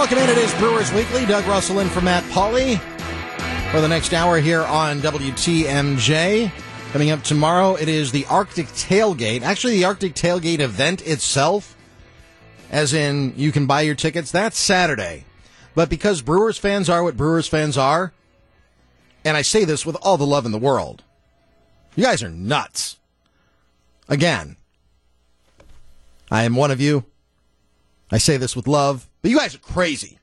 welcome 0.00 0.16
in. 0.16 0.30
It 0.30 0.38
is 0.38 0.54
Brewers 0.54 0.90
Weekly. 0.94 1.26
Doug 1.26 1.44
Russell 1.44 1.80
in 1.80 1.90
for 1.90 2.00
Matt 2.00 2.24
Pauley 2.32 2.80
for 3.70 3.82
the 3.82 3.86
next 3.86 4.14
hour 4.14 4.40
here 4.40 4.62
on 4.62 5.00
WTMJ. 5.00 6.50
Coming 6.92 7.10
up 7.10 7.22
tomorrow, 7.22 7.74
it 7.74 7.86
is 7.86 8.10
the 8.10 8.24
Arctic 8.24 8.64
Tailgate. 8.68 9.42
Actually, 9.42 9.74
the 9.74 9.84
Arctic 9.84 10.14
Tailgate 10.14 10.60
event 10.60 11.06
itself, 11.06 11.76
as 12.70 12.94
in 12.94 13.34
you 13.36 13.52
can 13.52 13.66
buy 13.66 13.82
your 13.82 13.94
tickets, 13.94 14.30
that's 14.30 14.58
Saturday. 14.58 15.26
But 15.74 15.90
because 15.90 16.22
Brewers 16.22 16.56
fans 16.56 16.88
are 16.88 17.04
what 17.04 17.18
Brewers 17.18 17.46
fans 17.46 17.76
are, 17.76 18.14
and 19.22 19.36
I 19.36 19.42
say 19.42 19.66
this 19.66 19.84
with 19.84 19.98
all 20.00 20.16
the 20.16 20.24
love 20.24 20.46
in 20.46 20.52
the 20.52 20.58
world, 20.58 21.04
you 21.94 22.04
guys 22.04 22.22
are 22.22 22.30
nuts. 22.30 22.96
Again, 24.08 24.56
I 26.30 26.44
am 26.44 26.56
one 26.56 26.70
of 26.70 26.80
you. 26.80 27.04
I 28.10 28.16
say 28.16 28.38
this 28.38 28.56
with 28.56 28.66
love, 28.66 29.09
but 29.22 29.30
you 29.30 29.38
guys 29.38 29.54
are 29.54 29.58
crazy. 29.58 30.18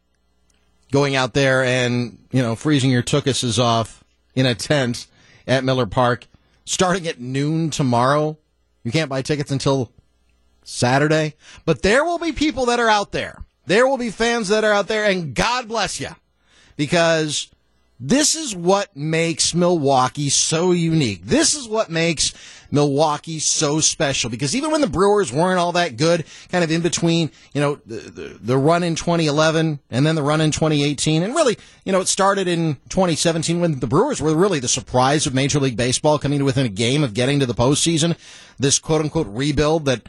Going 0.92 1.16
out 1.16 1.34
there 1.34 1.64
and, 1.64 2.18
you 2.32 2.42
know, 2.42 2.56
freezing 2.56 2.92
your 2.92 3.04
tuchuses 3.04 3.60
off 3.60 4.04
in 4.36 4.46
a 4.46 4.56
tent 4.56 5.08
at 5.46 5.64
Miller 5.64 5.86
Park 5.86 6.28
starting 6.66 7.08
at 7.08 7.20
noon 7.20 7.70
tomorrow. 7.70 8.38
You 8.84 8.92
can't 8.92 9.10
buy 9.10 9.22
tickets 9.22 9.52
until 9.52 9.92
Saturday, 10.64 11.36
but 11.66 11.82
there 11.82 12.04
will 12.04 12.20
be 12.20 12.32
people 12.32 12.66
that 12.68 12.80
are 12.80 12.90
out 12.90 13.12
there. 13.12 13.44
There 13.66 13.88
will 13.88 13.98
be 13.98 14.12
fans 14.12 14.48
that 14.50 14.64
are 14.64 14.72
out 14.72 14.88
there, 14.88 15.06
and 15.06 15.34
God 15.34 15.68
bless 15.68 16.00
you 16.00 16.10
because 16.78 17.50
this 18.00 18.36
is 18.36 18.56
what 18.56 18.96
makes 18.96 19.54
Milwaukee 19.54 20.30
so 20.30 20.72
unique. 20.72 21.26
This 21.26 21.56
is 21.56 21.68
what 21.68 21.90
makes 21.90 22.34
Milwaukee 22.72 23.40
so 23.40 23.80
special 23.80 24.30
because 24.30 24.56
even 24.56 24.72
when 24.72 24.82
the 24.82 24.88
Brewers 24.88 25.32
weren't 25.32 25.60
all 25.60 25.72
that 25.74 25.98
good, 25.98 26.26
kind 26.50 26.64
of 26.64 26.72
in 26.72 26.82
between, 26.82 27.32
you 27.54 27.62
know, 27.62 27.80
the, 27.86 27.96
the, 27.96 28.38
the, 28.42 28.58
run 28.58 28.84
in 28.84 28.96
2011 28.96 29.80
and 29.90 30.06
then 30.06 30.16
the 30.16 30.24
run 30.24 30.42
in 30.42 30.52
2018, 30.52 31.24
and 31.24 31.34
really, 31.36 31.58
you 31.86 31.92
know, 31.92 32.02
it 32.02 32.08
started 32.08 32.48
in 32.48 32.76
2017 32.90 33.60
when 33.60 33.80
the 33.80 33.88
Brewers 33.88 34.22
were 34.22 34.36
really 34.36 34.60
the 34.60 34.68
surprise 34.68 35.26
of 35.26 35.34
Major 35.34 35.60
League 35.60 35.78
Baseball 35.78 36.20
coming 36.20 36.40
to 36.40 36.46
within 36.46 36.66
a 36.66 36.70
game 36.70 37.04
of 37.04 37.14
getting 37.14 37.40
to 37.40 37.46
the 37.46 37.54
postseason. 37.54 38.18
This 38.60 38.80
quote 38.80 39.02
unquote 39.02 39.28
rebuild 39.28 39.86
that 39.86 40.08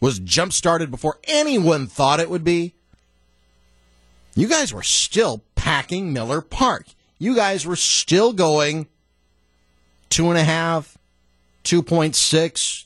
was 0.00 0.18
jump 0.18 0.52
started 0.52 0.90
before 0.90 1.18
anyone 1.24 1.86
thought 1.86 2.20
it 2.20 2.28
would 2.28 2.44
be. 2.44 2.74
You 4.34 4.48
guys 4.48 4.72
were 4.72 4.82
still 4.82 5.42
packing 5.54 6.12
Miller 6.12 6.40
Park. 6.40 6.86
You 7.18 7.34
guys 7.34 7.64
were 7.64 7.76
still 7.76 8.32
going 8.32 8.88
two 10.10 10.28
and 10.28 10.38
a 10.38 10.44
half, 10.44 10.93
2.6, 11.64 12.12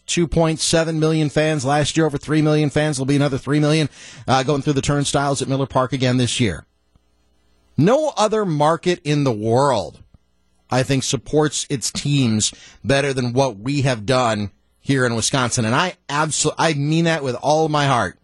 2.7 0.06 0.98
million 0.98 1.28
fans 1.28 1.64
last 1.64 1.96
year, 1.96 2.06
over 2.06 2.16
3 2.16 2.42
million 2.42 2.70
fans. 2.70 2.96
There'll 2.96 3.06
be 3.06 3.16
another 3.16 3.38
3 3.38 3.60
million 3.60 3.88
uh, 4.26 4.44
going 4.44 4.62
through 4.62 4.74
the 4.74 4.82
turnstiles 4.82 5.42
at 5.42 5.48
Miller 5.48 5.66
Park 5.66 5.92
again 5.92 6.16
this 6.16 6.38
year. 6.40 6.64
No 7.76 8.12
other 8.16 8.44
market 8.44 9.00
in 9.04 9.24
the 9.24 9.32
world, 9.32 10.02
I 10.70 10.82
think, 10.82 11.02
supports 11.02 11.66
its 11.68 11.90
teams 11.90 12.54
better 12.84 13.12
than 13.12 13.32
what 13.32 13.58
we 13.58 13.82
have 13.82 14.06
done 14.06 14.52
here 14.80 15.04
in 15.04 15.14
Wisconsin. 15.14 15.66
And 15.66 15.74
I 15.74 15.96
absolutely, 16.08 16.64
I 16.64 16.74
mean 16.74 17.04
that 17.04 17.22
with 17.22 17.34
all 17.36 17.68
my 17.68 17.86
heart. 17.86 18.18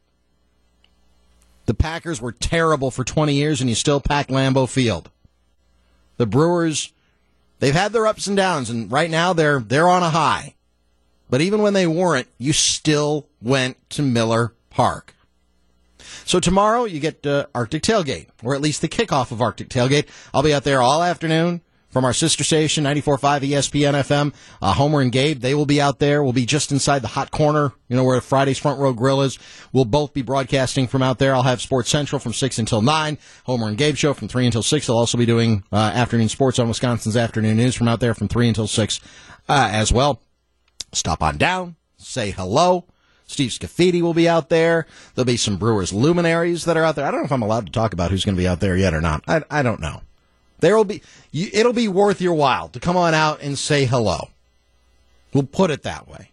The 1.66 1.74
Packers 1.74 2.20
were 2.20 2.32
terrible 2.32 2.90
for 2.90 3.04
20 3.04 3.34
years, 3.34 3.60
and 3.60 3.68
you 3.68 3.76
still 3.76 4.00
pack 4.00 4.28
Lambeau 4.28 4.68
Field. 4.68 5.10
The 6.16 6.26
Brewers, 6.26 6.93
they've 7.64 7.74
had 7.74 7.94
their 7.94 8.06
ups 8.06 8.26
and 8.26 8.36
downs, 8.36 8.68
and 8.68 8.92
right 8.92 9.10
now 9.10 9.32
they're 9.32 9.58
they're 9.58 9.88
on 9.88 10.02
a 10.02 10.10
high. 10.10 10.54
But 11.30 11.40
even 11.40 11.62
when 11.62 11.72
they 11.72 11.86
weren't, 11.86 12.28
you 12.36 12.52
still 12.52 13.26
went 13.40 13.78
to 13.90 14.02
Miller 14.02 14.52
Park. 14.68 15.14
So 16.26 16.40
tomorrow 16.40 16.84
you 16.84 17.00
get 17.00 17.26
uh, 17.26 17.46
Arctic 17.54 17.82
Tailgate, 17.82 18.28
or 18.42 18.54
at 18.54 18.60
least 18.60 18.82
the 18.82 18.88
kickoff 18.88 19.32
of 19.32 19.40
Arctic 19.40 19.70
Tailgate. 19.70 20.06
I'll 20.34 20.42
be 20.42 20.52
out 20.52 20.64
there 20.64 20.82
all 20.82 21.02
afternoon 21.02 21.62
from 21.94 22.04
our 22.04 22.12
sister 22.12 22.42
station, 22.42 22.82
94.5 22.82 23.48
ESPN 23.48 23.94
FM. 23.94 24.34
Uh, 24.60 24.72
Homer 24.72 25.00
and 25.00 25.12
Gabe, 25.12 25.38
they 25.38 25.54
will 25.54 25.64
be 25.64 25.80
out 25.80 26.00
there. 26.00 26.24
We'll 26.24 26.32
be 26.32 26.44
just 26.44 26.72
inside 26.72 27.02
the 27.02 27.08
hot 27.08 27.30
corner, 27.30 27.72
you 27.88 27.94
know, 27.94 28.02
where 28.02 28.20
Friday's 28.20 28.58
Front 28.58 28.80
Row 28.80 28.92
Grill 28.92 29.22
is. 29.22 29.38
We'll 29.72 29.84
both 29.84 30.12
be 30.12 30.20
broadcasting 30.20 30.88
from 30.88 31.04
out 31.04 31.20
there. 31.20 31.32
I'll 31.36 31.44
have 31.44 31.62
Sports 31.62 31.90
Central 31.90 32.18
from 32.18 32.32
6 32.32 32.58
until 32.58 32.82
9. 32.82 33.16
Homer 33.44 33.68
and 33.68 33.78
Gabe 33.78 33.94
show 33.94 34.12
from 34.12 34.26
3 34.26 34.44
until 34.46 34.64
6. 34.64 34.86
They'll 34.88 34.96
also 34.96 35.16
be 35.16 35.24
doing 35.24 35.62
uh, 35.72 35.76
afternoon 35.76 36.28
sports 36.28 36.58
on 36.58 36.66
Wisconsin's 36.66 37.16
afternoon 37.16 37.56
news 37.56 37.76
from 37.76 37.86
out 37.86 38.00
there 38.00 38.12
from 38.12 38.26
3 38.26 38.48
until 38.48 38.66
6 38.66 39.00
uh, 39.48 39.68
as 39.72 39.92
well. 39.92 40.20
Stop 40.92 41.22
on 41.22 41.38
down, 41.38 41.76
say 41.96 42.32
hello. 42.32 42.86
Steve 43.28 43.50
Scaffidi 43.50 44.02
will 44.02 44.14
be 44.14 44.28
out 44.28 44.48
there. 44.48 44.86
There'll 45.14 45.26
be 45.26 45.36
some 45.36 45.58
Brewers 45.58 45.92
luminaries 45.92 46.64
that 46.64 46.76
are 46.76 46.82
out 46.82 46.96
there. 46.96 47.06
I 47.06 47.12
don't 47.12 47.20
know 47.20 47.26
if 47.26 47.32
I'm 47.32 47.42
allowed 47.42 47.66
to 47.66 47.72
talk 47.72 47.92
about 47.92 48.10
who's 48.10 48.24
going 48.24 48.34
to 48.34 48.42
be 48.42 48.48
out 48.48 48.58
there 48.58 48.76
yet 48.76 48.94
or 48.94 49.00
not. 49.00 49.22
I, 49.28 49.42
I 49.48 49.62
don't 49.62 49.80
know. 49.80 50.02
There 50.64 50.78
will 50.78 50.84
be, 50.84 51.02
it'll 51.30 51.74
be 51.74 51.88
worth 51.88 52.22
your 52.22 52.32
while 52.32 52.70
to 52.70 52.80
come 52.80 52.96
on 52.96 53.12
out 53.12 53.42
and 53.42 53.58
say 53.58 53.84
hello. 53.84 54.30
We'll 55.34 55.42
put 55.42 55.70
it 55.70 55.82
that 55.82 56.08
way. 56.08 56.30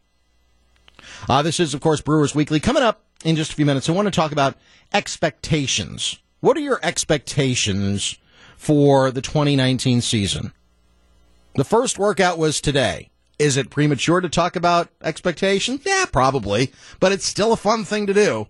Uh, 1.27 1.41
this 1.41 1.59
is, 1.59 1.73
of 1.73 1.81
course, 1.81 1.99
Brewers 1.99 2.33
Weekly. 2.33 2.61
Coming 2.61 2.81
up 2.81 3.03
in 3.25 3.35
just 3.35 3.51
a 3.51 3.55
few 3.55 3.65
minutes, 3.65 3.89
I 3.89 3.91
want 3.91 4.05
to 4.05 4.11
talk 4.11 4.31
about 4.31 4.55
expectations. 4.93 6.17
What 6.39 6.55
are 6.55 6.61
your 6.61 6.79
expectations 6.81 8.17
for 8.55 9.11
the 9.11 9.21
2019 9.21 9.99
season? 9.99 10.53
The 11.55 11.65
first 11.65 11.99
workout 11.99 12.37
was 12.37 12.61
today. 12.61 13.09
Is 13.37 13.57
it 13.57 13.69
premature 13.69 14.21
to 14.21 14.29
talk 14.29 14.55
about 14.55 14.87
expectations? 15.03 15.81
Yeah, 15.85 16.05
probably, 16.09 16.71
but 17.01 17.11
it's 17.11 17.25
still 17.25 17.51
a 17.51 17.57
fun 17.57 17.83
thing 17.83 18.07
to 18.07 18.13
do. 18.13 18.47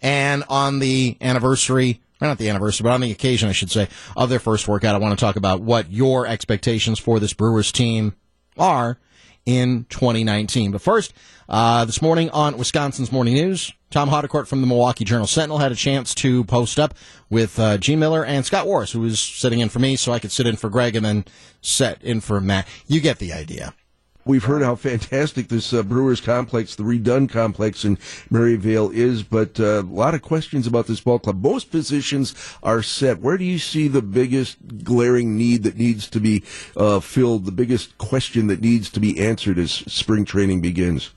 And 0.00 0.42
on 0.48 0.78
the 0.78 1.18
anniversary 1.20 2.00
not 2.28 2.38
the 2.38 2.48
anniversary, 2.48 2.84
but 2.84 2.92
on 2.92 3.00
the 3.00 3.10
occasion, 3.10 3.48
I 3.48 3.52
should 3.52 3.70
say, 3.70 3.88
of 4.16 4.28
their 4.28 4.38
first 4.38 4.68
workout, 4.68 4.94
I 4.94 4.98
want 4.98 5.18
to 5.18 5.22
talk 5.22 5.36
about 5.36 5.60
what 5.60 5.90
your 5.90 6.26
expectations 6.26 6.98
for 6.98 7.20
this 7.20 7.32
Brewers 7.32 7.72
team 7.72 8.14
are 8.56 8.98
in 9.44 9.86
2019. 9.88 10.70
But 10.70 10.82
first, 10.82 11.12
uh, 11.48 11.84
this 11.84 12.00
morning 12.00 12.30
on 12.30 12.56
Wisconsin's 12.56 13.12
Morning 13.12 13.34
News, 13.34 13.72
Tom 13.90 14.08
Haudricourt 14.08 14.46
from 14.46 14.60
the 14.60 14.66
Milwaukee 14.66 15.04
Journal 15.04 15.26
Sentinel 15.26 15.58
had 15.58 15.72
a 15.72 15.76
chance 15.76 16.14
to 16.16 16.44
post 16.44 16.78
up 16.78 16.94
with 17.28 17.58
uh, 17.58 17.76
Gene 17.78 17.98
Mueller 17.98 18.24
and 18.24 18.44
Scott 18.44 18.66
Warris, 18.66 18.92
who 18.92 19.00
was 19.00 19.20
sitting 19.20 19.60
in 19.60 19.68
for 19.68 19.78
me, 19.78 19.96
so 19.96 20.12
I 20.12 20.18
could 20.18 20.32
sit 20.32 20.46
in 20.46 20.56
for 20.56 20.70
Greg 20.70 20.96
and 20.96 21.04
then 21.04 21.24
set 21.60 22.02
in 22.02 22.20
for 22.20 22.40
Matt. 22.40 22.66
You 22.86 23.00
get 23.00 23.18
the 23.18 23.32
idea. 23.32 23.74
We've 24.24 24.44
heard 24.44 24.62
how 24.62 24.76
fantastic 24.76 25.48
this 25.48 25.72
uh, 25.72 25.82
Brewers 25.82 26.20
complex, 26.20 26.76
the 26.76 26.84
redone 26.84 27.28
complex 27.28 27.84
in 27.84 27.98
Maryvale 28.30 28.90
is, 28.90 29.24
but 29.24 29.58
uh, 29.58 29.80
a 29.80 29.82
lot 29.82 30.14
of 30.14 30.22
questions 30.22 30.68
about 30.68 30.86
this 30.86 31.00
ball 31.00 31.18
club. 31.18 31.42
Most 31.42 31.72
positions 31.72 32.32
are 32.62 32.82
set. 32.82 33.18
Where 33.18 33.36
do 33.36 33.44
you 33.44 33.58
see 33.58 33.88
the 33.88 34.00
biggest 34.00 34.84
glaring 34.84 35.36
need 35.36 35.64
that 35.64 35.76
needs 35.76 36.08
to 36.10 36.20
be 36.20 36.44
uh, 36.76 37.00
filled, 37.00 37.46
the 37.46 37.52
biggest 37.52 37.98
question 37.98 38.46
that 38.46 38.60
needs 38.60 38.90
to 38.90 39.00
be 39.00 39.18
answered 39.18 39.58
as 39.58 39.72
spring 39.72 40.24
training 40.24 40.60
begins? 40.60 41.10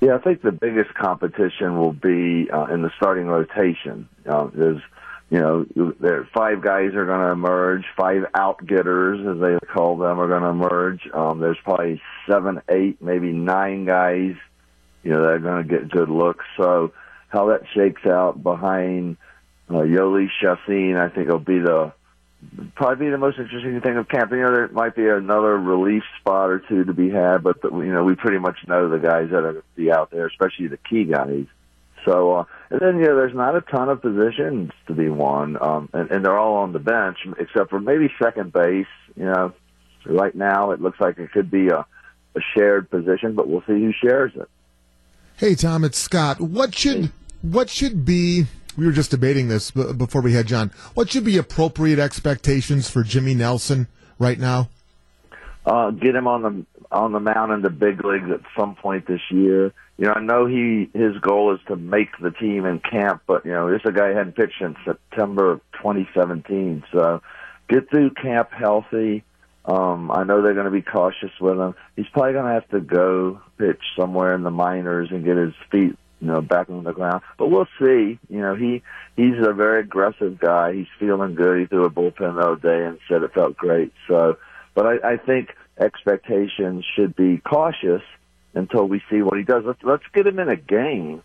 Yeah, 0.00 0.14
I 0.14 0.18
think 0.18 0.40
the 0.40 0.52
biggest 0.52 0.94
competition 0.94 1.78
will 1.78 1.92
be 1.92 2.50
uh, 2.50 2.72
in 2.72 2.80
the 2.80 2.90
starting 2.96 3.26
rotation. 3.26 4.08
Uh, 4.26 4.48
there's 4.54 4.80
you 5.30 5.38
know, 5.38 5.92
there 6.00 6.28
five 6.34 6.60
guys 6.60 6.94
are 6.94 7.06
going 7.06 7.20
to 7.20 7.30
emerge. 7.30 7.84
Five 7.96 8.24
outgetters, 8.34 9.32
as 9.32 9.40
they 9.40 9.66
call 9.66 9.96
them, 9.96 10.18
are 10.18 10.26
going 10.26 10.42
to 10.42 10.48
emerge. 10.48 11.08
Um, 11.14 11.38
there's 11.38 11.58
probably 11.62 12.02
seven, 12.28 12.60
eight, 12.68 13.00
maybe 13.00 13.32
nine 13.32 13.84
guys, 13.84 14.34
you 15.04 15.12
know, 15.12 15.22
that 15.22 15.28
are 15.28 15.38
going 15.38 15.66
to 15.66 15.68
get 15.68 15.88
good 15.88 16.08
looks. 16.08 16.44
So 16.56 16.92
how 17.28 17.46
that 17.46 17.62
shakes 17.74 18.04
out 18.06 18.42
behind 18.42 19.18
uh, 19.68 19.74
Jhoulys 19.74 20.30
Chacin, 20.42 20.96
I 20.96 21.08
think 21.08 21.28
will 21.28 21.38
be 21.38 21.60
the 21.60 21.92
probably 22.74 23.06
be 23.06 23.10
the 23.10 23.18
most 23.18 23.38
interesting 23.38 23.80
thing 23.80 23.96
of 23.98 24.08
camp. 24.08 24.32
You 24.32 24.38
know, 24.38 24.50
there 24.50 24.68
might 24.68 24.96
be 24.96 25.06
another 25.06 25.56
relief 25.58 26.02
spot 26.18 26.50
or 26.50 26.58
two 26.58 26.84
to 26.84 26.92
be 26.92 27.10
had, 27.10 27.44
but 27.44 27.62
the, 27.62 27.68
you 27.68 27.92
know, 27.92 28.02
we 28.02 28.16
pretty 28.16 28.38
much 28.38 28.56
know 28.66 28.88
the 28.88 28.98
guys 28.98 29.30
that 29.30 29.44
are 29.44 29.52
going 29.52 29.62
to 29.62 29.76
be 29.76 29.92
out 29.92 30.10
there, 30.10 30.26
especially 30.26 30.66
the 30.66 30.78
key 30.78 31.04
guys. 31.04 31.44
So, 32.04 32.32
uh, 32.32 32.44
and 32.70 32.80
then, 32.80 32.98
you 32.98 33.06
know, 33.06 33.16
there's 33.16 33.34
not 33.34 33.56
a 33.56 33.60
ton 33.62 33.88
of 33.88 34.00
positions 34.00 34.70
to 34.86 34.94
be 34.94 35.08
won, 35.08 35.60
um, 35.60 35.88
and, 35.92 36.10
and 36.10 36.24
they're 36.24 36.38
all 36.38 36.58
on 36.58 36.72
the 36.72 36.78
bench, 36.78 37.18
except 37.38 37.70
for 37.70 37.80
maybe 37.80 38.08
second 38.22 38.52
base. 38.52 38.86
You 39.16 39.24
know, 39.24 39.52
right 40.06 40.34
now 40.34 40.70
it 40.70 40.80
looks 40.80 41.00
like 41.00 41.18
it 41.18 41.32
could 41.32 41.50
be 41.50 41.68
a, 41.68 41.80
a 42.36 42.40
shared 42.56 42.88
position, 42.88 43.34
but 43.34 43.48
we'll 43.48 43.62
see 43.62 43.72
who 43.72 43.92
shares 44.00 44.32
it. 44.36 44.48
Hey, 45.36 45.56
Tom, 45.56 45.84
it's 45.84 45.98
Scott. 45.98 46.40
What 46.40 46.74
should 46.74 47.10
what 47.42 47.70
should 47.70 48.04
be? 48.04 48.46
We 48.76 48.86
were 48.86 48.92
just 48.92 49.10
debating 49.10 49.48
this 49.48 49.72
before 49.72 50.20
we 50.20 50.34
had 50.34 50.46
John. 50.46 50.70
What 50.94 51.10
should 51.10 51.24
be 51.24 51.38
appropriate 51.38 51.98
expectations 51.98 52.88
for 52.88 53.02
Jimmy 53.02 53.34
Nelson 53.34 53.88
right 54.18 54.38
now? 54.38 54.68
Uh, 55.66 55.90
get 55.90 56.14
him 56.14 56.28
on 56.28 56.42
the 56.42 56.66
on 56.92 57.12
the 57.12 57.20
mound 57.20 57.52
in 57.52 57.62
the 57.62 57.70
big 57.70 58.04
leagues 58.04 58.30
at 58.30 58.40
some 58.56 58.76
point 58.76 59.06
this 59.06 59.20
year 59.30 59.72
you 60.00 60.06
know, 60.06 60.14
I 60.14 60.20
know 60.20 60.46
he 60.46 60.88
his 60.94 61.18
goal 61.18 61.54
is 61.54 61.60
to 61.68 61.76
make 61.76 62.08
the 62.22 62.30
team 62.30 62.64
in 62.64 62.80
camp, 62.80 63.22
but 63.26 63.44
you 63.44 63.52
know, 63.52 63.70
this 63.70 63.82
a 63.84 63.92
guy 63.92 64.08
hadn't 64.08 64.34
pitched 64.34 64.58
since 64.58 64.78
September 64.82 65.52
of 65.52 65.60
2017. 65.74 66.84
So 66.90 67.20
get 67.68 67.90
through 67.90 68.12
camp 68.12 68.48
healthy. 68.50 69.24
Um, 69.66 70.10
I 70.10 70.24
know 70.24 70.40
they're 70.40 70.54
going 70.54 70.64
to 70.64 70.70
be 70.70 70.80
cautious 70.80 71.32
with 71.38 71.58
him. 71.58 71.74
He's 71.96 72.08
probably 72.14 72.32
going 72.32 72.46
to 72.46 72.52
have 72.52 72.68
to 72.70 72.80
go 72.80 73.42
pitch 73.58 73.82
somewhere 73.94 74.34
in 74.34 74.42
the 74.42 74.50
minors 74.50 75.10
and 75.10 75.22
get 75.22 75.36
his 75.36 75.52
feet 75.70 75.98
you 76.20 76.26
know, 76.26 76.40
back 76.40 76.70
on 76.70 76.84
the 76.84 76.92
ground. 76.92 77.22
But 77.38 77.50
we'll 77.50 77.68
see. 77.78 78.18
You 78.30 78.40
know, 78.40 78.54
he 78.54 78.82
he's 79.16 79.34
a 79.38 79.52
very 79.52 79.80
aggressive 79.80 80.38
guy. 80.38 80.72
He's 80.72 80.86
feeling 80.98 81.34
good. 81.34 81.60
He 81.60 81.66
threw 81.66 81.84
a 81.84 81.90
bullpen 81.90 82.36
the 82.36 82.40
other 82.40 82.56
day 82.56 82.86
and 82.86 82.98
said 83.06 83.22
it 83.22 83.34
felt 83.34 83.54
great. 83.54 83.92
So, 84.08 84.38
but 84.74 84.86
I, 84.86 85.12
I 85.12 85.16
think 85.18 85.50
expectations 85.78 86.86
should 86.96 87.14
be 87.14 87.36
cautious 87.38 88.02
until 88.54 88.86
we 88.86 89.02
see 89.10 89.22
what 89.22 89.38
he 89.38 89.44
does. 89.44 89.64
Let's 89.64 89.82
let's 89.82 90.04
get 90.12 90.26
him 90.26 90.38
in 90.38 90.48
a 90.48 90.56
game 90.56 91.22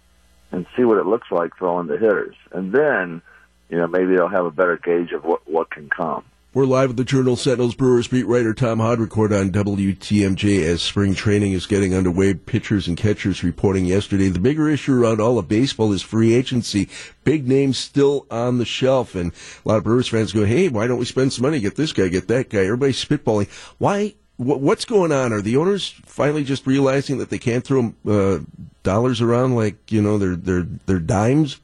and 0.51 0.65
see 0.75 0.83
what 0.83 0.97
it 0.97 1.05
looks 1.05 1.31
like 1.31 1.57
throwing 1.57 1.87
the 1.87 1.97
hitters, 1.97 2.35
and 2.51 2.71
then 2.71 3.21
you 3.69 3.77
know 3.77 3.87
maybe 3.87 4.15
they'll 4.15 4.27
have 4.27 4.45
a 4.45 4.51
better 4.51 4.77
gauge 4.77 5.11
of 5.11 5.23
what 5.23 5.41
what 5.49 5.69
can 5.69 5.89
come. 5.89 6.23
We're 6.55 6.63
live 6.63 6.91
with 6.91 6.95
the 6.95 7.03
Journal 7.03 7.35
Sentinels 7.35 7.75
Brewers 7.75 8.07
beat 8.07 8.25
writer 8.25 8.53
Tom 8.53 8.79
Haudricourt 8.79 9.37
on 9.37 9.51
WTMJ 9.51 10.63
as 10.63 10.81
spring 10.81 11.13
training 11.13 11.51
is 11.51 11.65
getting 11.65 11.93
underway. 11.93 12.33
Pitchers 12.33 12.87
and 12.87 12.95
catchers 12.95 13.43
reporting 13.43 13.83
yesterday. 13.83 14.29
The 14.29 14.39
bigger 14.39 14.69
issue 14.69 14.93
around 14.93 15.19
all 15.19 15.37
of 15.37 15.49
baseball 15.49 15.91
is 15.91 16.01
free 16.01 16.33
agency. 16.33 16.87
Big 17.25 17.45
names 17.45 17.77
still 17.77 18.25
on 18.31 18.57
the 18.57 18.63
shelf, 18.63 19.15
and 19.15 19.33
a 19.33 19.67
lot 19.67 19.79
of 19.79 19.83
Brewers 19.83 20.07
fans 20.07 20.31
go, 20.31 20.45
"Hey, 20.45 20.69
why 20.69 20.87
don't 20.87 20.97
we 20.97 21.03
spend 21.03 21.33
some 21.33 21.43
money? 21.43 21.59
Get 21.59 21.75
this 21.75 21.91
guy, 21.91 22.07
get 22.07 22.29
that 22.29 22.49
guy." 22.49 22.59
Everybody's 22.59 23.03
spitballing. 23.03 23.49
Why? 23.77 24.13
What's 24.37 24.83
going 24.83 25.13
on? 25.13 25.31
Are 25.31 25.41
the 25.41 25.55
owners 25.55 25.89
finally 26.05 26.43
just 26.43 26.67
realizing 26.67 27.19
that 27.19 27.29
they 27.29 27.37
can't 27.37 27.63
throw 27.63 27.93
uh, 28.05 28.39
dollars 28.83 29.21
around 29.21 29.55
like 29.55 29.91
you 29.91 30.01
know 30.01 30.17
they're 30.17 30.35
they're 30.35 30.67
they're 30.85 30.99
dimes? 30.99 31.61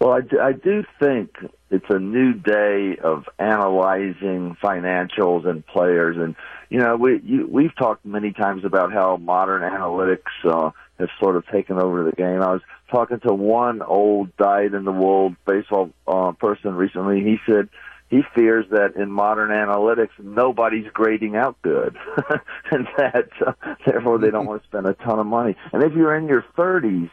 Well, 0.00 0.12
I 0.12 0.20
do, 0.20 0.40
I 0.40 0.52
do 0.52 0.84
think 1.00 1.36
it's 1.70 1.90
a 1.90 1.98
new 1.98 2.32
day 2.32 2.96
of 3.02 3.28
analyzing 3.38 4.56
financials 4.62 5.46
and 5.46 5.66
players, 5.66 6.16
and 6.16 6.34
you 6.70 6.78
know 6.78 6.96
we 6.96 7.20
you, 7.24 7.46
we've 7.50 7.74
talked 7.76 8.06
many 8.06 8.32
times 8.32 8.64
about 8.64 8.92
how 8.92 9.16
modern 9.16 9.62
analytics 9.62 10.30
uh, 10.44 10.70
has 10.98 11.08
sort 11.20 11.36
of 11.36 11.46
taken 11.48 11.78
over 11.78 12.04
the 12.04 12.12
game. 12.12 12.40
I 12.42 12.52
was 12.52 12.62
talking 12.90 13.20
to 13.20 13.34
one 13.34 13.82
old 13.82 14.34
dyed 14.36 14.72
in 14.72 14.84
the 14.84 14.92
wool 14.92 15.34
baseball 15.46 15.90
uh, 16.06 16.32
person 16.32 16.74
recently. 16.74 17.22
He 17.22 17.38
said 17.44 17.68
he 18.10 18.22
fears 18.34 18.64
that 18.70 18.96
in 18.96 19.10
modern 19.10 19.50
analytics 19.50 20.10
nobody's 20.18 20.90
grading 20.92 21.36
out 21.36 21.60
good, 21.62 21.96
and 22.70 22.88
that 22.96 23.28
uh, 23.46 23.52
therefore 23.86 24.18
they 24.18 24.30
don't 24.30 24.46
want 24.46 24.62
to 24.62 24.68
spend 24.68 24.86
a 24.86 24.94
ton 24.94 25.18
of 25.18 25.26
money. 25.26 25.56
And 25.72 25.82
if 25.82 25.92
you're 25.94 26.14
in 26.16 26.26
your 26.26 26.44
30s, 26.56 27.10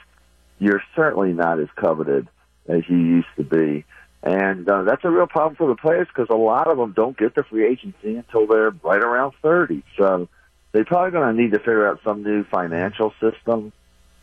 you're 0.60 0.82
certainly 0.96 1.34
not 1.34 1.60
as 1.60 1.68
coveted 1.76 2.28
as 2.68 2.84
you 2.88 2.98
used 2.98 3.28
to 3.38 3.44
be. 3.44 3.86
And 4.24 4.68
uh, 4.68 4.84
that's 4.84 5.04
a 5.04 5.10
real 5.10 5.28
problem 5.28 5.56
for 5.56 5.68
the 5.68 5.76
players 5.76 6.08
because 6.08 6.30
a 6.32 6.38
lot 6.38 6.68
of 6.68 6.78
them 6.78 6.94
don't 6.94 7.16
get 7.16 7.36
the 7.36 7.44
free 7.44 7.68
agency 7.68 8.16
until 8.16 8.48
they're 8.48 8.72
right 8.72 9.04
around 9.04 9.34
30. 9.44 9.84
So 9.98 10.30
they're 10.72 10.86
probably 10.86 11.12
going 11.12 11.36
to 11.36 11.42
need 11.42 11.52
to 11.52 11.60
figure 11.60 11.88
out 11.88 12.00
some 12.04 12.24
new 12.24 12.44
financial 12.46 13.14
system 13.22 13.72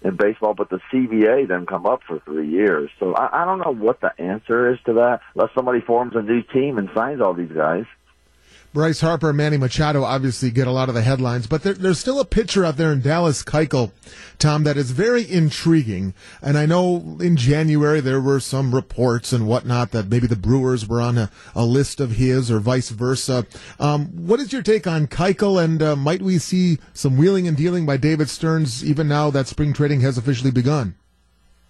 in 0.05 0.17
baseball, 0.17 0.55
but 0.55 0.71
the 0.71 0.81
CBA 0.93 1.49
doesn't 1.49 1.67
come 1.67 1.87
up 1.87 2.01
for 2.07 2.21
three 2.21 2.49
years. 2.49 2.91
So 2.99 3.15
I, 3.15 3.43
I 3.43 3.45
don't 3.45 3.59
know 3.59 3.73
what 3.73 4.01
the 4.01 4.13
answer 4.21 4.73
is 4.73 4.79
to 4.87 4.95
that 4.95 5.21
unless 5.35 5.51
somebody 5.55 5.81
forms 5.81 6.13
a 6.17 6.23
new 6.23 6.43
team 6.43 6.79
and 6.79 6.89
signs 6.95 7.21
all 7.21 7.35
these 7.35 7.53
guys. 7.53 7.85
Bryce 8.73 9.03
Harper 9.03 9.29
and 9.29 9.37
Manny 9.37 9.59
Machado 9.59 10.03
obviously 10.03 10.51
get 10.51 10.67
a 10.67 10.71
lot 10.71 10.89
of 10.89 10.95
the 10.95 11.03
headlines, 11.03 11.47
but 11.47 11.63
there, 11.63 11.75
there's 11.75 11.99
still 11.99 12.19
a 12.19 12.25
pitcher 12.25 12.65
out 12.65 12.79
there 12.79 12.91
in 12.91 13.03
Dallas 13.03 13.43
Keuchel, 13.43 13.93
Tom, 14.39 14.65
that 14.65 14.79
is 14.79 14.93
very 14.93 15.31
intriguing. 15.31 16.15
And 16.41 16.57
I 16.57 16.65
know 16.65 17.19
in 17.21 17.37
January 17.37 18.01
there 18.01 18.21
were 18.21 18.41
some 18.41 18.75
reports 18.75 19.31
and 19.31 19.47
whatnot 19.47 19.91
that 19.91 20.09
maybe 20.09 20.27
the 20.27 20.37
Brewers 20.37 20.89
were 20.89 21.03
on 21.03 21.19
a, 21.19 21.31
a 21.55 21.67
list 21.67 22.01
of 22.01 22.13
his 22.13 22.51
or 22.51 22.61
vice 22.61 22.89
versa. 22.89 23.47
Um, 23.79 24.07
what 24.27 24.41
is 24.41 24.55
your 24.55 24.63
take 24.63 24.87
on 24.87 25.07
Keuchel, 25.07 25.63
and 25.63 25.83
uh, 25.83 25.95
might 25.95 26.23
we 26.23 26.39
see 26.39 26.79
some 26.95 27.19
wheeling 27.19 27.47
and 27.47 27.57
dealing 27.57 27.85
by 27.85 27.99
David 27.99 28.31
Stearns 28.31 28.83
even 28.83 29.07
now 29.07 29.31
that 29.31 29.49
spring 29.49 29.75
trading 29.75 30.01
has 30.01 30.17
officially 30.17 30.51
begun? 30.51 30.95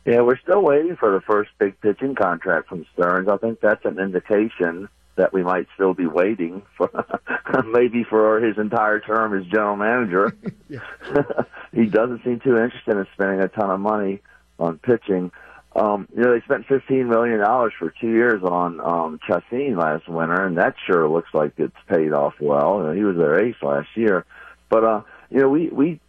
Yeah, 0.04 0.20
we're 0.20 0.38
still 0.38 0.62
waiting 0.62 0.94
for 0.94 1.12
the 1.12 1.20
first 1.20 1.50
big 1.58 1.80
pitching 1.80 2.14
contract 2.14 2.68
from 2.68 2.86
Stearns. 2.92 3.28
I 3.28 3.38
think 3.38 3.60
that's 3.60 3.84
an 3.84 3.98
indication 3.98 4.88
that 5.16 5.32
we 5.32 5.42
might 5.42 5.66
still 5.74 5.94
be 5.94 6.06
waiting 6.06 6.62
for 6.76 6.90
maybe 7.66 8.04
for 8.04 8.40
his 8.40 8.56
entire 8.58 9.00
term 9.00 9.38
as 9.38 9.46
general 9.46 9.76
manager. 9.76 10.34
he 11.72 11.86
doesn't 11.86 12.24
seem 12.24 12.40
too 12.40 12.56
interested 12.56 12.96
in 12.96 13.06
spending 13.14 13.40
a 13.40 13.48
ton 13.48 13.70
of 13.70 13.80
money 13.80 14.20
on 14.58 14.78
pitching. 14.78 15.30
Um, 15.74 16.06
you 16.14 16.22
know, 16.22 16.32
they 16.32 16.40
spent 16.42 16.66
fifteen 16.66 17.08
million 17.08 17.40
dollars 17.40 17.72
for 17.78 17.92
two 17.98 18.10
years 18.10 18.42
on 18.42 18.80
um 18.80 19.18
Chacin 19.26 19.76
last 19.76 20.06
winter, 20.08 20.44
and 20.46 20.58
that 20.58 20.74
sure 20.86 21.08
looks 21.08 21.32
like 21.32 21.52
it's 21.56 21.76
paid 21.88 22.12
off 22.12 22.34
well. 22.40 22.78
You 22.78 22.84
know, 22.84 22.92
he 22.92 23.04
was 23.04 23.16
their 23.16 23.42
ace 23.42 23.56
last 23.62 23.88
year. 23.94 24.26
But 24.68 24.84
uh, 24.84 25.02
you 25.30 25.40
know, 25.40 25.48
we 25.48 25.68
we 25.68 26.00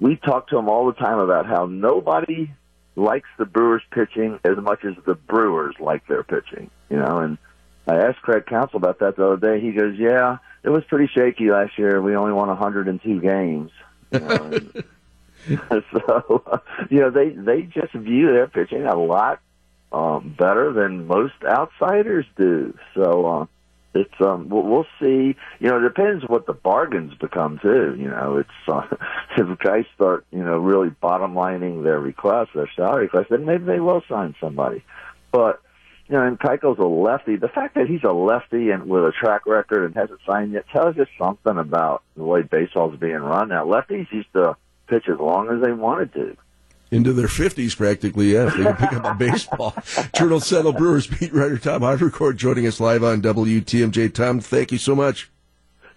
we 0.00 0.16
talk 0.16 0.48
to 0.48 0.58
him 0.58 0.68
all 0.68 0.86
the 0.86 0.94
time 0.94 1.18
about 1.18 1.46
how 1.46 1.66
nobody 1.66 2.50
likes 2.96 3.28
the 3.38 3.44
Brewers 3.44 3.82
pitching 3.90 4.38
as 4.44 4.56
much 4.56 4.84
as 4.84 4.94
the 5.06 5.14
Brewers 5.14 5.74
like 5.78 6.06
their 6.06 6.22
pitching. 6.22 6.70
You 6.88 6.98
know, 6.98 7.18
and 7.18 7.38
I 7.86 7.96
asked 7.96 8.22
Craig 8.22 8.46
Counsell 8.46 8.76
about 8.76 9.00
that 9.00 9.16
the 9.16 9.26
other 9.26 9.36
day. 9.36 9.60
He 9.60 9.72
goes, 9.72 9.96
"Yeah, 9.98 10.38
it 10.62 10.70
was 10.70 10.84
pretty 10.84 11.10
shaky 11.12 11.50
last 11.50 11.78
year. 11.78 12.00
We 12.00 12.14
only 12.14 12.32
won 12.32 12.48
102 12.48 13.20
games." 13.20 13.70
You 14.12 14.20
know, 14.20 14.60
so, 15.92 16.60
you 16.90 17.00
know, 17.00 17.10
they 17.10 17.30
they 17.30 17.62
just 17.62 17.92
view 17.92 18.32
their 18.32 18.46
pitching 18.46 18.86
a 18.86 18.96
lot 18.96 19.40
um, 19.92 20.34
better 20.38 20.72
than 20.72 21.06
most 21.06 21.34
outsiders 21.44 22.26
do. 22.36 22.76
So 22.94 23.26
uh, 23.26 23.46
it's 23.94 24.14
um, 24.20 24.48
we'll, 24.48 24.62
we'll 24.62 24.86
see. 25.00 25.36
You 25.60 25.68
know, 25.68 25.78
it 25.78 25.82
depends 25.82 26.24
what 26.26 26.46
the 26.46 26.52
bargains 26.52 27.14
become 27.14 27.58
too. 27.60 27.96
You 27.98 28.08
know, 28.08 28.38
it's 28.38 28.68
uh, 28.68 28.86
if 29.36 29.58
guys 29.58 29.84
start 29.94 30.24
you 30.30 30.42
know 30.42 30.58
really 30.58 30.90
bottom 30.90 31.34
lining 31.34 31.82
their 31.82 31.98
requests, 31.98 32.50
their 32.54 32.70
salary 32.74 33.04
requests, 33.04 33.28
then 33.30 33.44
maybe 33.44 33.64
they 33.64 33.80
will 33.80 34.02
sign 34.08 34.34
somebody. 34.40 34.82
But 35.30 35.60
you 36.08 36.16
know, 36.16 36.26
and 36.26 36.38
Keuchel's 36.38 36.78
a 36.78 36.84
lefty. 36.84 37.36
The 37.36 37.48
fact 37.48 37.74
that 37.76 37.86
he's 37.86 38.02
a 38.04 38.12
lefty 38.12 38.70
and 38.70 38.88
with 38.88 39.04
a 39.04 39.12
track 39.12 39.46
record 39.46 39.84
and 39.84 39.94
hasn't 39.94 40.20
signed 40.26 40.52
yet 40.52 40.66
tells 40.72 40.96
you 40.96 41.06
something 41.18 41.56
about 41.56 42.02
the 42.16 42.24
way 42.24 42.42
baseball's 42.42 42.98
being 42.98 43.14
run 43.14 43.48
now. 43.48 43.64
Lefties 43.64 44.10
used 44.12 44.32
to 44.32 44.56
pitch 44.88 45.08
as 45.08 45.18
long 45.18 45.48
as 45.48 45.62
they 45.62 45.72
wanted 45.72 46.12
to. 46.14 46.36
Into 46.90 47.14
their 47.14 47.28
50s, 47.28 47.74
practically, 47.74 48.34
yeah, 48.34 48.48
if 48.48 48.54
they 48.54 48.64
can 48.64 48.76
pick 48.76 48.92
up 48.92 49.04
a 49.04 49.14
baseball. 49.18 49.74
Journal 50.14 50.40
Sentinel 50.40 50.74
Brewers 50.74 51.06
beat 51.06 51.32
writer 51.32 51.56
Tom 51.56 51.80
Haudricourt 51.80 52.36
joining 52.36 52.66
us 52.66 52.80
live 52.80 53.02
on 53.02 53.22
WTMJ. 53.22 54.12
Tom, 54.12 54.40
thank 54.40 54.72
you 54.72 54.78
so 54.78 54.94
much. 54.94 55.30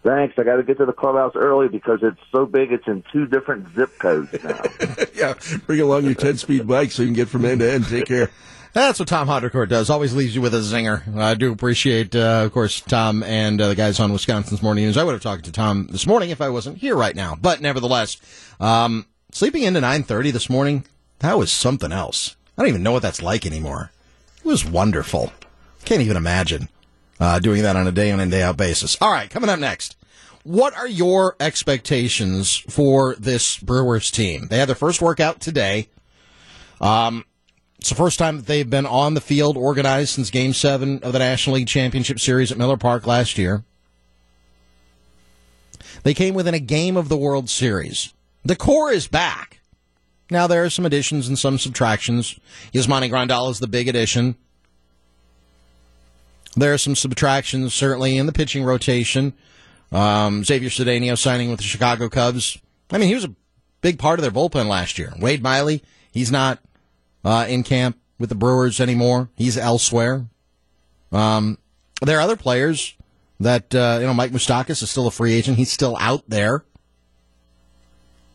Thanks. 0.03 0.35
I 0.37 0.43
got 0.43 0.57
to 0.57 0.63
get 0.63 0.77
to 0.77 0.85
the 0.85 0.93
clubhouse 0.93 1.33
early 1.35 1.67
because 1.67 1.99
it's 2.03 2.19
so 2.31 2.45
big. 2.45 2.71
It's 2.71 2.87
in 2.87 3.03
two 3.11 3.25
different 3.25 3.75
zip 3.75 3.97
codes 3.97 4.31
now. 4.41 4.61
yeah, 5.15 5.33
bring 5.65 5.81
along 5.81 6.05
your 6.05 6.13
10 6.13 6.37
speed 6.37 6.67
bike 6.67 6.91
so 6.91 7.01
you 7.01 7.07
can 7.07 7.15
get 7.15 7.27
from 7.27 7.43
end 7.43 7.59
to 7.59 7.69
end. 7.69 7.87
Take 7.87 8.05
care. 8.05 8.29
That's 8.75 8.99
what 8.99 9.07
Tom 9.07 9.29
Haudricourt 9.29 9.69
does. 9.69 9.89
Always 9.89 10.13
leaves 10.13 10.35
you 10.35 10.41
with 10.41 10.53
a 10.53 10.57
zinger. 10.57 11.15
I 11.15 11.35
do 11.35 11.53
appreciate, 11.53 12.13
uh, 12.13 12.41
of 12.43 12.51
course, 12.51 12.81
Tom 12.81 13.23
and 13.23 13.61
uh, 13.61 13.69
the 13.69 13.75
guys 13.75 14.01
on 14.01 14.11
Wisconsin's 14.11 14.61
Morning 14.61 14.83
News. 14.83 14.97
I 14.97 15.05
would 15.05 15.13
have 15.13 15.21
talked 15.21 15.45
to 15.45 15.51
Tom 15.53 15.87
this 15.89 16.05
morning 16.05 16.29
if 16.29 16.41
I 16.41 16.49
wasn't 16.49 16.79
here 16.79 16.97
right 16.97 17.15
now. 17.15 17.37
But 17.39 17.61
nevertheless, 17.61 18.17
um, 18.59 19.05
sleeping 19.31 19.63
into 19.63 19.79
9.30 19.79 20.33
this 20.33 20.49
morning, 20.49 20.83
that 21.19 21.37
was 21.37 21.53
something 21.53 21.93
else. 21.93 22.35
I 22.57 22.63
don't 22.63 22.67
even 22.67 22.83
know 22.83 22.91
what 22.91 23.01
that's 23.01 23.21
like 23.21 23.45
anymore. 23.45 23.91
It 24.39 24.45
was 24.45 24.65
wonderful. 24.65 25.31
Can't 25.85 26.01
even 26.01 26.17
imagine 26.17 26.67
uh, 27.17 27.39
doing 27.39 27.63
that 27.63 27.77
on 27.77 27.87
a 27.87 27.93
day 27.93 28.09
in 28.09 28.19
and 28.19 28.29
day 28.29 28.43
out 28.43 28.57
basis. 28.57 28.97
All 28.99 29.09
right, 29.09 29.29
coming 29.29 29.49
up 29.49 29.57
next. 29.57 29.95
What 30.43 30.75
are 30.75 30.85
your 30.85 31.37
expectations 31.39 32.57
for 32.57 33.15
this 33.15 33.57
Brewers 33.57 34.11
team? 34.11 34.47
They 34.49 34.57
had 34.57 34.67
their 34.67 34.75
first 34.75 35.01
workout 35.01 35.39
today. 35.39 35.87
Um, 36.81 37.23
it's 37.79 37.89
the 37.89 37.95
first 37.95 38.17
time 38.17 38.37
that 38.37 38.45
they've 38.45 38.69
been 38.69 38.85
on 38.85 39.13
the 39.13 39.21
field 39.21 39.57
organized 39.57 40.15
since 40.15 40.29
Game 40.29 40.53
7 40.53 40.99
of 41.03 41.13
the 41.13 41.19
National 41.19 41.57
League 41.57 41.67
Championship 41.67 42.19
Series 42.19 42.51
at 42.51 42.57
Miller 42.57 42.77
Park 42.77 43.05
last 43.05 43.37
year. 43.37 43.63
They 46.03 46.13
came 46.13 46.33
within 46.35 46.53
a 46.53 46.59
game 46.59 46.97
of 46.97 47.09
the 47.09 47.17
World 47.17 47.49
Series. 47.49 48.13
The 48.43 48.55
core 48.55 48.91
is 48.91 49.07
back. 49.07 49.59
Now, 50.31 50.47
there 50.47 50.63
are 50.63 50.69
some 50.69 50.85
additions 50.85 51.27
and 51.27 51.37
some 51.37 51.57
subtractions. 51.57 52.39
Yasmani 52.73 53.09
Grandal 53.09 53.49
is 53.51 53.59
the 53.59 53.67
big 53.67 53.87
addition. 53.87 54.35
There 56.55 56.73
are 56.73 56.77
some 56.77 56.95
subtractions, 56.95 57.73
certainly, 57.73 58.17
in 58.17 58.25
the 58.25 58.31
pitching 58.31 58.63
rotation. 58.63 59.33
Um, 59.91 60.43
Xavier 60.43 60.69
Cedeno 60.69 61.17
signing 61.17 61.49
with 61.49 61.59
the 61.59 61.65
Chicago 61.65 62.09
Cubs. 62.09 62.57
I 62.91 62.97
mean, 62.97 63.09
he 63.09 63.15
was 63.15 63.25
a 63.25 63.35
big 63.81 63.99
part 63.99 64.19
of 64.19 64.23
their 64.23 64.31
bullpen 64.31 64.67
last 64.67 64.97
year. 64.97 65.13
Wade 65.19 65.43
Miley, 65.43 65.83
he's 66.11 66.31
not 66.31 66.59
uh, 67.25 67.45
in 67.49 67.63
camp 67.63 67.97
with 68.19 68.29
the 68.29 68.35
Brewers 68.35 68.79
anymore. 68.79 69.29
He's 69.35 69.57
elsewhere. 69.57 70.27
Um, 71.11 71.57
there 72.01 72.17
are 72.17 72.21
other 72.21 72.37
players 72.37 72.95
that 73.39 73.73
uh, 73.75 73.97
you 73.99 74.07
know. 74.07 74.13
Mike 74.13 74.31
Moustakas 74.31 74.81
is 74.81 74.89
still 74.89 75.07
a 75.07 75.11
free 75.11 75.33
agent. 75.33 75.57
He's 75.57 75.71
still 75.71 75.97
out 75.99 76.23
there. 76.29 76.63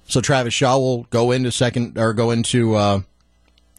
So 0.04 0.20
Travis 0.20 0.52
Shaw 0.52 0.76
will 0.76 1.04
go 1.04 1.30
into 1.30 1.52
second 1.52 1.96
or 1.96 2.12
go 2.12 2.32
into 2.32 2.74
uh, 2.74 3.00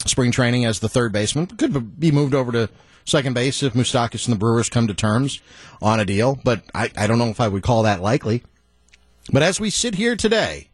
spring 0.06 0.32
training 0.32 0.66
as 0.66 0.80
the 0.80 0.90
third 0.90 1.12
baseman. 1.12 1.48
Could 1.48 2.00
be 2.00 2.12
moved 2.12 2.34
over 2.34 2.52
to 2.54 2.70
second 3.04 3.34
base 3.34 3.62
if 3.62 3.74
Moustakas 3.74 4.26
and 4.26 4.34
the 4.34 4.40
Brewers 4.40 4.70
come 4.70 4.88
to 4.88 4.94
terms 4.94 5.42
on 5.82 6.00
a 6.00 6.06
deal. 6.06 6.40
But 6.44 6.64
I, 6.74 6.90
I 6.96 7.08
don't 7.08 7.20
know 7.20 7.30
if 7.30 7.42
I 7.42 7.50
would 7.50 7.64
call 7.64 7.84
that 7.84 8.02
likely. 8.02 8.44
But 9.32 9.44
as 9.44 9.60
we 9.60 9.70
sit 9.70 9.96
here 9.96 10.16
today, 10.16 10.70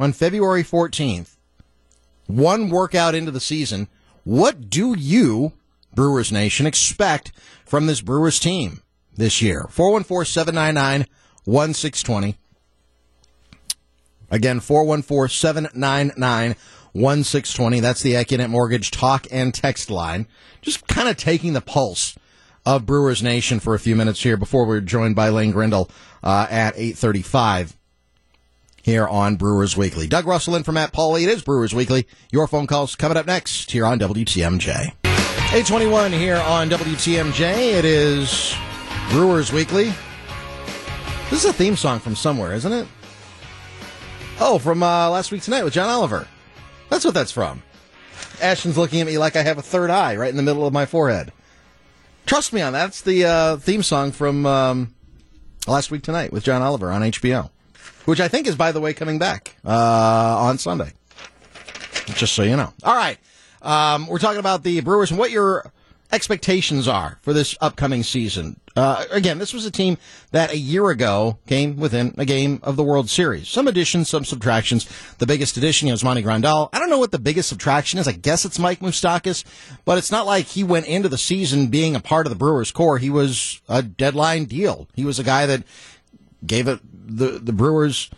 on 0.00 0.12
February 0.12 0.64
14th, 0.64 1.36
one 2.28 2.68
workout 2.68 3.16
into 3.16 3.32
the 3.32 3.40
season. 3.40 3.88
What 4.22 4.70
do 4.70 4.94
you, 4.96 5.54
Brewers 5.92 6.30
Nation, 6.30 6.66
expect 6.66 7.32
from 7.64 7.86
this 7.86 8.00
Brewers 8.00 8.38
team 8.38 8.82
this 9.16 9.42
year? 9.42 9.66
414 9.70 10.30
799 10.30 11.06
1620. 11.44 12.36
Again, 14.30 14.60
414 14.60 15.34
799 15.34 16.56
1620. 16.92 17.80
That's 17.80 18.02
the 18.02 18.12
Accunet 18.12 18.50
Mortgage 18.50 18.90
talk 18.90 19.26
and 19.30 19.54
text 19.54 19.90
line. 19.90 20.26
Just 20.60 20.86
kind 20.86 21.08
of 21.08 21.16
taking 21.16 21.54
the 21.54 21.60
pulse 21.60 22.16
of 22.66 22.84
Brewers 22.84 23.22
Nation 23.22 23.60
for 23.60 23.74
a 23.74 23.78
few 23.78 23.96
minutes 23.96 24.22
here 24.22 24.36
before 24.36 24.66
we're 24.66 24.82
joined 24.82 25.16
by 25.16 25.30
Lane 25.30 25.52
Grindle 25.52 25.90
uh, 26.22 26.46
at 26.50 26.74
835 26.76 27.77
here 28.88 29.06
on 29.06 29.36
Brewers 29.36 29.76
Weekly. 29.76 30.06
Doug 30.06 30.26
Russell 30.26 30.56
in 30.56 30.62
for 30.62 30.72
Matt 30.72 30.94
Pauley. 30.94 31.24
It 31.24 31.28
is 31.28 31.42
Brewers 31.42 31.74
Weekly. 31.74 32.08
Your 32.32 32.46
phone 32.46 32.66
calls 32.66 32.96
coming 32.96 33.18
up 33.18 33.26
next 33.26 33.70
here 33.70 33.84
on 33.84 33.98
WTMJ. 33.98 34.94
821 35.04 36.10
here 36.10 36.38
on 36.38 36.70
WTMJ. 36.70 37.74
It 37.74 37.84
is 37.84 38.56
Brewers 39.10 39.52
Weekly. 39.52 39.92
This 41.28 41.44
is 41.44 41.44
a 41.44 41.52
theme 41.52 41.76
song 41.76 42.00
from 42.00 42.16
somewhere, 42.16 42.54
isn't 42.54 42.72
it? 42.72 42.88
Oh, 44.40 44.58
from 44.58 44.82
uh, 44.82 45.10
last 45.10 45.32
week 45.32 45.42
tonight 45.42 45.64
with 45.64 45.74
John 45.74 45.90
Oliver. 45.90 46.26
That's 46.88 47.04
what 47.04 47.12
that's 47.12 47.30
from. 47.30 47.62
Ashton's 48.40 48.78
looking 48.78 49.02
at 49.02 49.06
me 49.06 49.18
like 49.18 49.36
I 49.36 49.42
have 49.42 49.58
a 49.58 49.62
third 49.62 49.90
eye 49.90 50.16
right 50.16 50.30
in 50.30 50.36
the 50.38 50.42
middle 50.42 50.66
of 50.66 50.72
my 50.72 50.86
forehead. 50.86 51.30
Trust 52.24 52.54
me 52.54 52.62
on 52.62 52.72
that. 52.72 52.84
That's 52.84 53.02
the 53.02 53.26
uh, 53.26 53.56
theme 53.58 53.82
song 53.82 54.12
from 54.12 54.46
um, 54.46 54.94
last 55.66 55.90
week 55.90 56.02
tonight 56.02 56.32
with 56.32 56.44
John 56.44 56.62
Oliver 56.62 56.90
on 56.90 57.02
HBO, 57.02 57.50
which 58.08 58.20
I 58.20 58.28
think 58.28 58.46
is, 58.46 58.56
by 58.56 58.72
the 58.72 58.80
way, 58.80 58.94
coming 58.94 59.18
back 59.18 59.54
uh, 59.66 60.38
on 60.38 60.56
Sunday. 60.56 60.92
Just 62.06 62.32
so 62.32 62.42
you 62.42 62.56
know. 62.56 62.72
All 62.82 62.96
right. 62.96 63.18
Um, 63.60 64.06
we're 64.06 64.18
talking 64.18 64.38
about 64.38 64.62
the 64.62 64.80
Brewers 64.80 65.10
and 65.10 65.18
what 65.18 65.30
your 65.30 65.70
expectations 66.10 66.88
are 66.88 67.18
for 67.20 67.34
this 67.34 67.54
upcoming 67.60 68.02
season. 68.02 68.58
Uh, 68.74 69.04
again, 69.10 69.38
this 69.38 69.52
was 69.52 69.66
a 69.66 69.70
team 69.70 69.98
that 70.30 70.50
a 70.50 70.56
year 70.56 70.88
ago 70.88 71.36
came 71.46 71.76
within 71.76 72.14
a 72.16 72.24
game 72.24 72.60
of 72.62 72.76
the 72.76 72.82
World 72.82 73.10
Series. 73.10 73.46
Some 73.46 73.68
additions, 73.68 74.08
some 74.08 74.24
subtractions. 74.24 74.88
The 75.18 75.26
biggest 75.26 75.58
addition 75.58 75.88
is 75.88 76.02
Monty 76.02 76.22
Grandal. 76.22 76.70
I 76.72 76.78
don't 76.78 76.88
know 76.88 77.00
what 77.00 77.12
the 77.12 77.18
biggest 77.18 77.50
subtraction 77.50 77.98
is. 77.98 78.08
I 78.08 78.12
guess 78.12 78.46
it's 78.46 78.58
Mike 78.58 78.80
Moustakas, 78.80 79.44
but 79.84 79.98
it's 79.98 80.10
not 80.10 80.24
like 80.24 80.46
he 80.46 80.64
went 80.64 80.86
into 80.86 81.10
the 81.10 81.18
season 81.18 81.66
being 81.66 81.94
a 81.94 82.00
part 82.00 82.24
of 82.24 82.30
the 82.30 82.38
Brewers 82.38 82.70
core. 82.70 82.96
He 82.96 83.10
was 83.10 83.60
a 83.68 83.82
deadline 83.82 84.46
deal. 84.46 84.88
He 84.94 85.04
was 85.04 85.18
a 85.18 85.24
guy 85.24 85.44
that 85.44 85.64
gave 86.46 86.68
it 86.68 86.80
the, 86.92 87.38
the 87.38 87.52
Brewers 87.52 88.10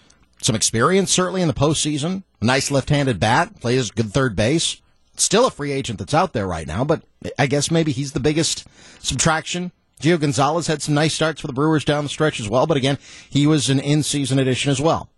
some 0.42 0.56
experience, 0.56 1.10
certainly 1.10 1.42
in 1.42 1.48
the 1.48 1.54
postseason. 1.54 2.22
Nice 2.40 2.70
left-handed 2.70 3.20
bat, 3.20 3.60
plays 3.60 3.90
good 3.90 4.12
third 4.12 4.34
base. 4.34 4.80
Still 5.16 5.46
a 5.46 5.50
free 5.50 5.72
agent 5.72 5.98
that's 5.98 6.14
out 6.14 6.32
there 6.32 6.46
right 6.46 6.66
now, 6.66 6.84
but 6.84 7.02
I 7.38 7.46
guess 7.46 7.70
maybe 7.70 7.92
he's 7.92 8.12
the 8.12 8.20
biggest 8.20 8.66
subtraction. 9.00 9.72
Gio 10.00 10.18
Gonzalez 10.18 10.66
had 10.66 10.80
some 10.80 10.94
nice 10.94 11.12
starts 11.12 11.42
for 11.42 11.46
the 11.46 11.52
Brewers 11.52 11.84
down 11.84 12.04
the 12.04 12.10
stretch 12.10 12.40
as 12.40 12.48
well, 12.48 12.66
but 12.66 12.78
again, 12.78 12.96
he 13.28 13.46
was 13.46 13.68
an 13.68 13.78
in-season 13.78 14.38
addition 14.38 14.70
as 14.70 14.80
well. 14.80 15.10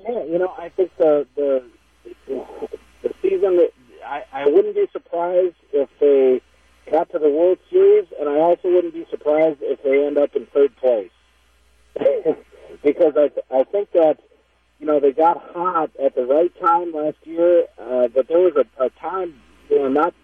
Yeah, 0.00 0.24
you 0.24 0.38
know, 0.38 0.52
I 0.58 0.68
think 0.70 0.90
the 0.98 1.26
the 1.34 1.64
the 2.26 3.14
season 3.22 3.56
that 3.56 3.70
I, 4.04 4.24
I 4.32 4.46
wouldn't 4.46 4.74
be 4.74 4.86
surprised 4.92 5.56
if 5.72 5.88
they 5.98 6.40
got 6.90 7.10
to 7.12 7.18
the 7.18 7.30
World 7.30 7.58
Series, 7.70 8.06
and 8.20 8.28
I 8.28 8.38
also 8.38 8.70
wouldn't 8.70 8.94
be 8.94 9.06
surprised 9.10 9.58
if 9.62 9.82
they 9.82 10.06
end 10.06 10.18
up 10.18 10.36
in 10.36 10.46
third 10.46 10.76
place 10.76 11.10
because 12.82 13.14
I 13.16 13.30
I 13.54 13.64
think 13.64 13.92
that 13.92 14.18
you 14.78 14.86
know 14.86 15.00
they 15.00 15.12
got 15.12 15.42
hot 15.54 15.90
at 16.02 16.14
the 16.14 16.26
right 16.26 16.52
time 16.60 16.92
last 16.92 17.16
year, 17.24 17.66
uh, 17.78 18.08
but 18.08 18.28
there 18.28 18.40
was 18.40 18.54
a, 18.56 18.84
a 18.84 18.90
time 18.90 19.34
you 19.70 19.78
know 19.78 19.88
not 19.88 20.14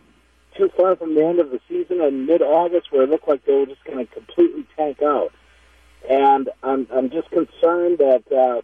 far 0.80 0.96
from 0.96 1.14
the 1.14 1.24
end 1.24 1.38
of 1.38 1.50
the 1.50 1.60
season 1.68 2.00
in 2.00 2.26
mid-August 2.26 2.92
where 2.92 3.02
it 3.02 3.10
looked 3.10 3.28
like 3.28 3.44
they 3.44 3.54
were 3.54 3.66
just 3.66 3.84
going 3.84 3.98
to 3.98 4.12
completely 4.12 4.66
tank 4.76 5.02
out, 5.02 5.32
and 6.08 6.48
I'm 6.62 6.86
I'm 6.92 7.10
just 7.10 7.30
concerned 7.30 7.98
that. 7.98 8.24
Uh, 8.30 8.62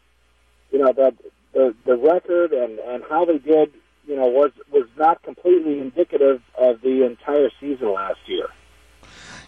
you 0.71 0.79
know 0.79 0.93
that 0.93 1.15
the 1.53 1.75
the 1.85 1.97
record 1.97 2.53
and 2.53 2.79
and 2.79 3.03
how 3.09 3.25
they 3.25 3.39
did 3.39 3.73
you 4.07 4.17
know 4.17 4.27
was 4.27 4.53
was 4.71 4.87
not 4.97 5.23
completely 5.23 5.79
indicative 5.81 6.43
of 6.59 6.81
the 6.83 7.05
entire 7.05 7.51
season 7.61 7.93
last 7.93 8.19
year. 8.27 8.49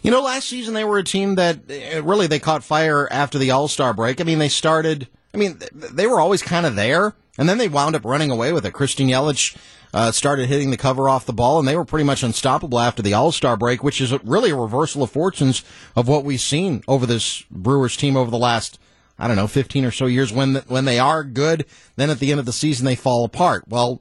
You 0.03 0.13
know, 0.13 0.23
last 0.23 0.49
season 0.49 0.75
they 0.75 0.85
were 0.85 0.99
a 0.99 1.05
team 1.05 1.35
that 1.35 1.59
uh, 1.71 2.03
really 2.03 2.29
they 2.29 2.39
caught 2.39 2.63
fire 2.63 3.09
after 3.11 3.39
the 3.39 3.51
All 3.51 3.69
Star 3.69 3.93
break. 3.93 4.21
I 4.21 4.25
mean, 4.25 4.39
they 4.39 4.49
started. 4.49 5.09
I 5.35 5.37
mean, 5.37 5.61
they 5.73 6.07
were 6.07 6.21
always 6.21 6.41
kind 6.41 6.65
of 6.65 6.75
there, 6.75 7.15
and 7.39 7.49
then 7.49 7.57
they 7.57 7.69
wound 7.69 7.97
up 7.97 8.05
running 8.05 8.31
away 8.31 8.53
with 8.53 8.67
it. 8.67 8.73
Christian 8.73 9.09
Yelich 9.09 9.57
uh, 9.95 10.13
started 10.13 10.49
hitting 10.49 10.71
the 10.71 10.77
cover 10.77 11.09
off 11.09 11.25
the 11.25 11.33
ball, 11.33 11.59
and 11.59 11.67
they 11.67 11.77
were 11.77 11.85
pretty 11.85 12.05
much 12.05 12.23
unstoppable 12.23 12.79
after 12.79 13.01
the 13.01 13.15
All 13.15 13.33
Star 13.33 13.57
break, 13.57 13.83
which 13.83 14.01
is 14.01 14.13
really 14.25 14.51
a 14.51 14.57
reversal 14.57 15.03
of 15.03 15.11
fortunes 15.11 15.65
of 15.97 16.09
what 16.09 16.25
we've 16.25 16.41
seen 16.41 16.83
over 16.87 17.07
this 17.07 17.45
Brewers 17.51 17.97
team 17.97 18.17
over 18.17 18.31
the 18.31 18.39
last 18.39 18.79
I 19.19 19.27
don't 19.27 19.37
know, 19.37 19.49
15 19.49 19.85
or 19.85 19.91
so 19.91 20.07
years 20.07 20.33
when, 20.33 20.53
the, 20.53 20.61
when 20.69 20.85
they 20.85 20.99
are 20.99 21.25
good, 21.25 21.67
then 21.97 22.09
at 22.09 22.21
the 22.21 22.31
end 22.31 22.39
of 22.39 22.47
the 22.47 22.53
season 22.53 22.87
they 22.87 22.95
fall 22.95 23.25
apart. 23.25 23.65
Well, 23.69 24.01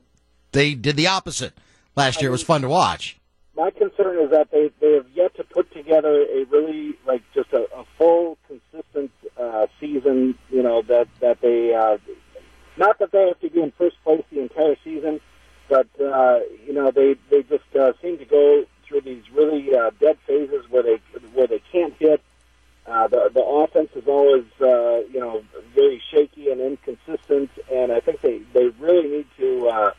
they 0.52 0.76
did 0.76 0.96
the 0.96 1.08
opposite 1.08 1.54
last 1.96 2.22
year. 2.22 2.30
It 2.30 2.34
was 2.34 2.44
fun 2.44 2.62
to 2.62 2.70
watch. 2.70 3.18
My 3.56 3.72
concern 3.72 4.20
is 4.20 4.30
that 4.30 4.52
they, 4.52 4.70
they 4.80 4.94
have 4.94 5.08
yet 5.16 5.36
to 5.38 5.44
put 5.44 5.74
together 5.74 6.22
a 6.22 6.44
really, 6.52 6.96
like, 7.08 7.24
just 7.34 7.52
a, 7.52 7.66
a 7.76 7.84
full, 7.98 8.38
consistent 8.48 9.10
uh, 9.42 9.66
season, 9.80 10.38
you 10.52 10.62
know, 10.62 10.84
that, 10.84 11.08
that 11.22 11.42
they, 11.42 11.74
uh, 11.74 11.98
not 12.78 13.00
that 13.00 13.12
they 13.12 13.28
have 13.28 13.40
to 13.40 13.50
be 13.50 13.62
in 13.62 13.72
first 13.72 13.96
place 14.04 14.24
the 14.32 14.42
entire 14.42 14.76
season, 14.84 15.20
but, 15.70 15.88
uh, 16.02 16.40
you 16.66 16.74
know, 16.74 16.92
they, 16.92 17.16
they 17.30 17.44
just 17.44 17.76
uh, 17.76 17.94
seem 18.02 18.18
to 18.18 18.26
go 18.26 18.66
through 18.88 19.02
these 19.02 19.24
really 19.34 19.76
uh, 19.76 19.92
dead 20.00 20.18
phases 20.26 20.70
where 20.70 20.84
they, 20.84 21.02
where 21.34 21.48
they 21.48 21.62
can't 21.72 21.94
hit 22.00 22.22
uh, 22.88 23.08
the 23.08 23.30
the 23.34 23.44
offense 23.44 23.90
is 23.96 24.08
always 24.08 24.46
uh, 24.62 25.02
you 25.12 25.20
know 25.20 25.44
very 25.76 26.02
shaky 26.10 26.50
and 26.50 26.62
inconsistent, 26.62 27.50
and 27.72 27.92
I 27.92 28.00
think 28.00 28.22
they 28.22 28.40
they 28.54 28.68
really 28.80 29.10
need 29.10 29.28
to 29.38 29.68
uh, 29.68 29.92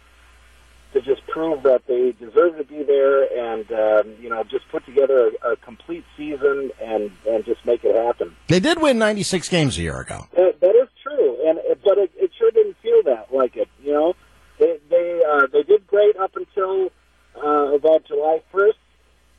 to 0.95 1.03
just 1.03 1.27
prove 1.27 1.63
that 1.65 1.87
they 1.87 2.13
deserve 2.13 2.57
to 2.57 2.65
be 2.65 2.83
there, 2.83 3.25
and 3.25 3.71
um, 3.73 4.15
you 4.19 4.31
know 4.31 4.43
just 4.43 4.67
put 4.71 4.87
together 4.87 5.33
a, 5.43 5.53
a 5.53 5.57
complete 5.57 6.05
season 6.17 6.71
and 6.83 7.11
and 7.29 7.45
just 7.45 7.65
make 7.67 7.85
it 7.85 7.95
happen. 7.95 8.35
They 8.47 8.61
did 8.61 8.81
win 8.81 8.99
96 8.99 9.51
games 9.51 9.77
a 9.77 9.83
year 9.83 10.01
ago. 10.01 10.27
That, 10.35 10.59
that 10.61 10.75
is 10.75 10.89
true, 11.03 11.47
and 11.47 11.59
but 11.85 11.99
it, 11.99 12.11
it 12.17 12.31
sure 12.39 12.51
didn't 12.51 12.79
feel 12.83 13.03
that 13.03 13.35
like 13.35 13.57
it. 13.57 13.69
You 13.85 13.93
know, 13.93 14.15
they 14.59 14.79
they 14.89 15.23
uh, 15.31 15.47
they 15.53 15.63
did 15.63 15.87
great 15.87 16.17
up 16.17 16.35
until 16.37 16.91
uh, 17.37 17.75
about 17.75 18.07
July 18.07 18.41
1st 18.51 18.73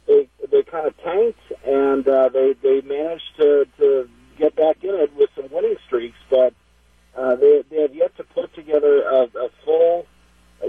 they 0.10 0.27
they 0.51 0.63
kind 0.63 0.88
of 0.88 0.98
tanked 0.98 1.39
and 1.65 2.08
uh, 2.08 2.29
they 2.29 2.53
they 2.62 2.81
managed 2.81 3.36
to 3.38 3.65
to 3.77 4.10
get 4.38 4.55
back 4.55 4.84
in 4.84 4.96
it 4.96 5.15
with 5.15 5.29
some 5.36 5.48
winning 5.51 5.75
streaks, 5.86 6.17
but 6.29 6.53
uh, 7.15 7.36
they 7.36 7.63
they 7.69 7.81
have 7.81 7.96
yet 7.96 8.15
to 8.17 8.24
put 8.24 8.53
together 8.55 9.03
a, 9.03 9.24
a 9.38 9.50
full 9.63 10.08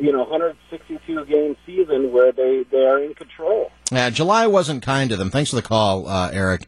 you 0.00 0.12
know 0.12 0.20
162 0.20 1.24
game 1.24 1.56
season 1.66 2.12
where 2.12 2.32
they 2.32 2.64
they 2.70 2.84
are 2.84 3.02
in 3.02 3.14
control. 3.14 3.72
July 4.10 4.46
wasn't 4.46 4.82
kind 4.82 5.10
to 5.10 5.16
them. 5.16 5.30
Thanks 5.30 5.50
for 5.50 5.56
the 5.56 5.62
call, 5.62 6.08
uh, 6.08 6.30
Eric. 6.32 6.66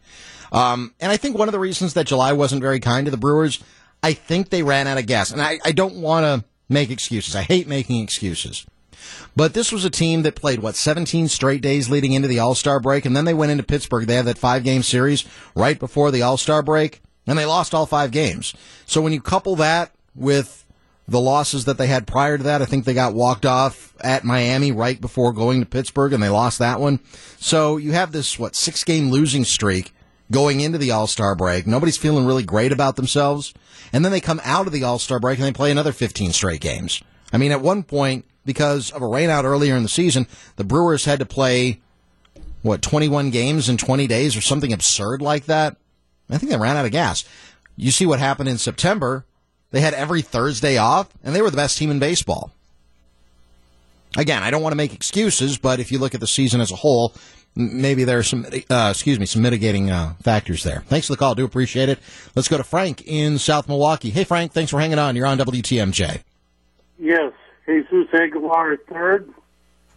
Um, 0.51 0.95
and 1.01 1.11
I 1.11 1.17
think 1.17 1.37
one 1.37 1.49
of 1.49 1.53
the 1.53 1.59
reasons 1.59 1.95
that 1.95 2.07
July 2.07 2.33
wasn't 2.33 2.63
very 2.63 2.81
kind 2.81 3.07
to 3.07 3.11
the 3.11 3.17
Brewers, 3.17 3.63
I 4.03 4.13
think 4.13 4.51
they 4.51 4.63
ran 4.63 4.87
out 4.87 4.99
of 4.99 5.07
gas. 5.07 5.31
And 5.31 5.41
I, 5.41 5.59
I 5.65 5.73
don't 5.73 5.97
want 5.97 6.25
to 6.25 6.45
make 6.69 6.91
excuses. 6.91 7.35
I 7.35 7.43
hate 7.43 7.67
making 7.67 8.03
excuses. 8.03 8.67
But 9.35 9.55
this 9.55 9.73
was 9.73 9.85
a 9.85 9.91
team 9.91 10.23
that 10.23 10.37
played, 10.37 10.61
what, 10.61 10.77
17 10.77 11.29
straight 11.29 11.63
days 11.63 11.91
leading 11.91 12.13
into 12.13 12.29
the 12.29 12.39
All 12.39 12.55
Star 12.55 12.81
break, 12.81 13.05
and 13.05 13.17
then 13.17 13.25
they 13.25 13.35
went 13.35 13.53
into 13.53 13.65
Pittsburgh. 13.65 14.07
They 14.07 14.15
had 14.15 14.27
that 14.27 14.39
five 14.39 14.63
game 14.65 14.83
series 14.83 15.25
right 15.55 15.79
before 15.79 16.11
the 16.11 16.23
All 16.23 16.37
Star 16.37 16.63
break, 16.63 17.03
and 17.27 17.39
they 17.39 17.47
lost 17.47 17.75
all 17.75 17.87
five 17.87 18.11
games. 18.11 18.55
So 18.87 19.01
when 19.01 19.13
you 19.13 19.21
couple 19.21 19.57
that 19.57 19.93
with 20.15 20.62
the 21.09 21.21
losses 21.21 21.65
that 21.65 21.79
they 21.79 21.89
had 21.89 22.07
prior 22.07 22.39
to 22.39 22.45
that, 22.45 22.63
I 22.63 22.65
think 22.65 22.85
they 22.85 22.95
got 22.95 23.15
walked 23.15 23.45
off 23.45 23.95
at 24.01 24.25
Miami 24.25 24.73
right 24.73 25.01
before 25.01 25.33
going 25.33 25.61
to 25.61 25.67
Pittsburgh, 25.67 26.13
and 26.13 26.23
they 26.23 26.29
lost 26.29 26.59
that 26.61 26.81
one. 26.81 27.01
So 27.39 27.77
you 27.77 27.93
have 27.93 28.13
this, 28.13 28.39
what, 28.39 28.55
six 28.55 28.85
game 28.85 29.11
losing 29.11 29.45
streak 29.45 29.93
going 30.31 30.61
into 30.61 30.79
the 30.79 30.91
All 30.91 31.07
Star 31.07 31.35
break. 31.35 31.67
Nobody's 31.67 31.97
feeling 31.97 32.27
really 32.27 32.45
great 32.45 32.73
about 32.73 32.97
themselves. 32.97 33.53
And 33.93 34.05
then 34.05 34.13
they 34.13 34.21
come 34.21 34.41
out 34.45 34.67
of 34.67 34.73
the 34.73 34.85
All 34.85 34.99
Star 34.99 35.21
break 35.21 35.39
and 35.39 35.47
they 35.47 35.53
play 35.53 35.71
another 35.71 35.93
15 35.93 36.33
straight 36.33 36.61
games. 36.61 37.03
I 37.33 37.39
mean, 37.39 37.53
at 37.53 37.61
one 37.61 37.83
point, 37.83 38.25
because 38.45 38.91
of 38.91 39.03
a 39.03 39.07
rainout 39.07 39.45
earlier 39.45 39.77
in 39.77 39.83
the 39.83 39.89
season, 39.89 40.27
the 40.57 40.65
Brewers 40.65 41.05
had 41.05 41.19
to 41.21 41.27
play 41.27 41.81
what 42.63 42.83
21 42.83 43.31
games 43.31 43.69
in 43.69 43.77
20 43.77 44.07
days 44.07 44.37
or 44.37 44.41
something 44.41 44.73
absurd 44.73 45.21
like 45.23 45.47
that. 45.47 45.77
I 46.31 46.39
think 46.39 46.51
they 46.51 46.59
ran 46.59 46.77
out 46.77 46.87
of 46.87 46.93
gas. 46.93 47.25
You 47.77 47.91
see 47.91 48.07
what 48.07 48.19
happened 48.19 48.49
in 48.49 48.59
September. 48.59 49.27
They 49.73 49.81
had 49.81 49.95
every 49.95 50.23
Thursday 50.23 50.77
off, 50.77 51.09
and 51.25 51.35
they 51.35 51.43
were 51.43 51.51
the 51.51 51.57
best 51.57 51.77
team 51.79 51.91
in 51.91 51.99
baseball. 51.99 52.53
Again, 54.17 54.43
I 54.43 54.51
don't 54.51 54.63
want 54.63 54.73
to 54.73 54.77
make 54.77 54.95
excuses, 54.95 55.57
but 55.59 55.81
if 55.81 55.91
you 55.91 55.99
look 55.99 56.15
at 56.15 56.21
the 56.21 56.27
season 56.27 56.61
as 56.61 56.71
a 56.71 56.77
whole, 56.77 57.15
maybe 57.57 58.05
there 58.05 58.19
are 58.19 58.23
some, 58.23 58.47
uh, 58.71 58.89
excuse 58.91 59.19
me, 59.19 59.25
some 59.25 59.41
mitigating 59.41 59.91
uh, 59.91 60.13
factors 60.23 60.63
there. 60.63 60.85
Thanks 60.87 61.07
for 61.07 61.15
the 61.15 61.17
call. 61.17 61.33
I 61.33 61.35
Do 61.35 61.45
appreciate 61.47 61.89
it. 61.89 61.99
Let's 62.37 62.49
go 62.49 62.59
to 62.59 62.65
Frank 62.65 63.03
in 63.07 63.39
South 63.39 63.67
Milwaukee. 63.67 64.11
Hey, 64.11 64.25
Frank, 64.25 64.53
thanks 64.53 64.71
for 64.71 64.79
hanging 64.79 64.99
on. 64.99 65.17
You're 65.17 65.27
on 65.27 65.39
WTMJ. 65.39 66.23
Yes, 66.99 67.33
Jesus 67.67 68.07
Aguilar 68.13 68.73
at 68.75 68.87
third, 68.87 69.33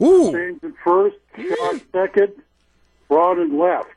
Ooh. 0.02 0.32
Thames 0.32 0.64
at 0.64 0.72
first, 0.82 1.18
Shaw 1.36 1.74
second, 1.92 2.34
Braun 3.10 3.42
at 3.42 3.52
left. 3.52 3.90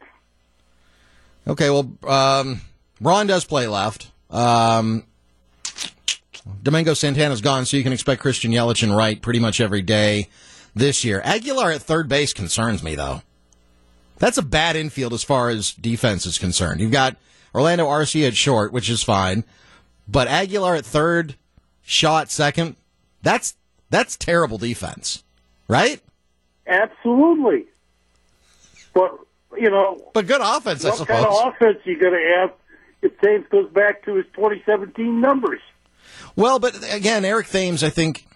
Okay, 1.47 1.71
well, 1.71 1.91
um, 2.07 2.61
Braun 3.01 3.29
does 3.29 3.45
play 3.45 3.69
left. 3.69 4.11
Um, 4.31 5.05
Domingo 6.63 6.95
Santana's 6.95 7.41
gone, 7.41 7.65
so 7.67 7.77
you 7.77 7.83
can 7.83 7.93
expect 7.93 8.21
Christian 8.21 8.53
Yelich 8.53 8.83
and 8.83 8.97
Wright 8.97 9.21
pretty 9.21 9.39
much 9.41 9.61
every 9.61 9.83
day 9.83 10.29
this 10.75 11.05
year. 11.05 11.21
Aguilar 11.25 11.71
at 11.73 11.83
third 11.83 12.09
base 12.09 12.33
concerns 12.33 12.83
me, 12.83 12.95
though. 12.95 13.23
That's 14.19 14.39
a 14.39 14.43
bad 14.43 14.75
infield 14.77 15.13
as 15.13 15.23
far 15.23 15.49
as 15.49 15.73
defense 15.73 16.27
is 16.27 16.39
concerned. 16.39 16.81
You've 16.81 16.91
got 16.93 17.17
Orlando 17.55 17.87
Arcia 17.87 18.29
at 18.29 18.37
short, 18.37 18.73
which 18.73 18.91
is 18.91 19.03
fine, 19.03 19.45
but 20.09 20.27
Aguilar 20.29 20.75
at 20.77 20.85
third, 20.85 21.37
Shaw 21.83 22.21
at 22.21 22.31
second. 22.31 22.77
That's 23.23 23.55
that's 23.91 24.17
terrible 24.17 24.59
defense, 24.59 25.23
right? 25.69 26.01
Absolutely. 26.67 27.65
But, 28.93 29.19
you 29.57 29.71
know, 29.71 30.11
But 30.13 30.27
good 30.27 30.41
offense, 30.43 30.85
I 30.85 30.89
what 30.91 30.99
suppose. 30.99 31.25
kind 31.25 31.27
of 31.27 31.55
offense 31.55 31.79
you 31.85 31.99
going 31.99 32.13
to 32.13 32.37
have 32.41 32.53
if 33.01 33.19
Thames 33.21 33.47
goes 33.51 33.71
back 33.71 34.05
to 34.05 34.17
his 34.17 34.27
2017 34.35 35.21
numbers? 35.21 35.61
Well, 36.37 36.59
but 36.59 36.77
again, 36.93 37.25
Eric 37.25 37.49
Thames, 37.49 37.83
I 37.83 37.91
think 37.91 38.27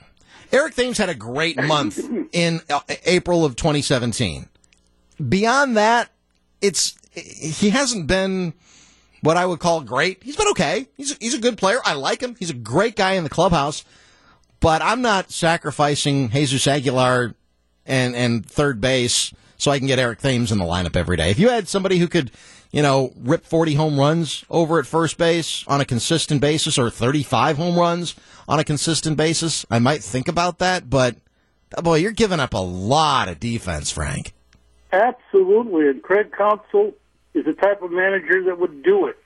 Eric 0.53 0.75
Thames 0.75 0.99
had 0.99 1.09
a 1.09 1.15
great 1.15 1.63
month 1.63 2.01
in 2.33 2.61
uh, 2.69 2.81
April 3.05 3.45
of 3.45 3.57
2017. 3.57 4.49
Beyond 5.29 5.77
that, 5.77 6.11
it's 6.61 6.97
he 7.13 7.71
hasn't 7.71 8.07
been 8.07 8.55
what 9.21 9.37
I 9.37 9.47
would 9.47 9.61
call 9.61 9.83
great. 9.83 10.23
He's 10.23 10.37
been 10.37 10.49
okay. 10.49 10.89
He's 10.97 11.17
he's 11.19 11.35
a 11.35 11.39
good 11.39 11.59
player. 11.59 11.79
I 11.85 11.95
like 11.95 12.21
him. 12.21 12.35
He's 12.39 12.51
a 12.51 12.55
great 12.55 12.97
guy 12.97 13.13
in 13.13 13.25
the 13.25 13.31
clubhouse. 13.31 13.85
But 14.61 14.81
I'm 14.81 15.03
not 15.03 15.31
sacrificing 15.31 16.31
Jesus 16.31 16.67
Aguilar 16.67 17.35
and 17.87 18.15
and 18.15 18.47
third 18.47 18.81
base 18.81 19.33
so 19.63 19.71
I 19.71 19.79
can 19.79 19.87
get 19.87 20.01
Eric 20.01 20.19
Thames 20.19 20.51
in 20.51 20.59
the 20.59 20.65
lineup 20.65 20.97
every 20.97 21.17
day. 21.17 21.31
If 21.31 21.39
you 21.39 21.49
had 21.49 21.69
somebody 21.69 21.99
who 21.99 22.09
could, 22.09 22.33
you 22.73 22.83
know, 22.83 23.13
rip 23.17 23.45
40 23.45 23.75
home 23.75 23.97
runs 23.97 24.45
over 24.51 24.81
at 24.81 24.87
first 24.87 25.19
base 25.19 25.65
on 25.69 25.81
a 25.81 25.85
consistent 25.85 26.41
basis 26.41 26.79
or 26.79 26.91
35 26.91 27.59
home 27.59 27.79
runs 27.79 28.17
on 28.49 28.59
a 28.59 28.65
consistent 28.65 29.17
basis, 29.17 29.65
I 29.71 29.79
might 29.79 30.03
think 30.03 30.27
about 30.27 30.59
that, 30.59 30.91
but 30.91 31.15
boy, 31.81 31.99
you're 31.99 32.11
giving 32.11 32.41
up 32.41 32.55
a 32.55 32.59
lot 32.59 33.29
of 33.29 33.39
defense, 33.39 33.93
Frank. 33.93 34.33
Absolutely. 34.93 35.89
And 35.89 36.03
Craig 36.03 36.33
Counsell 36.37 36.93
is 37.33 37.45
the 37.45 37.53
type 37.53 37.83
of 37.83 37.93
manager 37.93 38.43
that 38.47 38.59
would 38.59 38.83
do 38.83 39.07
it. 39.07 39.17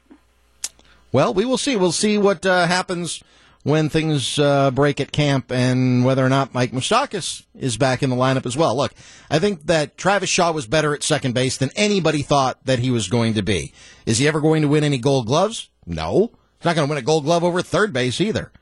Well, 1.13 1.33
we 1.33 1.47
will 1.47 1.57
see. 1.57 1.77
We'll 1.77 1.93
see 1.93 2.19
what 2.19 2.45
uh, 2.45 2.67
happens 2.67 3.25
when 3.67 3.89
things 3.89 4.39
uh, 4.39 4.71
break 4.71 5.01
at 5.01 5.11
camp 5.11 5.51
and 5.51 6.05
whether 6.05 6.25
or 6.25 6.29
not 6.29 6.55
Mike 6.55 6.71
Moustakas 6.71 7.45
is 7.59 7.77
back 7.77 8.01
in 8.01 8.11
the 8.11 8.15
lineup 8.15 8.47
as 8.47 8.57
well. 8.57 8.77
Look, 8.77 8.95
I 9.29 9.41
think 9.41 9.67
that 9.67 9.99
Travis 9.99 10.31
Shaw 10.31 10.53
was 10.53 10.69
better 10.69 10.95
at 10.95 11.03
second 11.03 11.35
base 11.35 11.57
than 11.57 11.71
anybody 11.75 12.23
thought 12.23 12.65
that 12.65 12.79
he 12.79 12.93
was 12.93 13.09
going 13.09 13.35
to 13.35 13.43
be. 13.43 13.73
Is 14.07 14.19
he 14.19 14.29
ever 14.29 14.41
going 14.41 14.63
to 14.63 14.69
win 14.69 14.85
any 14.85 14.99
gold 14.99 15.27
gloves? 15.27 15.69
No. 15.85 16.31
He's 16.59 16.65
not 16.65 16.77
going 16.77 16.87
to 16.87 16.91
win 16.91 17.03
a 17.03 17.05
gold 17.05 17.25
glove 17.25 17.43
over 17.43 17.61
third 17.61 17.93
base 17.93 18.21
either. 18.21 18.53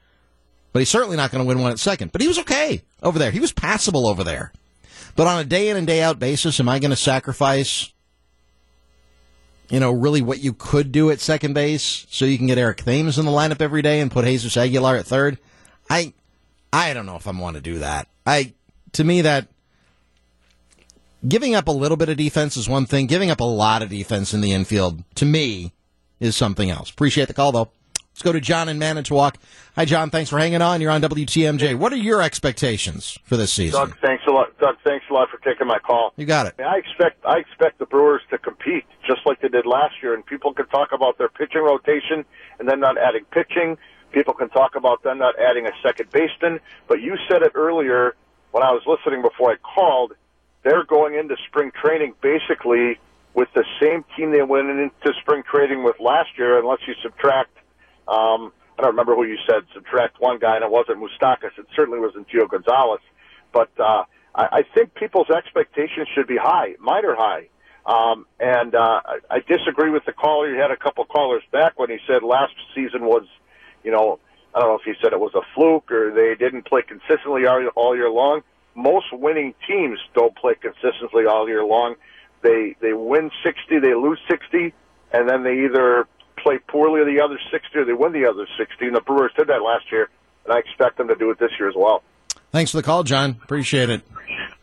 But 0.72 0.78
he's 0.78 0.88
certainly 0.88 1.18
not 1.18 1.30
going 1.30 1.44
to 1.44 1.46
win 1.46 1.60
one 1.60 1.70
at 1.70 1.78
second. 1.78 2.10
But 2.10 2.22
he 2.22 2.28
was 2.28 2.38
okay 2.38 2.80
over 3.02 3.18
there. 3.18 3.30
He 3.30 3.40
was 3.40 3.52
passable 3.52 4.06
over 4.06 4.24
there. 4.24 4.52
But 5.16 5.26
on 5.26 5.38
a 5.38 5.44
day 5.44 5.68
in 5.68 5.76
and 5.76 5.86
day 5.86 6.00
out 6.00 6.18
basis, 6.18 6.58
am 6.60 6.68
I 6.70 6.78
going 6.78 6.92
to 6.92 6.96
sacrifice 6.96 7.92
you 9.70 9.80
know, 9.80 9.90
really 9.90 10.22
what 10.22 10.40
you 10.40 10.52
could 10.52 10.92
do 10.92 11.10
at 11.10 11.20
second 11.20 11.54
base 11.54 12.06
so 12.10 12.24
you 12.24 12.38
can 12.38 12.46
get 12.46 12.58
Eric 12.58 12.78
Thames 12.78 13.18
in 13.18 13.24
the 13.24 13.32
lineup 13.32 13.60
every 13.60 13.82
day 13.82 14.00
and 14.00 14.10
put 14.10 14.24
Jesus 14.24 14.56
Aguilar 14.56 14.96
at 14.96 15.06
third. 15.06 15.38
I 15.88 16.12
I 16.72 16.92
don't 16.92 17.06
know 17.06 17.16
if 17.16 17.26
I'm 17.26 17.38
want 17.38 17.56
to 17.56 17.62
do 17.62 17.78
that. 17.78 18.08
I 18.26 18.52
to 18.92 19.04
me 19.04 19.22
that 19.22 19.48
giving 21.26 21.54
up 21.54 21.68
a 21.68 21.72
little 21.72 21.96
bit 21.96 22.08
of 22.08 22.16
defense 22.16 22.56
is 22.56 22.68
one 22.68 22.86
thing. 22.86 23.06
Giving 23.06 23.30
up 23.30 23.40
a 23.40 23.44
lot 23.44 23.82
of 23.82 23.88
defense 23.88 24.34
in 24.34 24.40
the 24.40 24.52
infield 24.52 25.02
to 25.16 25.24
me 25.24 25.72
is 26.20 26.36
something 26.36 26.70
else. 26.70 26.90
Appreciate 26.90 27.28
the 27.28 27.34
call 27.34 27.52
though. 27.52 27.70
Let's 28.14 28.22
go 28.22 28.30
to 28.30 28.40
John 28.40 28.68
in 28.68 28.78
Manitowoc. 28.78 29.38
Hi 29.74 29.84
John, 29.84 30.08
thanks 30.08 30.30
for 30.30 30.38
hanging 30.38 30.62
on. 30.62 30.80
You're 30.80 30.92
on 30.92 31.02
WTMJ. 31.02 31.74
What 31.76 31.92
are 31.92 31.96
your 31.96 32.22
expectations 32.22 33.18
for 33.24 33.36
this 33.36 33.52
season? 33.52 33.80
Doug, 33.80 33.98
thanks 33.98 34.22
a 34.28 34.30
lot. 34.30 34.56
Doug, 34.60 34.76
thanks 34.84 35.04
a 35.10 35.12
lot 35.12 35.28
for 35.30 35.38
taking 35.38 35.66
my 35.66 35.80
call. 35.80 36.12
You 36.16 36.24
got 36.24 36.46
it. 36.46 36.54
I 36.60 36.76
expect 36.76 37.26
I 37.26 37.38
expect 37.38 37.80
the 37.80 37.86
Brewers 37.86 38.22
to 38.30 38.38
compete 38.38 38.84
just 39.04 39.22
like 39.26 39.40
they 39.40 39.48
did 39.48 39.66
last 39.66 39.94
year, 40.00 40.14
and 40.14 40.24
people 40.24 40.54
can 40.54 40.68
talk 40.68 40.92
about 40.92 41.18
their 41.18 41.28
pitching 41.28 41.62
rotation 41.62 42.24
and 42.60 42.68
then 42.68 42.78
not 42.78 42.96
adding 42.98 43.24
pitching. 43.32 43.76
People 44.12 44.32
can 44.32 44.48
talk 44.50 44.76
about 44.76 45.02
them 45.02 45.18
not 45.18 45.34
adding 45.36 45.66
a 45.66 45.72
second 45.82 46.08
baseman. 46.12 46.60
But 46.86 47.02
you 47.02 47.16
said 47.28 47.42
it 47.42 47.50
earlier 47.56 48.14
when 48.52 48.62
I 48.62 48.70
was 48.70 48.82
listening 48.86 49.22
before 49.22 49.50
I 49.50 49.56
called. 49.56 50.12
They're 50.62 50.84
going 50.84 51.16
into 51.16 51.34
spring 51.48 51.72
training 51.82 52.14
basically 52.22 53.00
with 53.34 53.48
the 53.54 53.64
same 53.82 54.04
team 54.16 54.30
they 54.30 54.42
went 54.42 54.70
into 54.70 55.12
spring 55.20 55.42
training 55.42 55.82
with 55.82 55.96
last 55.98 56.30
year, 56.38 56.60
unless 56.60 56.78
you 56.86 56.94
subtract. 57.02 57.50
Um, 58.08 58.52
I 58.78 58.82
don't 58.82 58.92
remember 58.92 59.14
who 59.14 59.24
you 59.24 59.38
said 59.48 59.62
subtract 59.72 60.20
one 60.20 60.38
guy, 60.38 60.56
and 60.56 60.64
it 60.64 60.70
wasn't 60.70 60.98
Moustakas. 60.98 61.58
It 61.58 61.66
certainly 61.76 62.00
wasn't 62.00 62.28
Gio 62.28 62.48
Gonzalez. 62.48 63.00
But 63.52 63.70
uh, 63.78 64.04
I, 64.34 64.48
I 64.52 64.62
think 64.74 64.94
people's 64.94 65.30
expectations 65.30 66.08
should 66.14 66.26
be 66.26 66.36
high. 66.36 66.74
Mine 66.80 67.04
are 67.04 67.14
high. 67.14 67.48
Um, 67.86 68.26
and 68.40 68.74
uh, 68.74 69.00
I, 69.04 69.18
I 69.30 69.40
disagree 69.40 69.90
with 69.90 70.04
the 70.06 70.12
caller. 70.12 70.52
You 70.52 70.60
had 70.60 70.70
a 70.70 70.76
couple 70.76 71.04
callers 71.04 71.42
back 71.52 71.78
when 71.78 71.90
he 71.90 71.98
said 72.06 72.22
last 72.22 72.54
season 72.74 73.04
was, 73.04 73.24
you 73.84 73.92
know, 73.92 74.18
I 74.54 74.60
don't 74.60 74.68
know 74.70 74.76
if 74.76 74.82
he 74.84 74.94
said 75.02 75.12
it 75.12 75.20
was 75.20 75.34
a 75.34 75.42
fluke 75.54 75.90
or 75.92 76.12
they 76.12 76.34
didn't 76.34 76.66
play 76.66 76.82
consistently 76.82 77.46
all, 77.46 77.66
all 77.74 77.96
year 77.96 78.10
long. 78.10 78.42
Most 78.74 79.06
winning 79.12 79.54
teams 79.68 79.98
don't 80.14 80.34
play 80.36 80.54
consistently 80.54 81.26
all 81.26 81.48
year 81.48 81.64
long. 81.64 81.94
They 82.42 82.76
they 82.80 82.92
win 82.92 83.30
60, 83.44 83.78
they 83.80 83.94
lose 83.94 84.18
60, 84.28 84.72
and 85.12 85.28
then 85.28 85.44
they 85.44 85.64
either 85.64 86.06
play 86.44 86.58
poorly 86.68 87.02
the 87.12 87.20
other 87.20 87.38
60 87.50 87.78
or 87.78 87.84
they 87.84 87.92
win 87.92 88.12
the 88.12 88.26
other 88.26 88.46
60. 88.56 88.86
And 88.86 88.94
the 88.94 89.00
Brewers 89.00 89.32
did 89.36 89.48
that 89.48 89.62
last 89.62 89.90
year, 89.90 90.08
and 90.44 90.54
I 90.54 90.58
expect 90.58 90.98
them 90.98 91.08
to 91.08 91.16
do 91.16 91.30
it 91.30 91.38
this 91.40 91.50
year 91.58 91.68
as 91.68 91.74
well. 91.76 92.04
Thanks 92.52 92.70
for 92.70 92.76
the 92.76 92.82
call, 92.84 93.02
John. 93.02 93.38
Appreciate 93.42 93.90
it. 93.90 94.02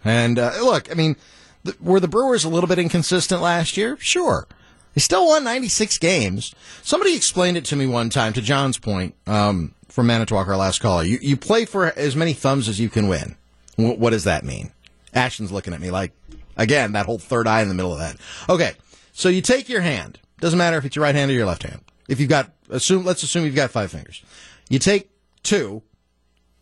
And 0.06 0.40
uh, 0.40 0.54
look, 0.62 0.90
I 0.90 0.94
mean, 0.94 1.18
th- 1.66 1.80
were 1.82 2.00
the 2.00 2.08
Brewers 2.08 2.46
a 2.46 2.50
little 2.50 2.68
bit 2.70 2.80
inconsistent 2.80 3.42
last 3.42 3.76
year? 3.76 3.98
Sure. 4.00 4.48
They 4.94 5.02
still 5.02 5.28
won 5.28 5.44
96 5.44 5.98
games. 5.98 6.54
Somebody 6.84 7.16
explained 7.16 7.58
it 7.58 7.66
to 7.66 7.76
me 7.76 7.88
one 7.88 8.10
time, 8.10 8.34
to 8.34 8.42
John's 8.42 8.78
point, 8.78 9.16
um, 9.28 9.74
from 9.90 10.08
Manitowoc, 10.08 10.48
our 10.48 10.56
last 10.58 10.80
caller. 10.80 11.04
You, 11.04 11.18
you 11.22 11.36
play 11.36 11.66
for 11.66 11.88
as 11.98 12.16
many 12.16 12.34
thumbs 12.34 12.70
as 12.70 12.80
you 12.80 12.90
can 12.90 13.08
win. 13.08 13.36
W- 13.78 13.98
what 13.98 14.12
does 14.12 14.24
that 14.26 14.44
mean? 14.44 14.72
Ashton's 15.14 15.52
looking 15.52 15.74
at 15.74 15.82
me 15.82 15.92
like, 15.92 16.14
again, 16.58 16.94
that 16.94 17.06
whole 17.06 17.20
third 17.20 17.48
eye 17.48 17.62
in 17.62 17.68
the 17.68 17.74
middle 17.74 17.94
of 17.94 18.00
that. 18.00 18.18
Okay, 18.50 18.74
so 19.14 19.30
you 19.30 19.42
take 19.42 19.70
your 19.70 19.82
hand. 19.82 20.20
Doesn't 20.42 20.58
matter 20.58 20.78
if 20.78 20.86
it's 20.86 20.96
your 20.96 21.04
right 21.04 21.16
hand 21.16 21.32
or 21.32 21.36
your 21.36 21.46
left 21.46 21.64
hand. 21.64 21.82
If 22.10 22.20
you've 22.20 22.30
got, 22.30 22.52
assume, 22.70 23.06
let's 23.06 23.24
assume 23.24 23.46
you've 23.46 23.56
got 23.56 23.72
five 23.72 23.92
fingers. 23.92 24.22
You 24.70 24.80
take 24.80 25.10
two, 25.44 25.84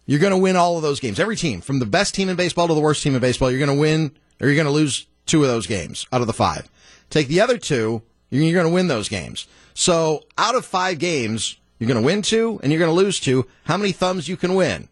you're 0.05 0.19
going 0.19 0.33
to 0.33 0.37
win 0.37 0.55
all 0.55 0.75
of 0.75 0.83
those 0.83 0.99
games. 0.99 1.19
Every 1.19 1.35
team, 1.35 1.61
from 1.61 1.79
the 1.79 1.85
best 1.85 2.13
team 2.13 2.29
in 2.29 2.35
baseball 2.35 2.67
to 2.67 2.73
the 2.73 2.79
worst 2.81 3.01
team 3.01 3.15
in 3.15 3.21
baseball, 3.21 3.49
you're 3.49 3.65
going 3.65 3.75
to 3.75 3.81
win 3.81 4.11
or 4.39 4.47
you're 4.47 4.55
going 4.55 4.65
to 4.65 4.71
lose 4.71 5.07
two 5.25 5.41
of 5.41 5.47
those 5.47 5.65
games 5.65 6.05
out 6.11 6.21
of 6.21 6.27
the 6.27 6.33
five. 6.33 6.69
Take 7.09 7.29
the 7.29 7.41
other 7.41 7.57
two, 7.57 8.03
you're 8.29 8.53
going 8.53 8.67
to 8.67 8.73
win 8.73 8.89
those 8.89 9.07
games. 9.07 9.47
So 9.73 10.25
out 10.37 10.55
of 10.55 10.65
five 10.65 10.99
games, 10.99 11.57
you're 11.79 11.87
going 11.87 12.01
to 12.01 12.05
win 12.05 12.21
two 12.21 12.59
and 12.61 12.71
you're 12.71 12.79
going 12.79 12.91
to 12.91 12.95
lose 12.95 13.19
two. 13.19 13.47
How 13.63 13.77
many 13.77 13.93
thumbs 13.93 14.27
you 14.27 14.35
can 14.35 14.55
win? 14.55 14.89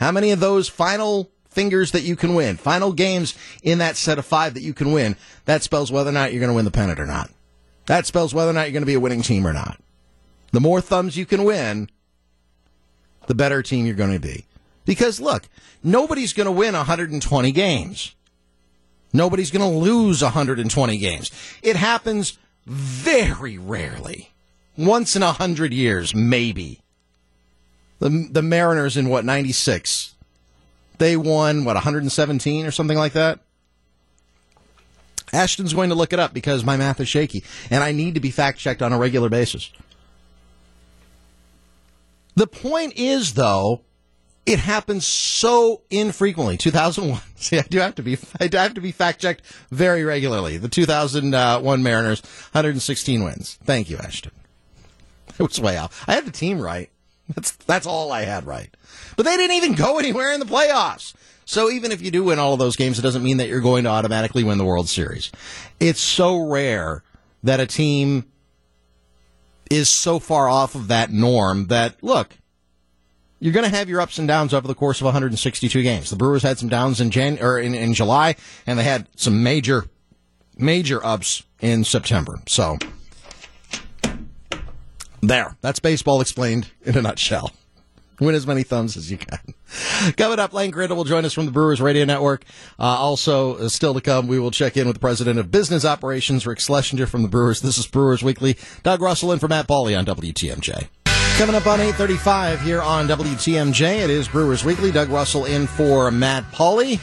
How 0.00 0.10
many 0.10 0.32
of 0.32 0.40
those 0.40 0.68
final 0.68 1.30
fingers 1.48 1.92
that 1.92 2.02
you 2.02 2.16
can 2.16 2.34
win, 2.34 2.56
final 2.56 2.92
games 2.92 3.34
in 3.62 3.78
that 3.78 3.96
set 3.96 4.18
of 4.18 4.26
five 4.26 4.54
that 4.54 4.62
you 4.62 4.74
can 4.74 4.92
win, 4.92 5.16
that 5.44 5.62
spells 5.62 5.92
whether 5.92 6.10
or 6.10 6.12
not 6.12 6.32
you're 6.32 6.40
going 6.40 6.50
to 6.50 6.56
win 6.56 6.64
the 6.64 6.70
pennant 6.70 7.00
or 7.00 7.06
not. 7.06 7.30
That 7.88 8.04
spells 8.04 8.34
whether 8.34 8.50
or 8.50 8.52
not 8.52 8.64
you're 8.64 8.72
going 8.72 8.82
to 8.82 8.86
be 8.86 8.94
a 8.94 9.00
winning 9.00 9.22
team 9.22 9.46
or 9.46 9.54
not. 9.54 9.80
The 10.52 10.60
more 10.60 10.82
thumbs 10.82 11.16
you 11.16 11.24
can 11.24 11.44
win, 11.44 11.88
the 13.26 13.34
better 13.34 13.62
team 13.62 13.86
you're 13.86 13.94
going 13.94 14.12
to 14.12 14.20
be. 14.20 14.44
Because 14.84 15.20
look, 15.20 15.48
nobody's 15.82 16.34
going 16.34 16.44
to 16.44 16.52
win 16.52 16.74
120 16.74 17.52
games. 17.52 18.14
Nobody's 19.14 19.50
going 19.50 19.70
to 19.70 19.78
lose 19.78 20.22
120 20.22 20.98
games. 20.98 21.30
It 21.62 21.76
happens 21.76 22.36
very 22.66 23.56
rarely. 23.56 24.32
Once 24.76 25.16
in 25.16 25.22
a 25.22 25.32
hundred 25.32 25.72
years, 25.72 26.14
maybe. 26.14 26.80
The, 28.00 28.28
the 28.30 28.42
Mariners 28.42 28.98
in 28.98 29.08
what, 29.08 29.24
96? 29.24 30.14
They 30.98 31.16
won, 31.16 31.64
what, 31.64 31.74
117 31.74 32.66
or 32.66 32.70
something 32.70 32.98
like 32.98 33.14
that? 33.14 33.40
Ashton's 35.32 35.74
going 35.74 35.90
to 35.90 35.94
look 35.94 36.12
it 36.12 36.18
up 36.18 36.34
because 36.34 36.64
my 36.64 36.76
math 36.76 37.00
is 37.00 37.08
shaky 37.08 37.44
and 37.70 37.82
I 37.82 37.92
need 37.92 38.14
to 38.14 38.20
be 38.20 38.30
fact 38.30 38.58
checked 38.58 38.82
on 38.82 38.92
a 38.92 38.98
regular 38.98 39.28
basis. 39.28 39.70
The 42.34 42.46
point 42.46 42.92
is, 42.96 43.34
though, 43.34 43.82
it 44.46 44.60
happens 44.60 45.06
so 45.06 45.82
infrequently. 45.90 46.56
2001. 46.56 47.20
See, 47.36 47.58
I 47.58 47.62
do 47.62 47.78
have 47.80 47.96
to 47.96 48.02
be, 48.02 48.16
I 48.40 48.48
have 48.52 48.74
to 48.74 48.80
be 48.80 48.92
fact 48.92 49.20
checked 49.20 49.42
very 49.70 50.04
regularly. 50.04 50.56
The 50.56 50.68
2001 50.68 51.82
Mariners, 51.82 52.22
116 52.52 53.24
wins. 53.24 53.58
Thank 53.64 53.90
you, 53.90 53.98
Ashton. 53.98 54.32
It 55.38 55.42
was 55.42 55.60
way 55.60 55.76
off. 55.76 56.04
I 56.08 56.14
had 56.14 56.24
the 56.24 56.32
team 56.32 56.60
right. 56.60 56.90
That's, 57.34 57.52
that's 57.52 57.86
all 57.86 58.10
I 58.10 58.22
had 58.22 58.46
right. 58.46 58.74
But 59.16 59.26
they 59.26 59.36
didn't 59.36 59.56
even 59.56 59.74
go 59.74 59.98
anywhere 59.98 60.32
in 60.32 60.40
the 60.40 60.46
playoffs. 60.46 61.14
So 61.48 61.70
even 61.70 61.92
if 61.92 62.02
you 62.02 62.10
do 62.10 62.24
win 62.24 62.38
all 62.38 62.52
of 62.52 62.58
those 62.58 62.76
games, 62.76 62.98
it 62.98 63.02
doesn't 63.02 63.22
mean 63.22 63.38
that 63.38 63.48
you're 63.48 63.62
going 63.62 63.84
to 63.84 63.88
automatically 63.88 64.44
win 64.44 64.58
the 64.58 64.66
World 64.66 64.86
Series. 64.86 65.32
It's 65.80 65.98
so 65.98 66.46
rare 66.46 67.02
that 67.42 67.58
a 67.58 67.64
team 67.64 68.26
is 69.70 69.88
so 69.88 70.18
far 70.18 70.46
off 70.46 70.74
of 70.74 70.88
that 70.88 71.10
norm 71.10 71.68
that, 71.68 72.04
look, 72.04 72.36
you're 73.40 73.54
going 73.54 73.64
to 73.64 73.74
have 73.74 73.88
your 73.88 74.02
ups 74.02 74.18
and 74.18 74.28
downs 74.28 74.52
over 74.52 74.68
the 74.68 74.74
course 74.74 75.00
of 75.00 75.06
162 75.06 75.82
games. 75.82 76.10
The 76.10 76.16
Brewers 76.16 76.42
had 76.42 76.58
some 76.58 76.68
downs 76.68 77.00
in 77.00 77.10
Jan 77.10 77.38
or 77.40 77.58
in, 77.58 77.74
in 77.74 77.94
July, 77.94 78.36
and 78.66 78.78
they 78.78 78.84
had 78.84 79.08
some 79.16 79.42
major, 79.42 79.86
major 80.58 81.02
ups 81.02 81.44
in 81.62 81.82
September. 81.82 82.42
So 82.46 82.76
there, 85.22 85.56
that's 85.62 85.80
baseball 85.80 86.20
explained 86.20 86.68
in 86.82 86.98
a 86.98 87.00
nutshell. 87.00 87.52
Win 88.20 88.34
as 88.34 88.46
many 88.46 88.62
thumbs 88.62 88.96
as 88.96 89.10
you 89.10 89.18
can. 89.18 89.38
Coming 90.16 90.38
up, 90.38 90.52
Lane 90.52 90.70
Grindle 90.70 90.96
will 90.96 91.04
join 91.04 91.24
us 91.24 91.32
from 91.32 91.46
the 91.46 91.52
Brewers 91.52 91.80
Radio 91.80 92.04
Network. 92.04 92.44
Uh, 92.78 92.82
also, 92.84 93.56
uh, 93.56 93.68
still 93.68 93.94
to 93.94 94.00
come, 94.00 94.26
we 94.26 94.38
will 94.38 94.50
check 94.50 94.76
in 94.76 94.86
with 94.86 94.96
the 94.96 95.00
president 95.00 95.38
of 95.38 95.50
business 95.50 95.84
operations, 95.84 96.46
Rick 96.46 96.60
Schlesinger 96.60 97.06
from 97.06 97.22
the 97.22 97.28
Brewers. 97.28 97.60
This 97.60 97.78
is 97.78 97.86
Brewers 97.86 98.22
Weekly. 98.22 98.56
Doug 98.82 99.00
Russell 99.00 99.32
in 99.32 99.38
for 99.38 99.48
Matt 99.48 99.68
Pauley 99.68 99.96
on 99.96 100.04
WTMJ. 100.04 100.88
Coming 101.38 101.54
up 101.54 101.66
on 101.68 101.80
835 101.80 102.62
here 102.62 102.82
on 102.82 103.06
WTMJ, 103.06 104.02
it 104.02 104.10
is 104.10 104.26
Brewers 104.26 104.64
Weekly. 104.64 104.90
Doug 104.90 105.08
Russell 105.08 105.44
in 105.44 105.68
for 105.68 106.10
Matt 106.10 106.44
Pauley. 106.50 106.98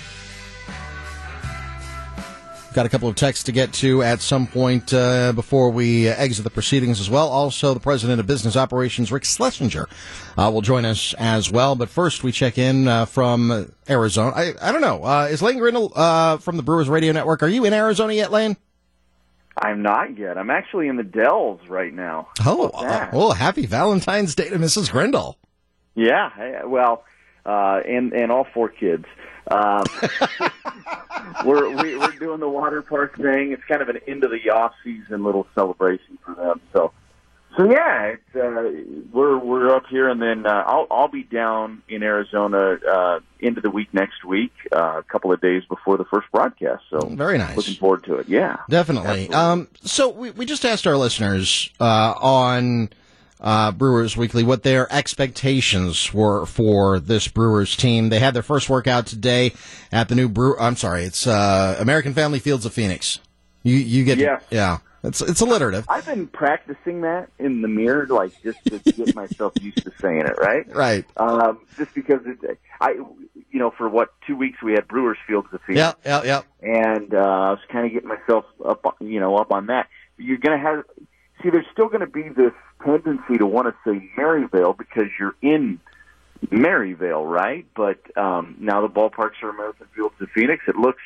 Got 2.75 2.85
a 2.85 2.89
couple 2.89 3.07
of 3.07 3.15
texts 3.15 3.45
to 3.45 3.53
get 3.53 3.71
to 3.75 4.03
at 4.03 4.19
some 4.19 4.47
point 4.47 4.93
uh, 4.93 5.31
before 5.31 5.69
we 5.69 6.09
exit 6.09 6.43
the 6.43 6.49
proceedings 6.49 6.99
as 6.99 7.09
well. 7.09 7.29
Also, 7.29 7.73
the 7.73 7.79
president 7.79 8.19
of 8.19 8.27
business 8.27 8.57
operations, 8.57 9.13
Rick 9.13 9.23
Schlesinger, 9.23 9.87
uh, 10.37 10.51
will 10.53 10.59
join 10.59 10.83
us 10.83 11.13
as 11.17 11.49
well. 11.49 11.77
But 11.77 11.87
first, 11.87 12.21
we 12.21 12.33
check 12.33 12.57
in 12.57 12.89
uh, 12.89 13.05
from 13.05 13.71
Arizona. 13.89 14.35
I, 14.35 14.53
I 14.61 14.73
don't 14.73 14.81
know. 14.81 15.05
Uh, 15.05 15.29
is 15.31 15.41
Lane 15.41 15.57
Grindle 15.57 15.93
uh, 15.95 16.35
from 16.35 16.57
the 16.57 16.63
Brewers 16.63 16.89
Radio 16.89 17.13
Network? 17.13 17.43
Are 17.43 17.47
you 17.47 17.63
in 17.63 17.71
Arizona 17.71 18.11
yet, 18.11 18.29
Lane? 18.29 18.57
I'm 19.57 19.81
not 19.81 20.17
yet. 20.17 20.37
I'm 20.37 20.49
actually 20.49 20.89
in 20.89 20.97
the 20.97 21.03
Dells 21.03 21.61
right 21.69 21.93
now. 21.93 22.27
Oh, 22.45 22.71
uh, 22.73 23.09
oh, 23.13 23.31
happy 23.31 23.65
Valentine's 23.67 24.35
Day 24.35 24.49
to 24.49 24.59
Mrs. 24.59 24.91
Grindle. 24.91 25.37
Yeah, 25.95 26.65
well, 26.65 27.05
uh, 27.45 27.79
and 27.87 28.11
and 28.11 28.33
all 28.33 28.45
four 28.53 28.67
kids. 28.67 29.05
Um, 29.49 29.85
we're 31.45 31.69
we, 31.69 31.97
we're 31.97 32.11
doing 32.11 32.39
the 32.39 32.49
water 32.49 32.81
park 32.81 33.17
thing. 33.17 33.51
It's 33.51 33.63
kind 33.65 33.81
of 33.81 33.89
an 33.89 33.99
end 34.07 34.23
of 34.23 34.31
the 34.31 34.49
off 34.49 34.73
season 34.83 35.23
little 35.23 35.47
celebration 35.55 36.17
for 36.25 36.35
them. 36.35 36.61
So 36.73 36.91
so 37.57 37.63
yeah, 37.69 38.15
it's, 38.15 38.35
uh, 38.35 38.69
we're 39.13 39.37
we're 39.37 39.73
up 39.73 39.85
here, 39.89 40.09
and 40.09 40.21
then 40.21 40.45
uh, 40.45 40.63
I'll 40.65 40.87
I'll 40.91 41.07
be 41.07 41.23
down 41.23 41.83
in 41.87 42.03
Arizona 42.03 42.77
uh, 42.89 43.19
into 43.39 43.61
the 43.61 43.69
week 43.69 43.93
next 43.93 44.25
week, 44.25 44.51
uh, 44.73 44.97
a 44.97 45.03
couple 45.03 45.31
of 45.31 45.39
days 45.39 45.63
before 45.69 45.97
the 45.97 46.03
first 46.05 46.29
broadcast. 46.31 46.83
So 46.89 47.07
very 47.07 47.37
nice. 47.37 47.55
Looking 47.55 47.75
forward 47.75 48.03
to 48.05 48.15
it. 48.15 48.27
Yeah, 48.27 48.57
definitely. 48.69 49.29
Um, 49.29 49.69
so 49.83 50.09
we 50.09 50.31
we 50.31 50.45
just 50.45 50.65
asked 50.65 50.85
our 50.85 50.97
listeners 50.97 51.69
uh, 51.79 52.13
on 52.17 52.89
uh, 53.45 53.71
Brewers 53.71 54.17
Weekly 54.17 54.43
what 54.43 54.63
their 54.63 54.91
expectations 54.91 56.13
were 56.13 56.45
for 56.47 56.99
this 56.99 57.27
Brewers 57.27 57.77
team. 57.77 58.09
They 58.09 58.19
had 58.19 58.33
their 58.33 58.43
first 58.43 58.69
workout 58.69 59.05
today 59.05 59.53
at 59.91 60.09
the 60.09 60.15
new 60.15 60.27
Brew. 60.27 60.57
I'm 60.59 60.75
sorry, 60.75 61.03
it's 61.03 61.27
uh, 61.27 61.77
American 61.79 62.13
Family 62.15 62.39
Fields 62.39 62.65
of 62.65 62.73
Phoenix. 62.73 63.19
You 63.63 63.75
you 63.75 64.03
get 64.03 64.17
yeah 64.17 64.39
yeah. 64.49 64.79
It's 65.03 65.21
it's 65.21 65.39
alliterative. 65.41 65.85
I've 65.87 66.05
been 66.05 66.25
practicing 66.25 67.01
that 67.01 67.29
in 67.37 67.61
the 67.61 67.67
mirror, 67.67 68.07
like 68.07 68.31
just 68.41 68.63
to 68.65 68.79
get 68.79 69.15
myself 69.15 69.53
used 69.61 69.83
to 69.83 69.91
saying 70.01 70.21
it. 70.21 70.37
Right. 70.39 70.65
Right. 70.75 71.05
Um, 71.15 71.59
just 71.77 71.93
because 71.93 72.21
it, 72.25 72.57
I, 72.81 72.93
you 72.93 73.59
know, 73.59 73.69
for 73.69 73.87
what 73.87 74.13
two 74.25 74.35
weeks 74.35 74.63
we 74.63 74.71
had 74.71 74.87
Brewers 74.87 75.19
Fields 75.27 75.47
of 75.53 75.61
Phoenix. 75.61 75.95
Yeah, 76.03 76.23
yeah, 76.23 76.41
yeah. 76.63 76.87
And 76.95 77.13
uh, 77.13 77.19
I 77.19 77.51
was 77.51 77.59
kind 77.71 77.85
of 77.85 77.93
getting 77.93 78.09
myself 78.09 78.45
up, 78.65 78.83
you 78.99 79.19
know, 79.19 79.35
up 79.35 79.51
on 79.51 79.67
that. 79.67 79.89
You're 80.17 80.37
gonna 80.37 80.57
have 80.57 80.85
see. 81.43 81.51
There's 81.51 81.67
still 81.71 81.87
going 81.87 82.01
to 82.01 82.07
be 82.07 82.29
this 82.29 82.53
tendency 82.83 83.37
to 83.37 83.45
want 83.45 83.67
to 83.67 83.75
say 83.89 84.09
Maryvale 84.17 84.73
because 84.73 85.05
you're 85.19 85.35
in 85.41 85.79
Maryvale, 86.51 87.25
right? 87.25 87.65
But 87.75 87.99
um, 88.17 88.55
now 88.59 88.81
the 88.81 88.89
ballparks 88.93 89.41
are 89.43 89.49
American 89.49 89.87
Fields 89.95 90.15
of 90.19 90.29
Phoenix. 90.31 90.63
It 90.67 90.75
looks 90.75 91.01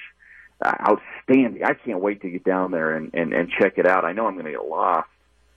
uh, 0.63 0.73
outstanding. 0.81 1.63
I 1.63 1.73
can't 1.73 1.99
wait 1.99 2.21
to 2.21 2.29
get 2.29 2.43
down 2.43 2.71
there 2.71 2.95
and, 2.95 3.11
and, 3.13 3.33
and 3.33 3.49
check 3.59 3.77
it 3.77 3.85
out. 3.85 4.05
I 4.05 4.13
know 4.13 4.27
I'm 4.27 4.33
going 4.33 4.45
to 4.45 4.51
get 4.51 4.65
lost 4.65 5.07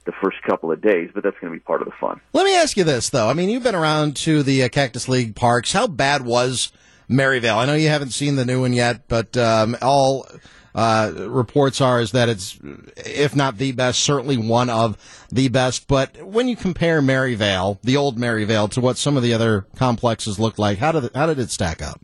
the 0.04 0.12
first 0.22 0.36
couple 0.42 0.72
of 0.72 0.80
days, 0.82 1.10
but 1.14 1.22
that's 1.22 1.36
going 1.40 1.52
to 1.52 1.56
be 1.56 1.62
part 1.62 1.80
of 1.80 1.86
the 1.86 1.94
fun. 2.00 2.20
Let 2.32 2.44
me 2.44 2.56
ask 2.56 2.76
you 2.76 2.84
this, 2.84 3.10
though. 3.10 3.28
I 3.28 3.34
mean, 3.34 3.48
you've 3.48 3.62
been 3.62 3.74
around 3.74 4.16
to 4.16 4.42
the 4.42 4.64
uh, 4.64 4.68
Cactus 4.68 5.08
League 5.08 5.36
parks. 5.36 5.72
How 5.72 5.86
bad 5.86 6.24
was 6.24 6.72
Maryvale? 7.08 7.58
I 7.58 7.66
know 7.66 7.74
you 7.74 7.88
haven't 7.88 8.10
seen 8.10 8.36
the 8.36 8.44
new 8.44 8.60
one 8.60 8.72
yet, 8.72 9.06
but 9.08 9.36
um, 9.36 9.76
all 9.80 10.26
uh, 10.74 11.12
reports 11.16 11.80
are 11.80 12.00
is 12.00 12.12
that 12.12 12.28
it's, 12.28 12.58
if 12.96 13.36
not 13.36 13.58
the 13.58 13.72
best, 13.72 14.00
certainly 14.00 14.36
one 14.36 14.70
of 14.70 14.96
the 15.30 15.48
best. 15.48 15.86
But 15.86 16.22
when 16.22 16.48
you 16.48 16.56
compare 16.56 17.02
Maryvale, 17.02 17.78
the 17.82 17.96
old 17.96 18.18
Maryvale, 18.18 18.68
to 18.68 18.80
what 18.80 18.96
some 18.96 19.16
of 19.16 19.22
the 19.22 19.34
other 19.34 19.66
complexes 19.76 20.38
look 20.38 20.58
like, 20.58 20.78
how 20.78 20.92
did 20.92 21.04
it, 21.04 21.14
how 21.14 21.26
did 21.26 21.38
it 21.38 21.50
stack 21.50 21.82
up? 21.82 22.00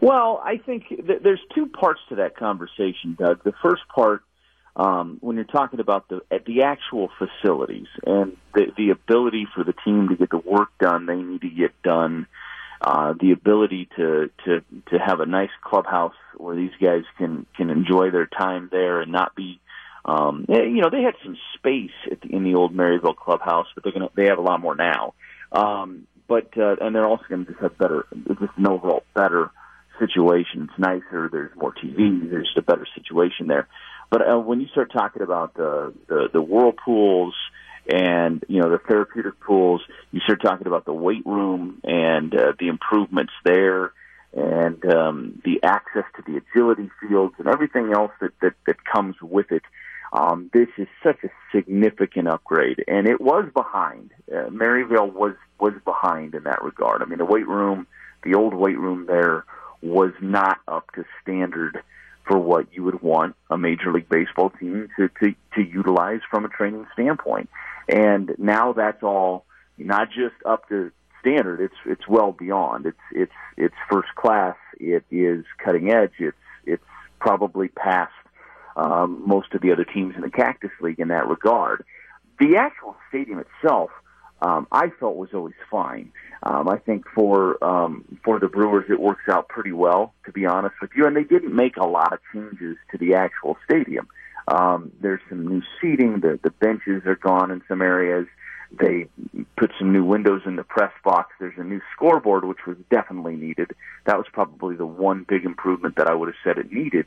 Well, 0.00 0.40
I 0.42 0.56
think 0.56 0.88
th- 0.88 1.22
there's 1.22 1.40
two 1.54 1.66
parts 1.66 2.00
to 2.08 2.16
that 2.16 2.36
conversation, 2.36 3.16
Doug. 3.18 3.44
The 3.44 3.52
first 3.62 3.82
part, 3.94 4.22
um, 4.76 5.18
when 5.20 5.36
you're 5.36 5.44
talking 5.44 5.80
about 5.80 6.08
the 6.08 6.20
the 6.46 6.62
actual 6.62 7.10
facilities 7.18 7.88
and 8.06 8.36
the 8.54 8.66
the 8.76 8.90
ability 8.90 9.46
for 9.54 9.62
the 9.62 9.74
team 9.84 10.08
to 10.08 10.16
get 10.16 10.30
the 10.30 10.38
work 10.38 10.68
done 10.78 11.06
they 11.06 11.16
need 11.16 11.42
to 11.42 11.50
get 11.50 11.72
done, 11.82 12.26
uh, 12.80 13.14
the 13.20 13.32
ability 13.32 13.88
to 13.96 14.30
to 14.44 14.60
to 14.90 14.98
have 14.98 15.20
a 15.20 15.26
nice 15.26 15.50
clubhouse 15.62 16.14
where 16.36 16.56
these 16.56 16.72
guys 16.80 17.02
can 17.18 17.46
can 17.56 17.70
enjoy 17.70 18.10
their 18.10 18.26
time 18.26 18.68
there 18.70 19.00
and 19.00 19.12
not 19.12 19.34
be. 19.34 19.60
Um, 20.02 20.46
you 20.48 20.80
know, 20.80 20.88
they 20.90 21.02
had 21.02 21.14
some 21.22 21.36
space 21.56 21.90
at 22.10 22.22
the, 22.22 22.34
in 22.34 22.42
the 22.42 22.54
old 22.54 22.74
Maryvale 22.74 23.12
clubhouse, 23.12 23.66
but 23.74 23.84
they're 23.84 23.92
gonna 23.92 24.08
they 24.14 24.26
have 24.26 24.38
a 24.38 24.42
lot 24.42 24.60
more 24.60 24.74
now. 24.74 25.12
Um, 25.52 26.06
but 26.26 26.56
uh, 26.56 26.76
and 26.80 26.94
they're 26.94 27.06
also 27.06 27.24
to 27.28 27.44
just 27.44 27.60
have 27.60 27.76
better, 27.76 28.06
just 28.28 28.56
an 28.56 28.66
overall 28.66 29.02
better 29.14 29.50
situation. 29.98 30.70
It's 30.70 30.78
nicer. 30.78 31.28
There's 31.30 31.54
more 31.56 31.74
TV. 31.74 32.30
There's 32.30 32.50
a 32.56 32.62
better 32.62 32.86
situation 32.94 33.46
there. 33.46 33.68
But 34.10 34.22
uh, 34.28 34.38
when 34.38 34.60
you 34.60 34.68
start 34.68 34.90
talking 34.90 35.22
about 35.22 35.54
the, 35.54 35.92
the 36.08 36.28
the 36.32 36.40
whirlpools 36.40 37.34
and 37.86 38.44
you 38.48 38.60
know 38.60 38.70
the 38.70 38.78
therapeutic 38.78 39.40
pools, 39.40 39.82
you 40.12 40.20
start 40.20 40.42
talking 40.42 40.66
about 40.66 40.84
the 40.84 40.92
weight 40.92 41.24
room 41.26 41.80
and 41.84 42.34
uh, 42.34 42.52
the 42.58 42.68
improvements 42.68 43.32
there, 43.44 43.92
and 44.34 44.84
um, 44.86 45.42
the 45.44 45.60
access 45.62 46.04
to 46.16 46.22
the 46.26 46.38
agility 46.38 46.90
fields 47.00 47.34
and 47.38 47.48
everything 47.48 47.92
else 47.94 48.12
that 48.20 48.32
that, 48.42 48.54
that 48.66 48.84
comes 48.84 49.16
with 49.22 49.50
it. 49.50 49.62
Um, 50.12 50.50
this 50.52 50.68
is 50.76 50.88
such 51.04 51.18
a 51.22 51.28
significant 51.54 52.26
upgrade, 52.26 52.84
and 52.88 53.06
it 53.06 53.20
was 53.20 53.48
behind. 53.54 54.10
Uh, 54.34 54.50
Maryvale 54.50 55.10
was 55.10 55.34
was 55.60 55.74
behind 55.84 56.34
in 56.34 56.44
that 56.44 56.62
regard. 56.64 57.02
I 57.02 57.04
mean, 57.04 57.18
the 57.18 57.24
weight 57.24 57.46
room, 57.46 57.86
the 58.24 58.34
old 58.34 58.54
weight 58.54 58.78
room 58.78 59.06
there 59.06 59.44
was 59.82 60.12
not 60.20 60.58
up 60.68 60.90
to 60.94 61.04
standard 61.22 61.82
for 62.30 62.38
what 62.38 62.72
you 62.72 62.84
would 62.84 63.02
want 63.02 63.34
a 63.50 63.58
major 63.58 63.92
league 63.92 64.08
baseball 64.08 64.50
team 64.50 64.88
to, 64.96 65.08
to, 65.20 65.34
to 65.56 65.62
utilize 65.62 66.20
from 66.30 66.44
a 66.44 66.48
training 66.48 66.86
standpoint. 66.92 67.50
And 67.88 68.36
now 68.38 68.72
that's 68.72 69.02
all 69.02 69.44
not 69.76 70.10
just 70.10 70.36
up 70.46 70.68
to 70.68 70.92
standard, 71.20 71.60
it's 71.60 71.74
it's 71.84 72.06
well 72.06 72.30
beyond. 72.30 72.86
It's 72.86 72.98
it's 73.10 73.32
it's 73.56 73.74
first 73.90 74.14
class, 74.14 74.56
it 74.78 75.04
is 75.10 75.44
cutting 75.58 75.90
edge, 75.90 76.12
it's 76.20 76.36
it's 76.64 76.84
probably 77.18 77.66
past 77.66 78.12
um, 78.76 79.24
most 79.26 79.52
of 79.52 79.60
the 79.60 79.72
other 79.72 79.84
teams 79.84 80.14
in 80.14 80.20
the 80.20 80.30
Cactus 80.30 80.70
League 80.80 81.00
in 81.00 81.08
that 81.08 81.26
regard. 81.26 81.84
The 82.38 82.56
actual 82.58 82.94
stadium 83.08 83.40
itself 83.40 83.90
um, 84.42 84.66
I 84.72 84.90
felt 84.98 85.16
was 85.16 85.30
always 85.34 85.54
fine. 85.70 86.12
Um, 86.42 86.68
I 86.68 86.78
think 86.78 87.04
for 87.14 87.62
um, 87.62 88.04
for 88.24 88.38
the 88.38 88.48
Brewers, 88.48 88.86
it 88.88 89.00
works 89.00 89.24
out 89.28 89.48
pretty 89.48 89.72
well, 89.72 90.14
to 90.24 90.32
be 90.32 90.46
honest 90.46 90.74
with 90.80 90.90
you. 90.96 91.06
And 91.06 91.14
they 91.14 91.24
didn't 91.24 91.54
make 91.54 91.76
a 91.76 91.86
lot 91.86 92.12
of 92.12 92.20
changes 92.32 92.76
to 92.92 92.98
the 92.98 93.14
actual 93.14 93.56
stadium. 93.64 94.08
Um, 94.48 94.90
there's 95.00 95.20
some 95.28 95.46
new 95.46 95.62
seating. 95.80 96.20
The 96.20 96.40
the 96.42 96.50
benches 96.50 97.04
are 97.04 97.16
gone 97.16 97.50
in 97.50 97.62
some 97.68 97.82
areas. 97.82 98.26
They 98.72 99.08
put 99.56 99.72
some 99.78 99.92
new 99.92 100.04
windows 100.04 100.42
in 100.46 100.56
the 100.56 100.62
press 100.62 100.92
box. 101.04 101.32
There's 101.40 101.58
a 101.58 101.64
new 101.64 101.80
scoreboard, 101.94 102.44
which 102.44 102.66
was 102.66 102.76
definitely 102.88 103.36
needed. 103.36 103.72
That 104.06 104.16
was 104.16 104.26
probably 104.32 104.76
the 104.76 104.86
one 104.86 105.24
big 105.28 105.44
improvement 105.44 105.96
that 105.96 106.06
I 106.06 106.14
would 106.14 106.28
have 106.28 106.36
said 106.44 106.56
it 106.56 106.72
needed. 106.72 107.06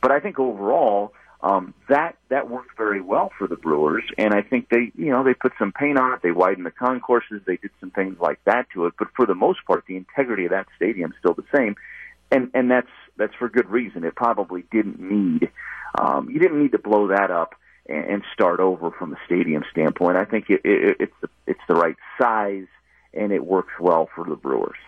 But 0.00 0.12
I 0.12 0.20
think 0.20 0.38
overall, 0.38 1.12
Um, 1.42 1.72
that 1.88 2.16
that 2.28 2.50
worked 2.50 2.76
very 2.76 3.00
well 3.00 3.32
for 3.38 3.46
the 3.46 3.56
Brewers, 3.56 4.04
and 4.18 4.34
I 4.34 4.42
think 4.42 4.68
they, 4.68 4.92
you 4.94 5.10
know, 5.10 5.24
they 5.24 5.32
put 5.32 5.52
some 5.58 5.72
paint 5.72 5.98
on 5.98 6.12
it. 6.12 6.20
They 6.22 6.32
widened 6.32 6.66
the 6.66 6.70
concourses. 6.70 7.40
They 7.46 7.56
did 7.56 7.70
some 7.80 7.90
things 7.90 8.18
like 8.20 8.40
that 8.44 8.66
to 8.74 8.84
it. 8.84 8.94
But 8.98 9.08
for 9.16 9.24
the 9.24 9.34
most 9.34 9.60
part, 9.66 9.84
the 9.86 9.96
integrity 9.96 10.44
of 10.44 10.50
that 10.50 10.66
stadium 10.76 11.12
is 11.12 11.16
still 11.18 11.32
the 11.32 11.46
same, 11.56 11.76
and 12.30 12.50
and 12.52 12.70
that's 12.70 12.90
that's 13.16 13.34
for 13.36 13.48
good 13.48 13.70
reason. 13.70 14.04
It 14.04 14.14
probably 14.14 14.64
didn't 14.70 15.00
need, 15.00 15.50
um, 15.98 16.28
you 16.28 16.40
didn't 16.40 16.62
need 16.62 16.72
to 16.72 16.78
blow 16.78 17.08
that 17.08 17.30
up 17.30 17.54
and, 17.88 18.04
and 18.04 18.22
start 18.34 18.60
over 18.60 18.90
from 18.90 19.14
a 19.14 19.16
stadium 19.24 19.64
standpoint. 19.70 20.18
I 20.18 20.24
think 20.24 20.50
it, 20.50 20.60
it, 20.64 20.96
it's 21.00 21.16
the, 21.22 21.28
it's 21.46 21.60
the 21.68 21.74
right 21.74 21.96
size, 22.20 22.66
and 23.14 23.32
it 23.32 23.44
works 23.44 23.72
well 23.80 24.10
for 24.14 24.24
the 24.24 24.36
Brewers. 24.36 24.78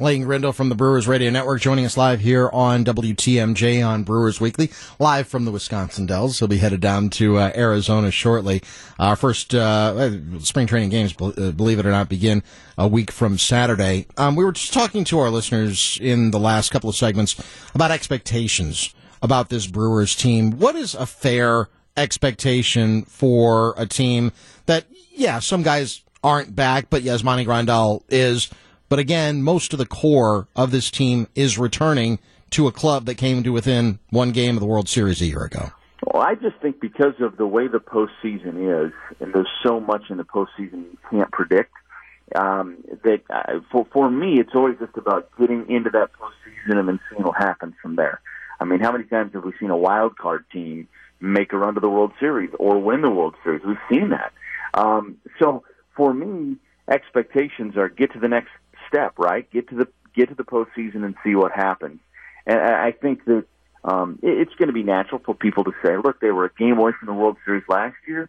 Lane 0.00 0.22
Grindle 0.22 0.54
from 0.54 0.70
the 0.70 0.74
Brewers 0.74 1.06
Radio 1.06 1.28
Network 1.28 1.60
joining 1.60 1.84
us 1.84 1.94
live 1.94 2.20
here 2.20 2.48
on 2.54 2.86
WTMJ 2.86 3.86
on 3.86 4.02
Brewers 4.02 4.40
Weekly, 4.40 4.70
live 4.98 5.28
from 5.28 5.44
the 5.44 5.50
Wisconsin 5.50 6.06
Dells. 6.06 6.38
He'll 6.38 6.48
be 6.48 6.56
headed 6.56 6.80
down 6.80 7.10
to 7.10 7.36
uh, 7.36 7.52
Arizona 7.54 8.10
shortly. 8.10 8.62
Our 8.98 9.14
first 9.14 9.54
uh, 9.54 10.40
spring 10.40 10.66
training 10.66 10.88
games, 10.88 11.14
uh, 11.20 11.50
believe 11.50 11.78
it 11.78 11.84
or 11.84 11.90
not, 11.90 12.08
begin 12.08 12.42
a 12.78 12.88
week 12.88 13.10
from 13.10 13.36
Saturday. 13.36 14.06
Um, 14.16 14.36
we 14.36 14.44
were 14.44 14.52
just 14.52 14.72
talking 14.72 15.04
to 15.04 15.18
our 15.18 15.28
listeners 15.28 15.98
in 16.00 16.30
the 16.30 16.40
last 16.40 16.70
couple 16.70 16.88
of 16.88 16.96
segments 16.96 17.36
about 17.74 17.90
expectations 17.90 18.94
about 19.20 19.50
this 19.50 19.66
Brewers 19.66 20.16
team. 20.16 20.52
What 20.52 20.76
is 20.76 20.94
a 20.94 21.04
fair 21.04 21.68
expectation 21.98 23.02
for 23.02 23.74
a 23.76 23.84
team 23.84 24.32
that, 24.64 24.86
yeah, 25.12 25.40
some 25.40 25.62
guys 25.62 26.00
aren't 26.24 26.56
back, 26.56 26.88
but 26.88 27.02
Yasmani 27.02 27.44
Grandal 27.44 28.02
is– 28.08 28.48
but 28.90 28.98
again, 28.98 29.42
most 29.42 29.72
of 29.72 29.78
the 29.78 29.86
core 29.86 30.48
of 30.54 30.72
this 30.72 30.90
team 30.90 31.28
is 31.34 31.56
returning 31.56 32.18
to 32.50 32.66
a 32.66 32.72
club 32.72 33.06
that 33.06 33.14
came 33.14 33.42
to 33.44 33.50
within 33.50 34.00
one 34.10 34.32
game 34.32 34.56
of 34.56 34.60
the 34.60 34.66
World 34.66 34.88
Series 34.88 35.22
a 35.22 35.26
year 35.26 35.44
ago. 35.44 35.70
Well, 36.04 36.22
I 36.22 36.34
just 36.34 36.56
think 36.60 36.80
because 36.80 37.14
of 37.20 37.36
the 37.36 37.46
way 37.46 37.68
the 37.68 37.78
postseason 37.78 38.86
is, 38.86 38.92
and 39.20 39.32
there's 39.32 39.48
so 39.64 39.78
much 39.78 40.10
in 40.10 40.16
the 40.16 40.24
postseason 40.24 40.82
you 40.82 40.98
can't 41.08 41.30
predict, 41.30 41.72
um, 42.34 42.78
that 43.04 43.22
uh, 43.30 43.60
for 43.70 43.86
for 43.92 44.10
me, 44.10 44.40
it's 44.40 44.54
always 44.54 44.76
just 44.78 44.96
about 44.96 45.30
getting 45.38 45.68
into 45.70 45.90
that 45.90 46.10
postseason 46.12 46.78
and 46.78 46.88
then 46.88 47.00
seeing 47.10 47.22
what 47.22 47.36
happens 47.36 47.74
from 47.80 47.96
there. 47.96 48.20
I 48.60 48.64
mean, 48.64 48.80
how 48.80 48.92
many 48.92 49.04
times 49.04 49.32
have 49.34 49.44
we 49.44 49.52
seen 49.58 49.70
a 49.70 49.76
wild 49.76 50.16
card 50.16 50.44
team 50.52 50.88
make 51.20 51.52
a 51.52 51.58
run 51.58 51.74
to 51.74 51.80
the 51.80 51.88
World 51.88 52.12
Series 52.18 52.50
or 52.58 52.78
win 52.78 53.02
the 53.02 53.10
World 53.10 53.34
Series? 53.44 53.62
We've 53.64 53.76
seen 53.90 54.10
that. 54.10 54.32
Um, 54.74 55.16
so 55.40 55.64
for 55.96 56.12
me, 56.12 56.56
expectations 56.88 57.76
are 57.76 57.88
get 57.88 58.12
to 58.12 58.18
the 58.18 58.28
next 58.28 58.50
step, 58.90 59.18
right? 59.18 59.50
Get 59.50 59.68
to 59.70 59.76
the 59.76 59.88
get 60.14 60.28
to 60.28 60.34
the 60.34 60.44
postseason 60.44 61.04
and 61.04 61.14
see 61.24 61.34
what 61.34 61.52
happens. 61.52 62.00
And 62.46 62.58
I 62.58 62.92
think 62.92 63.24
that 63.26 63.44
um, 63.84 64.18
it's 64.22 64.54
going 64.56 64.68
to 64.68 64.74
be 64.74 64.82
natural 64.82 65.20
for 65.24 65.34
people 65.34 65.64
to 65.64 65.72
say, 65.84 65.96
"Look, 65.96 66.20
they 66.20 66.30
were 66.30 66.46
a 66.46 66.52
game 66.58 66.78
away 66.78 66.92
from 66.98 67.06
the 67.06 67.14
World 67.14 67.36
Series 67.44 67.64
last 67.68 67.96
year. 68.06 68.28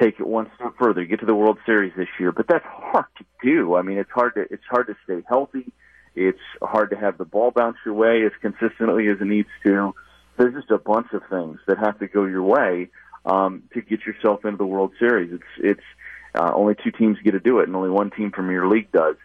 Take 0.00 0.18
it 0.18 0.26
one 0.26 0.50
step 0.56 0.74
further, 0.78 1.04
get 1.04 1.20
to 1.20 1.26
the 1.26 1.34
World 1.34 1.58
Series 1.66 1.92
this 1.96 2.08
year." 2.18 2.32
But 2.32 2.48
that's 2.48 2.64
hard 2.66 3.06
to 3.18 3.24
do. 3.42 3.76
I 3.76 3.82
mean, 3.82 3.98
it's 3.98 4.10
hard 4.10 4.34
to 4.34 4.46
it's 4.50 4.64
hard 4.68 4.88
to 4.88 4.96
stay 5.04 5.22
healthy. 5.28 5.70
It's 6.14 6.38
hard 6.60 6.90
to 6.90 6.96
have 6.96 7.16
the 7.16 7.24
ball 7.24 7.52
bounce 7.52 7.76
your 7.86 7.94
way 7.94 8.24
as 8.24 8.32
consistently 8.40 9.08
as 9.08 9.20
it 9.20 9.26
needs 9.26 9.48
to. 9.64 9.94
There's 10.36 10.54
just 10.54 10.70
a 10.70 10.78
bunch 10.78 11.08
of 11.12 11.22
things 11.30 11.58
that 11.66 11.78
have 11.78 11.98
to 12.00 12.08
go 12.08 12.24
your 12.24 12.42
way 12.42 12.88
um, 13.24 13.62
to 13.74 13.80
get 13.80 14.00
yourself 14.04 14.44
into 14.44 14.58
the 14.58 14.66
World 14.66 14.92
Series. 14.98 15.32
It's 15.32 15.42
it's 15.58 15.86
uh, 16.34 16.50
only 16.54 16.74
two 16.82 16.90
teams 16.90 17.18
get 17.22 17.32
to 17.32 17.40
do 17.40 17.60
it, 17.60 17.68
and 17.68 17.76
only 17.76 17.90
one 17.90 18.10
team 18.10 18.30
from 18.30 18.50
your 18.50 18.68
league 18.68 18.90
does. 18.92 19.16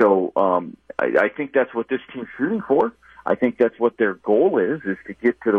So 0.00 0.32
um, 0.36 0.76
I, 0.98 1.06
I 1.20 1.28
think 1.28 1.52
that's 1.52 1.74
what 1.74 1.88
this 1.88 2.00
team's 2.12 2.28
shooting 2.36 2.62
for. 2.66 2.92
I 3.26 3.34
think 3.34 3.58
that's 3.58 3.78
what 3.78 3.96
their 3.98 4.14
goal 4.14 4.58
is: 4.58 4.80
is 4.84 4.96
to 5.06 5.14
get 5.14 5.40
to 5.42 5.52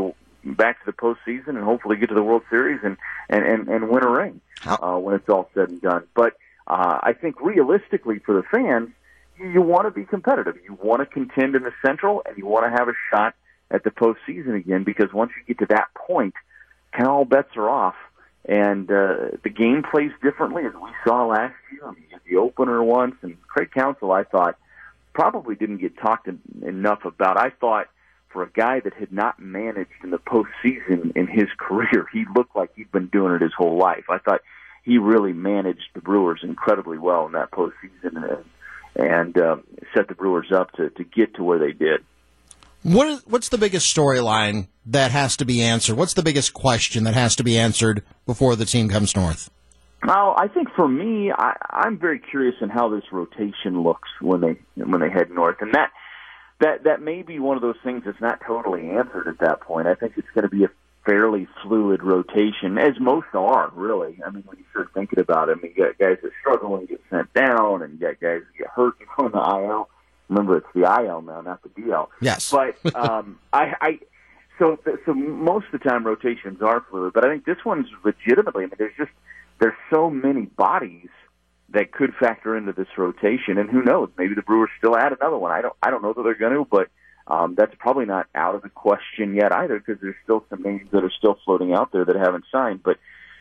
the 0.44 0.54
back 0.54 0.84
to 0.84 0.92
the 0.92 0.94
postseason 0.94 1.50
and 1.50 1.64
hopefully 1.64 1.98
get 1.98 2.10
to 2.10 2.16
the 2.16 2.24
World 2.24 2.44
Series 2.50 2.80
and 2.84 2.98
and 3.30 3.44
and, 3.44 3.68
and 3.68 3.90
win 3.90 4.04
a 4.04 4.10
ring 4.10 4.42
uh, 4.66 4.98
when 4.98 5.16
it's 5.16 5.30
all 5.30 5.50
said 5.54 5.70
and 5.70 5.82
done. 5.82 6.06
But 6.16 6.34
uh, 6.68 7.00
I 7.02 7.14
think 7.14 7.42
realistically 7.42 8.20
for 8.20 8.34
the 8.36 8.44
fans, 8.44 8.90
you, 9.38 9.50
you 9.50 9.62
want 9.62 9.86
to 9.86 9.92
be 9.92 10.06
competitive. 10.06 10.56
You 10.64 10.78
want 10.82 11.02
to 11.02 11.06
contend 11.06 11.56
in 11.56 11.64
the 11.64 11.74
Central, 11.86 12.22
and 12.26 12.38
you 12.38 12.46
want 12.46 12.66
to 12.66 12.72
have 12.72 12.88
a 12.88 12.94
shot 13.12 13.36
at 13.72 13.84
the 13.84 13.92
postseason 13.92 14.56
again. 14.56 14.84
Because 14.84 15.14
once 15.14 15.32
you 15.38 15.54
get 15.54 15.60
to 15.60 15.74
that 15.74 15.88
point, 15.96 16.34
kind 16.92 17.08
of 17.08 17.14
all 17.14 17.26
bets 17.26 17.56
are 17.56 17.70
off 17.70 17.96
and 18.50 18.90
uh, 18.90 19.38
the 19.44 19.52
game 19.56 19.84
plays 19.84 20.12
differently 20.24 20.66
as 20.66 20.74
we 20.74 20.90
saw 21.06 21.28
last 21.28 21.54
year. 21.72 21.86
I 21.86 21.92
mean, 21.92 22.06
the 22.28 22.38
opener 22.38 22.84
once, 22.84 23.14
and 23.22 23.40
Craig 23.44 23.70
Counsell, 23.72 24.12
I 24.12 24.24
thought, 24.24 24.58
probably 25.14 25.54
didn't 25.54 25.78
get 25.78 25.96
talked 26.00 26.28
enough 26.64 27.06
about. 27.06 27.38
I 27.38 27.52
thought 27.52 27.90
for 28.30 28.42
a 28.42 28.50
guy 28.50 28.80
that 28.80 28.96
had 28.96 29.14
not 29.14 29.40
managed 29.40 29.92
in 30.04 30.10
the 30.10 30.18
postseason 30.18 31.16
in 31.16 31.28
his 31.28 31.48
career, 31.58 32.08
he 32.12 32.26
looked 32.36 32.56
like 32.56 32.72
he'd 32.76 32.92
been 32.92 33.06
doing 33.08 33.36
it 33.36 33.42
his 33.44 33.54
whole 33.56 33.78
life. 33.78 34.06
I 34.10 34.18
thought 34.18 34.42
he 34.84 34.98
really 34.98 35.34
managed 35.34 35.90
the 35.94 36.02
Brewers 36.02 36.40
incredibly 36.42 36.98
well 36.98 37.28
in 37.28 37.34
that 37.34 37.52
postseason 37.52 38.44
and, 38.96 39.08
and 39.10 39.38
um, 39.38 39.64
set 39.94 40.08
the 40.08 40.16
Brewers 40.16 40.52
up 40.52 40.72
to, 40.74 40.90
to 40.90 41.04
get 41.04 41.36
to 41.36 41.44
where 41.44 41.60
they 41.60 41.74
did. 41.74 42.04
What 42.84 43.24
what's 43.28 43.50
the 43.50 43.58
biggest 43.58 43.94
storyline 43.94 44.68
that 44.86 45.12
has 45.12 45.36
to 45.38 45.46
be 45.46 45.62
answered? 45.62 45.98
What's 45.98 46.14
the 46.14 46.24
biggest 46.24 46.54
question 46.54 47.04
that 47.04 47.14
has 47.14 47.36
to 47.38 47.44
be 47.44 47.58
answered 47.58 48.04
before 48.26 48.56
the 48.56 48.66
team 48.66 48.90
comes 48.90 49.16
north? 49.16 49.50
Well, 50.06 50.34
I 50.38 50.48
think 50.48 50.70
for 50.76 50.88
me, 50.88 51.32
I, 51.32 51.58
I'm 51.70 52.00
very 52.00 52.20
curious 52.20 52.56
in 52.62 52.70
how 52.70 52.88
this 52.88 53.04
rotation 53.12 53.84
looks 53.84 54.08
when 54.22 54.40
they 54.40 54.60
when 54.82 55.02
they 55.02 55.10
head 55.10 55.30
north, 55.30 55.58
and 55.60 55.74
that 55.74 55.92
that 56.62 56.84
that 56.86 57.02
may 57.02 57.22
be 57.22 57.40
one 57.40 57.58
of 57.58 57.62
those 57.62 57.76
things 57.84 58.04
that's 58.06 58.22
not 58.22 58.40
totally 58.46 58.90
answered 58.90 59.28
at 59.28 59.40
that 59.40 59.60
point. 59.60 59.88
I 59.88 59.96
think 59.96 60.14
it's 60.16 60.28
going 60.34 60.44
to 60.44 60.50
be 60.50 60.64
a 60.64 60.70
fairly 61.06 61.48
fluid 61.64 62.02
rotation, 62.02 62.78
as 62.78 63.00
most 63.00 63.28
are, 63.34 63.72
really. 63.74 64.20
I 64.26 64.30
mean, 64.30 64.44
when 64.46 64.58
you 64.58 64.66
start 64.72 64.90
thinking 64.94 65.20
about 65.20 65.50
it, 65.50 65.58
I 65.58 65.62
mean, 65.62 65.74
you 65.76 65.86
got 65.86 65.98
guys 65.98 66.18
that 66.22 66.32
struggle 66.40 66.78
and 66.78 66.88
get 66.88 67.02
sent 67.10 67.34
down, 67.34 67.82
and 67.82 67.94
you 67.94 68.00
got 68.00 68.20
guys 68.22 68.42
that 68.42 68.58
get 68.58 68.68
hurt 68.68 68.96
and 69.00 69.08
go 69.18 69.26
in 69.26 69.32
the 69.34 69.68
IL. 69.68 69.90
Remember, 70.30 70.58
it's 70.58 70.68
the 70.74 70.82
IL 70.82 71.22
now, 71.24 71.42
not 71.42 71.62
the 71.64 71.70
DL. 71.70 72.08
Yes. 72.22 72.52
But 72.52 72.78
um, 72.96 73.40
I, 73.52 73.74
I, 73.82 74.00
so 74.60 74.78
so 75.06 75.14
most 75.14 75.66
of 75.74 75.82
the 75.82 75.90
time 75.90 76.06
rotations 76.06 76.62
are 76.62 76.86
fluid, 76.90 77.14
but 77.14 77.26
I 77.26 77.30
think 77.30 77.46
this 77.46 77.58
one's 77.66 77.88
legitimately. 78.04 78.64
I 78.64 78.68
mean, 78.68 78.76
there's 78.78 78.96
just 78.98 79.12
there's 79.60 79.78
so 79.92 80.10
many 80.10 80.44
bodies 80.44 81.10
that 81.72 81.92
could 81.92 82.14
factor 82.20 82.58
into 82.58 82.74
this 82.74 82.88
rotation, 82.98 83.58
and 83.58 83.70
who 83.70 83.82
knows? 83.82 84.10
Maybe 84.18 84.36
the 84.36 84.42
Brewers 84.42 84.70
still 84.78 84.98
add 84.98 85.14
another 85.14 85.38
one. 85.38 85.52
I 85.52 85.62
don't 85.62 85.76
I 85.82 85.90
don't 85.90 86.04
know 86.04 86.14
that 86.14 86.24
they're 86.24 86.36
going 86.36 86.54
to, 86.54 86.66
but 86.70 86.90
um, 87.28 87.56
that's 87.56 87.74
probably 87.80 88.06
not 88.06 88.28
out 88.36 88.56
of 88.56 88.62
the 88.62 88.70
question 88.70 89.36
yet 89.36 89.52
either, 89.52 89.80
because 89.80 90.02
there's 90.02 90.16
still 90.24 90.44
some 90.50 90.62
names 90.62 90.90
that 90.92 91.04
are 91.04 91.12
still 91.18 91.38
floating 91.46 91.74
out 91.74 91.92
there 91.92 92.06
that 92.06 92.16
haven't 92.16 92.46
signed. 92.52 92.82
But 92.84 92.98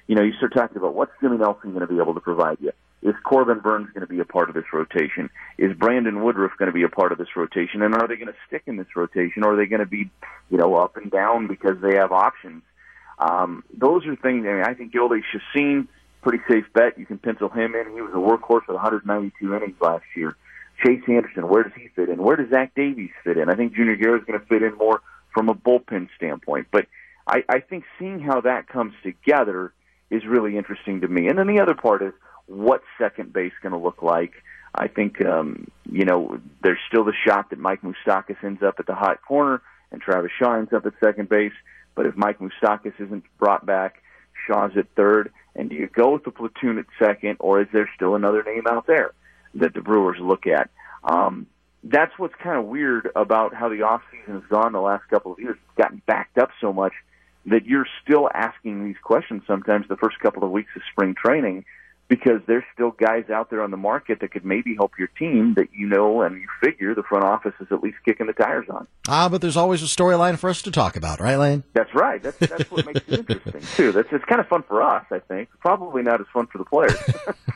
you 0.07 0.15
know, 0.15 0.23
you 0.23 0.33
start 0.35 0.55
talking 0.55 0.77
about 0.77 0.95
what's 0.95 1.13
Jimmy 1.21 1.39
Nelson 1.39 1.71
going 1.71 1.87
to 1.87 1.93
be 1.93 2.01
able 2.01 2.15
to 2.15 2.21
provide 2.21 2.59
you. 2.61 2.73
Is 3.09 3.15
Corbin 3.25 3.61
Burnes 3.61 3.89
going 3.95 4.07
to 4.07 4.13
be 4.13 4.21
a 4.21 4.25
part 4.25 4.49
of 4.49 4.55
this 4.55 4.67
rotation? 4.73 5.31
Is 5.57 5.73
Brandon 5.75 6.23
Woodruff 6.23 6.53
going 6.59 6.67
to 6.67 6.73
be 6.73 6.83
a 6.83 6.89
part 6.89 7.11
of 7.11 7.19
this 7.19 7.35
rotation? 7.37 7.83
And 7.83 7.95
are 7.95 8.07
they 8.07 8.17
going 8.17 8.29
to 8.29 8.39
stick 8.47 8.65
in 8.67 8.77
this 8.77 8.95
rotation, 8.95 9.45
or 9.45 9.55
are 9.55 9.57
they 9.57 9.67
going 9.67 9.81
to 9.81 9.87
be, 9.87 10.11
you 10.51 10.59
know, 10.59 10.75
up 10.75 10.97
and 10.97 11.11
down 11.11 11.47
because 11.47 11.81
they 11.81 11.95
have 11.97 12.13
options? 12.13 12.63
Um, 13.19 13.65
those 13.73 14.07
are 14.07 14.15
things. 14.17 14.47
I 14.47 14.53
mean, 14.53 14.65
I 14.65 14.75
think 14.75 14.93
Jhoulys 14.93 15.23
Chacin, 15.33 15.89
pretty 16.23 16.43
safe 16.51 16.67
bet. 16.75 16.99
You 16.99 17.07
can 17.07 17.19
pencil 17.19 17.49
him 17.49 17.75
in. 17.75 17.93
He 17.95 18.01
was 18.01 18.13
a 18.13 18.17
workhorse 18.17 18.67
with 18.69 18.77
192 18.77 19.55
innings 19.55 19.77
last 19.81 20.05
year. 20.15 20.37
Chase 20.85 21.03
Anderson, 21.09 21.49
where 21.49 21.65
does 21.65 21.73
he 21.77 21.89
fit 21.97 22.09
in? 22.09 22.23
Where 22.23 22.37
does 22.37 22.51
Zach 22.51 22.75
Davies 22.75 23.11
fit 23.25 23.37
in? 23.37 23.49
I 23.49 23.55
think 23.55 23.75
Junior 23.75 23.97
Guerra 23.97 24.19
is 24.19 24.25
going 24.25 24.39
to 24.39 24.47
fit 24.47 24.63
in 24.63 24.77
more 24.77 25.01
from 25.33 25.49
a 25.49 25.55
bullpen 25.55 26.09
standpoint. 26.17 26.69
But 26.71 26.87
I, 27.27 27.43
I 27.49 27.61
think 27.61 27.85
seeing 27.99 28.21
how 28.21 28.43
that 28.43 28.69
comes 28.69 28.95
together 29.03 29.73
is 30.11 30.25
really 30.25 30.57
interesting 30.57 31.01
to 31.01 31.09
me. 31.09 31.29
And 31.29 31.39
then 31.39 31.47
the 31.47 31.61
other 31.61 31.75
part 31.75 32.03
is 32.03 32.13
what 32.49 32.83
second 32.99 33.33
base 33.33 33.53
going 33.63 33.73
to 33.73 33.79
look 33.79 34.03
like. 34.03 34.33
I 34.75 34.89
think 34.89 35.25
um, 35.25 35.69
you 35.91 36.05
know 36.05 36.41
there's 36.63 36.79
still 36.89 37.05
the 37.05 37.15
shot 37.27 37.51
that 37.51 37.59
Mike 37.59 37.83
Moustakas 37.83 38.43
ends 38.43 38.63
up 38.63 38.77
at 38.79 38.87
the 38.87 38.95
hot 38.95 39.23
corner 39.27 39.63
and 39.91 40.01
Travis 40.01 40.31
Shaw 40.39 40.57
ends 40.57 40.73
up 40.73 40.87
at 40.87 40.93
second 41.03 41.29
base. 41.29 41.53
But 41.95 42.07
if 42.07 42.17
Mike 42.17 42.39
Moustakas 42.39 42.95
isn't 42.99 43.25
brought 43.39 43.67
back, 43.67 44.03
Shaw's 44.47 44.73
at 44.77 44.87
third. 44.97 45.33
And 45.57 45.71
do 45.71 45.77
you 45.77 45.89
go 45.89 46.13
with 46.13 46.25
the 46.25 46.31
platoon 46.31 46.79
at 46.79 46.87
second, 46.99 47.37
or 47.41 47.61
is 47.61 47.69
there 47.73 47.91
still 47.97 48.15
another 48.15 48.43
name 48.45 48.65
out 48.69 48.87
there 48.87 49.13
that 49.55 49.75
the 49.75 49.81
Brewers 49.81 50.19
look 50.21 50.47
at? 50.47 50.71
Um, 51.03 51.47
that's 51.83 52.13
what's 52.17 52.35
kind 52.43 52.59
of 52.59 52.67
weird 52.67 53.11
about 53.17 53.55
how 53.55 53.69
the 53.69 53.83
off 53.83 54.03
season 54.13 54.41
has 54.41 54.49
gone 54.49 54.73
the 54.73 54.81
last 54.81 55.09
couple 55.09 55.33
of 55.33 55.39
years. 55.39 55.57
It's 55.57 55.83
gotten 55.83 56.03
backed 56.07 56.39
up 56.39 56.51
so 56.61 56.73
much 56.73 56.93
that 57.47 57.67
you're 57.67 57.87
still 58.05 58.29
asking 58.33 58.85
these 58.85 58.99
questions 59.03 59.43
sometimes 59.47 59.87
the 59.89 59.97
first 59.97 60.21
couple 60.21 60.45
of 60.45 60.51
weeks 60.51 60.71
of 60.77 60.83
spring 60.93 61.15
training 61.15 61.65
because 62.09 62.41
there's 62.47 62.65
still 62.73 62.91
guys 62.91 63.29
out 63.31 63.51
there 63.51 63.63
on 63.63 63.71
the 63.71 63.77
market 63.77 64.21
that 64.21 64.31
could 64.31 64.45
maybe 64.45 64.75
help 64.75 64.93
your 64.99 65.09
team 65.19 65.55
that 65.57 65.69
you 65.73 65.87
know 65.87 66.23
and 66.23 66.41
you 66.41 66.49
figure 66.63 66.95
the 66.95 67.03
front 67.03 67.25
office 67.25 67.53
is 67.61 67.67
at 67.71 67.83
least 67.83 67.99
kicking 68.05 68.27
the 68.27 68.33
tires 68.33 68.67
on. 68.71 68.87
Ah, 69.07 69.29
but 69.29 69.41
there's 69.41 69.57
always 69.57 69.83
a 69.83 69.87
storyline 69.87 70.39
for 70.39 70.49
us 70.49 70.63
to 70.63 70.71
talk 70.71 70.97
about, 70.97 71.21
right, 71.21 71.37
Lane? 71.37 71.65
That's 71.75 71.95
right. 71.95 72.23
That's 72.23 72.39
that's 72.39 72.71
what 72.71 72.87
makes 72.87 73.01
it 73.07 73.19
interesting 73.21 73.61
too. 73.77 73.93
That's 73.93 74.09
it's 74.11 74.25
kind 74.25 74.41
of 74.41 74.49
fun 74.49 74.63
for 74.67 74.83
us, 74.83 75.05
I 75.11 75.19
think. 75.19 75.51
Probably 75.61 76.03
not 76.03 76.21
as 76.21 76.27
fun 76.33 76.47
for 76.47 76.59
the 76.59 76.65
players. 76.65 76.99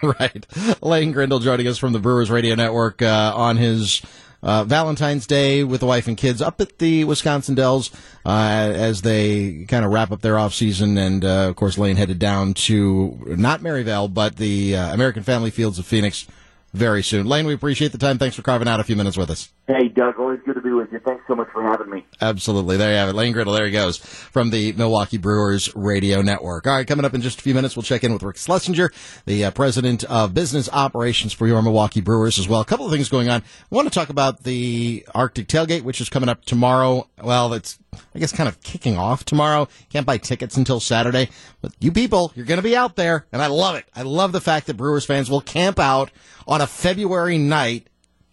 right. 0.21 0.47
Lane 0.83 1.13
Grindle 1.13 1.41
joining 1.41 1.67
us 1.67 1.79
from 1.79 1.93
the 1.93 1.99
Brewers 1.99 2.31
Radio 2.31 2.55
Network 2.55 3.01
uh, 3.01 3.33
on 3.35 3.57
his 3.57 4.03
uh, 4.43 4.65
Valentine's 4.65 5.27
Day 5.27 5.65
with 5.65 5.81
the 5.81 5.87
wife 5.87 6.09
and 6.09 6.17
kids 6.17 6.43
up 6.43 6.61
at 6.61 6.79
the 6.79 7.05
Wisconsin 7.05 7.55
Dells 7.55 7.91
uh, 8.25 8.73
as 8.75 9.03
they 9.03 9.65
kind 9.69 9.85
of 9.85 9.93
wrap 9.93 10.11
up 10.11 10.21
their 10.21 10.39
off 10.39 10.55
season, 10.55 10.99
and 10.99 11.25
uh, 11.25 11.49
of 11.49 11.57
course 11.57 11.79
Lane 11.79 11.97
headed 11.97 12.19
down 12.19 12.55
to 12.55 13.19
not 13.27 13.63
Maryvale 13.63 14.09
but 14.09 14.37
the 14.37 14.77
uh, 14.77 14.93
American 14.93 15.23
Family 15.23 15.51
Fields 15.51 15.79
of 15.79 15.87
Phoenix 15.87 16.27
very 16.73 17.03
soon. 17.03 17.27
Lane, 17.27 17.47
we 17.47 17.55
appreciate 17.55 17.93
the 17.93 17.99
time. 17.99 18.19
Thanks 18.19 18.35
for 18.35 18.43
carving 18.43 18.67
out 18.67 18.81
a 18.81 18.85
few 18.85 18.97
minutes 18.97 19.17
with 19.17 19.31
us. 19.31 19.53
Hey, 19.67 19.89
Doug, 19.89 20.19
always 20.19 20.41
good 20.45 20.55
to 20.55 20.61
be 20.61 20.73
with 20.73 20.91
you. 20.91 20.99
Thanks 21.01 21.23
so 21.29 21.35
much 21.35 21.49
for 21.53 21.63
having 21.63 21.91
me. 21.91 22.05
Absolutely. 22.21 22.77
There 22.77 22.91
you 22.91 22.97
have 22.97 23.11
it. 23.11 23.15
Lane 23.15 23.33
Grindle, 23.33 23.55
there 23.55 23.67
he 23.67 23.73
goes 23.73 23.99
from 23.99 24.51
the 24.51 24.73
Milwaukee 24.73 25.19
Brewers 25.19 25.75
Radio 25.75 26.23
Network. 26.23 26.67
All 26.67 26.75
right, 26.75 26.87
coming 26.87 27.05
up 27.05 27.15
in 27.15 27.21
just 27.21 27.39
a 27.39 27.43
few 27.43 27.55
minutes, 27.55 27.77
we'll 27.77 27.83
check 27.83 28.05
in 28.05 28.13
with 28.13 28.23
Rick 28.23 28.39
Schlesinger, 28.39 28.91
the 29.27 29.45
uh, 29.45 29.51
president 29.51 30.05
of 30.05 30.35
business 30.35 30.69
operations 30.73 31.33
for 31.33 31.47
your 31.47 31.63
Milwaukee 31.63 32.01
Brewers 32.01 32.39
as 32.39 32.49
well. 32.49 32.61
A 32.61 32.65
couple 32.65 32.87
of 32.87 32.93
things 32.93 33.09
going 33.09 33.29
on. 33.29 33.43
I 33.43 33.75
want 33.75 33.87
to 33.87 33.95
talk 33.95 34.09
about 34.09 34.43
the 34.43 35.07
Arctic 35.15 35.49
Tailgate, 35.49 35.83
which 35.83 36.01
is 36.01 36.09
coming 36.09 36.29
up 36.29 36.45
tomorrow. 36.45 37.09
Well, 37.23 37.53
it's, 37.53 37.79
I 38.15 38.19
guess, 38.19 38.33
kind 38.33 38.49
of 38.49 38.61
kicking 38.63 38.97
off 38.97 39.25
tomorrow. 39.25 39.69
Can't 39.91 40.07
buy 40.07 40.19
tickets 40.19 40.57
until 40.57 40.81
Saturday. 40.81 41.29
But 41.61 41.73
you 41.81 41.93
people, 41.93 42.33
you're 42.35 42.47
going 42.47 42.59
to 42.59 42.63
be 42.63 42.77
out 42.77 42.97
there, 42.97 43.27
and 43.33 43.43
I 43.43 43.47
love 43.47 43.77
it. 43.77 43.85
I 43.95 44.03
love 44.03 44.33
the 44.33 44.41
fact 44.41 44.67
that 44.67 44.77
Brewers 44.77 45.05
fans 45.05 45.31
will 45.31 45.41
camp 45.41 45.79
out 45.79 46.11
on 46.47 46.61
a 46.61 46.67
February 46.67 47.39
night 47.39 47.89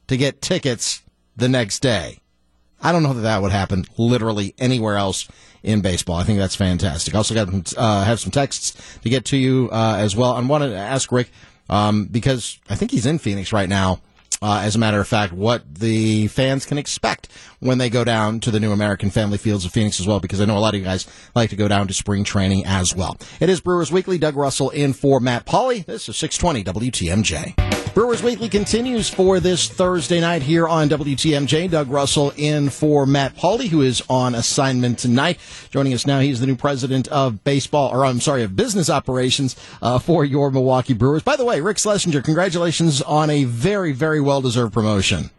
to 0.07 0.17
get 0.17 0.41
tickets 0.41 1.01
the 1.35 1.49
next 1.49 1.79
day. 1.79 2.19
I 2.81 2.91
don't 2.91 3.03
know 3.03 3.13
that 3.13 3.21
that 3.21 3.41
would 3.41 3.51
happen 3.51 3.85
literally 3.97 4.55
anywhere 4.57 4.95
else 4.95 5.27
in 5.63 5.81
baseball. 5.81 6.15
I 6.15 6.23
think 6.23 6.39
that's 6.39 6.55
fantastic. 6.55 7.13
Also 7.13 7.33
got 7.33 7.77
uh, 7.77 8.03
have 8.03 8.19
some 8.19 8.31
texts 8.31 8.99
to 9.01 9.09
get 9.09 9.25
to 9.25 9.37
you 9.37 9.69
uh, 9.71 9.95
as 9.97 10.15
well. 10.15 10.33
I 10.33 10.41
wanted 10.41 10.69
to 10.69 10.77
ask 10.77 11.11
Rick 11.11 11.29
um, 11.69 12.05
because 12.05 12.59
I 12.69 12.75
think 12.75 12.91
he's 12.91 13.05
in 13.05 13.19
Phoenix 13.19 13.51
right 13.51 13.67
now. 13.67 14.01
Uh, 14.41 14.61
as 14.63 14.75
a 14.75 14.79
matter 14.79 14.99
of 14.99 15.07
fact, 15.07 15.33
what 15.33 15.63
the 15.75 16.27
fans 16.27 16.65
can 16.65 16.77
expect 16.77 17.27
when 17.59 17.77
they 17.77 17.89
go 17.89 18.03
down 18.03 18.39
to 18.39 18.51
the 18.51 18.59
new 18.59 18.71
American 18.71 19.09
Family 19.09 19.37
Fields 19.37 19.65
of 19.65 19.71
Phoenix 19.71 19.99
as 19.99 20.07
well, 20.07 20.19
because 20.19 20.39
I 20.39 20.45
know 20.45 20.57
a 20.57 20.59
lot 20.59 20.73
of 20.73 20.79
you 20.79 20.85
guys 20.85 21.07
like 21.35 21.49
to 21.49 21.55
go 21.55 21.67
down 21.67 21.87
to 21.87 21.93
spring 21.93 22.23
training 22.23 22.63
as 22.65 22.95
well. 22.95 23.17
It 23.39 23.49
is 23.49 23.59
Brewers 23.59 23.91
Weekly. 23.91 24.17
Doug 24.17 24.35
Russell 24.35 24.69
in 24.69 24.93
for 24.93 25.19
Matt 25.19 25.45
Pauley. 25.45 25.85
This 25.85 26.07
is 26.07 26.17
620 26.17 26.63
WTMJ. 26.91 27.78
Brewers 27.99 28.23
Weekly 28.23 28.47
continues 28.47 29.09
for 29.09 29.41
this 29.41 29.67
Thursday 29.67 30.21
night 30.21 30.41
here 30.41 30.69
on 30.69 30.87
WTMJ. 30.87 31.69
Doug 31.69 31.89
Russell 31.89 32.31
in 32.37 32.69
for 32.69 33.05
Matt 33.05 33.35
Pauley, 33.35 33.67
who 33.67 33.81
is 33.81 34.01
on 34.09 34.35
assignment 34.35 34.99
tonight. 34.99 35.37
Joining 35.69 35.93
us 35.93 36.07
now, 36.07 36.21
he's 36.21 36.39
the 36.39 36.47
new 36.47 36.55
president 36.55 37.09
of 37.09 37.43
baseball, 37.43 37.89
or 37.91 38.05
I'm 38.05 38.21
sorry, 38.21 38.43
of 38.43 38.55
business 38.55 38.89
operations 38.89 39.57
uh, 39.81 39.99
for 39.99 40.23
your 40.23 40.49
Milwaukee 40.49 40.93
Brewers. 40.93 41.23
By 41.23 41.35
the 41.35 41.43
way, 41.43 41.59
Rick 41.59 41.77
Schlesinger, 41.77 42.21
congratulations 42.21 43.01
on 43.01 43.29
a 43.29 43.43
very, 43.43 43.91
very 43.91 44.21
well 44.21 44.39
deserved 44.39 44.71
promotion. 44.71 45.29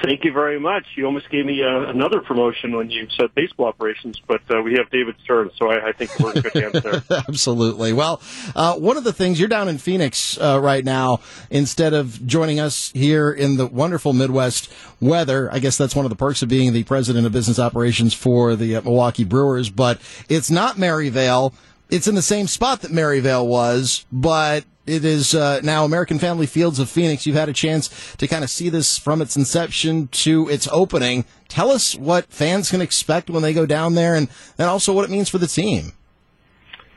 Thank 0.00 0.24
you 0.24 0.32
very 0.32 0.58
much. 0.58 0.84
You 0.96 1.04
almost 1.04 1.28
gave 1.28 1.44
me 1.44 1.62
uh, 1.62 1.90
another 1.90 2.20
promotion 2.20 2.74
when 2.74 2.90
you 2.90 3.06
said 3.16 3.34
baseball 3.34 3.66
operations, 3.66 4.20
but 4.26 4.40
uh, 4.50 4.62
we 4.62 4.74
have 4.74 4.88
David 4.90 5.16
Stearns, 5.22 5.52
so 5.58 5.70
I, 5.70 5.88
I 5.88 5.92
think 5.92 6.18
we're 6.18 6.32
in 6.32 6.40
good 6.40 6.54
hands 6.54 6.82
there. 6.82 7.02
Absolutely. 7.28 7.92
Well, 7.92 8.22
uh, 8.56 8.74
one 8.76 8.96
of 8.96 9.04
the 9.04 9.12
things 9.12 9.38
you're 9.38 9.50
down 9.50 9.68
in 9.68 9.76
Phoenix 9.76 10.38
uh, 10.38 10.58
right 10.62 10.82
now, 10.82 11.20
instead 11.50 11.92
of 11.92 12.26
joining 12.26 12.58
us 12.58 12.90
here 12.94 13.30
in 13.30 13.58
the 13.58 13.66
wonderful 13.66 14.14
Midwest 14.14 14.72
weather, 15.00 15.52
I 15.52 15.58
guess 15.58 15.76
that's 15.76 15.94
one 15.94 16.06
of 16.06 16.10
the 16.10 16.16
perks 16.16 16.40
of 16.42 16.48
being 16.48 16.72
the 16.72 16.84
president 16.84 17.26
of 17.26 17.32
business 17.32 17.58
operations 17.58 18.14
for 18.14 18.56
the 18.56 18.76
uh, 18.76 18.82
Milwaukee 18.82 19.24
Brewers. 19.24 19.68
But 19.68 20.00
it's 20.28 20.50
not 20.50 20.78
Maryvale. 20.78 21.52
It's 21.90 22.08
in 22.08 22.14
the 22.14 22.22
same 22.22 22.46
spot 22.46 22.80
that 22.80 22.90
Maryvale 22.90 23.46
was, 23.46 24.06
but 24.10 24.64
it 24.86 25.04
is 25.04 25.34
uh, 25.34 25.60
now 25.62 25.84
American 25.84 26.18
Family 26.18 26.46
Fields 26.46 26.78
of 26.78 26.90
Phoenix. 26.90 27.26
You've 27.26 27.36
had 27.36 27.48
a 27.48 27.52
chance 27.52 28.14
to 28.16 28.26
kind 28.26 28.42
of 28.42 28.50
see 28.50 28.68
this 28.68 28.98
from 28.98 29.22
its 29.22 29.36
inception 29.36 30.08
to 30.08 30.48
its 30.48 30.68
opening. 30.72 31.24
Tell 31.48 31.70
us 31.70 31.94
what 31.94 32.26
fans 32.26 32.70
can 32.70 32.80
expect 32.80 33.30
when 33.30 33.42
they 33.42 33.52
go 33.52 33.66
down 33.66 33.94
there, 33.94 34.14
and, 34.14 34.28
and 34.58 34.68
also 34.68 34.92
what 34.92 35.04
it 35.04 35.10
means 35.10 35.28
for 35.28 35.38
the 35.38 35.46
team. 35.46 35.92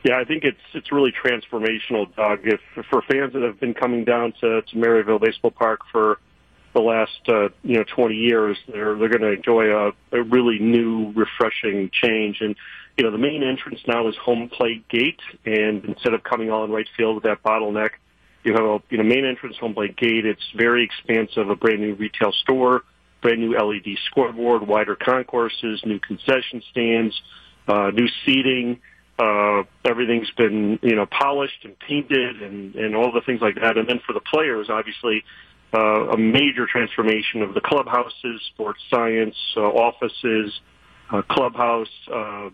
Yeah, 0.03 0.19
I 0.19 0.23
think 0.23 0.43
it's 0.43 0.57
it's 0.73 0.91
really 0.91 1.11
transformational, 1.11 2.15
Doug. 2.15 2.41
If 2.43 2.59
for 2.89 3.01
fans 3.11 3.33
that 3.33 3.41
have 3.41 3.59
been 3.59 3.73
coming 3.73 4.03
down 4.03 4.33
to, 4.41 4.61
to 4.61 4.77
Maryvale 4.77 5.19
Baseball 5.19 5.51
Park 5.51 5.79
for 5.91 6.19
the 6.75 6.81
last 6.81 7.21
uh, 7.29 7.49
you 7.63 7.77
know 7.77 7.85
20 7.85 8.15
years, 8.15 8.57
they're 8.67 8.95
they're 8.95 9.09
going 9.09 9.21
to 9.21 9.31
enjoy 9.31 9.71
a, 9.71 9.91
a 10.11 10.21
really 10.21 10.59
new, 10.59 11.11
refreshing 11.13 11.89
change. 11.89 12.41
And 12.41 12.55
you 12.97 13.05
know, 13.05 13.11
the 13.11 13.17
main 13.17 13.43
entrance 13.43 13.79
now 13.87 14.07
is 14.09 14.15
home 14.17 14.49
plate 14.49 14.87
gate, 14.89 15.21
and 15.45 15.83
instead 15.85 16.13
of 16.13 16.23
coming 16.23 16.51
all 16.51 16.65
in 16.65 16.71
right 16.71 16.87
field 16.97 17.15
with 17.15 17.23
that 17.23 17.41
bottleneck, 17.41 17.91
you 18.43 18.53
have 18.53 18.65
a 18.65 18.79
you 18.89 18.97
know 18.97 19.03
main 19.03 19.25
entrance 19.25 19.55
home 19.57 19.73
plate 19.73 19.95
gate. 19.95 20.25
It's 20.25 20.43
very 20.55 20.83
expansive, 20.83 21.49
a 21.49 21.55
brand 21.55 21.79
new 21.79 21.95
retail 21.95 22.33
store, 22.33 22.83
brand 23.21 23.39
new 23.39 23.57
LED 23.57 23.97
scoreboard, 24.07 24.67
wider 24.67 24.97
concourses, 24.97 25.81
new 25.85 25.99
concession 25.99 26.61
stands, 26.71 27.19
uh, 27.69 27.91
new 27.91 28.07
seating. 28.25 28.81
Uh, 29.17 29.63
everything's 29.85 30.29
been 30.31 30.77
you 30.81 30.93
know 30.93 31.05
polished 31.05 31.63
and 31.63 31.79
painted 31.79 32.41
and 32.41 32.75
and 32.75 32.97
all 32.97 33.13
the 33.13 33.21
things 33.21 33.39
like 33.39 33.55
that. 33.55 33.77
And 33.77 33.87
then 33.87 34.01
for 34.05 34.11
the 34.11 34.19
players, 34.19 34.69
obviously. 34.69 35.23
Uh, 35.73 36.09
a 36.11 36.17
major 36.17 36.65
transformation 36.65 37.41
of 37.41 37.53
the 37.53 37.59
clubhouses, 37.59 38.41
sports 38.53 38.79
science, 38.89 39.35
uh, 39.57 39.61
offices, 39.61 40.61
uh, 41.11 41.21
clubhouse, 41.29 41.89
uh, 42.13 42.49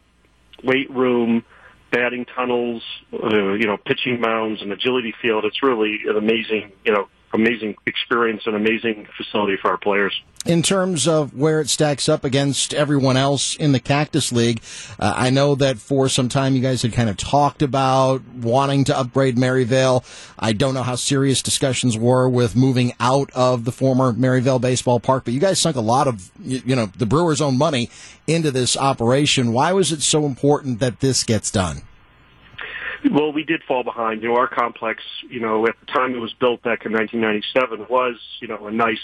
weight 0.63 0.89
room, 0.89 1.43
batting 1.91 2.25
tunnels, 2.25 2.81
uh, 3.13 3.53
you 3.53 3.67
know, 3.67 3.77
pitching 3.77 4.19
mounds, 4.19 4.61
and 4.61 4.71
agility 4.71 5.13
field. 5.21 5.45
It's 5.45 5.61
really 5.61 5.99
an 6.07 6.17
amazing, 6.17 6.71
you 6.85 6.93
know, 6.93 7.07
amazing 7.33 7.75
experience 7.85 8.43
and 8.45 8.55
amazing 8.55 9.07
facility 9.17 9.57
for 9.61 9.71
our 9.71 9.77
players. 9.77 10.13
In 10.45 10.63
terms 10.63 11.07
of 11.07 11.35
where 11.35 11.61
it 11.61 11.69
stacks 11.69 12.09
up 12.09 12.23
against 12.23 12.73
everyone 12.73 13.15
else 13.15 13.55
in 13.55 13.73
the 13.73 13.79
Cactus 13.79 14.31
League, 14.31 14.61
uh, 14.99 15.13
I 15.15 15.29
know 15.29 15.53
that 15.55 15.77
for 15.77 16.09
some 16.09 16.29
time 16.29 16.55
you 16.55 16.61
guys 16.61 16.81
had 16.81 16.93
kind 16.93 17.09
of 17.09 17.17
talked 17.17 17.61
about 17.61 18.23
wanting 18.27 18.83
to 18.85 18.97
upgrade 18.97 19.37
Maryvale. 19.37 20.03
I 20.39 20.53
don't 20.53 20.73
know 20.73 20.83
how 20.83 20.95
serious 20.95 21.43
discussions 21.43 21.97
were 21.97 22.27
with 22.27 22.55
moving 22.55 22.93
out 22.99 23.29
of 23.33 23.65
the 23.65 23.71
former 23.71 24.13
Maryvale 24.13 24.59
Baseball 24.59 24.99
Park, 24.99 25.25
but 25.25 25.33
you 25.33 25.39
guys 25.39 25.59
sunk 25.59 25.75
a 25.75 25.81
lot 25.81 26.07
of, 26.07 26.31
you 26.43 26.75
know, 26.75 26.87
the 26.97 27.05
Brewers' 27.05 27.41
own 27.41 27.57
money 27.57 27.89
into 28.25 28.49
this 28.49 28.75
operation. 28.75 29.53
Why 29.53 29.73
was 29.73 29.91
it 29.91 30.01
so 30.01 30.25
important 30.25 30.79
that 30.79 31.01
this 31.01 31.23
gets 31.23 31.51
done? 31.51 31.83
Well, 33.09 33.33
we 33.33 33.43
did 33.43 33.63
fall 33.63 33.83
behind. 33.83 34.21
You 34.21 34.29
know, 34.29 34.35
our 34.35 34.47
complex, 34.47 35.01
you 35.29 35.39
know, 35.39 35.65
at 35.65 35.75
the 35.79 35.85
time 35.87 36.13
it 36.13 36.19
was 36.19 36.33
built 36.33 36.61
back 36.61 36.85
in 36.85 36.91
1997 36.91 37.87
was, 37.89 38.15
you 38.39 38.47
know, 38.47 38.67
a 38.67 38.71
nice 38.71 38.99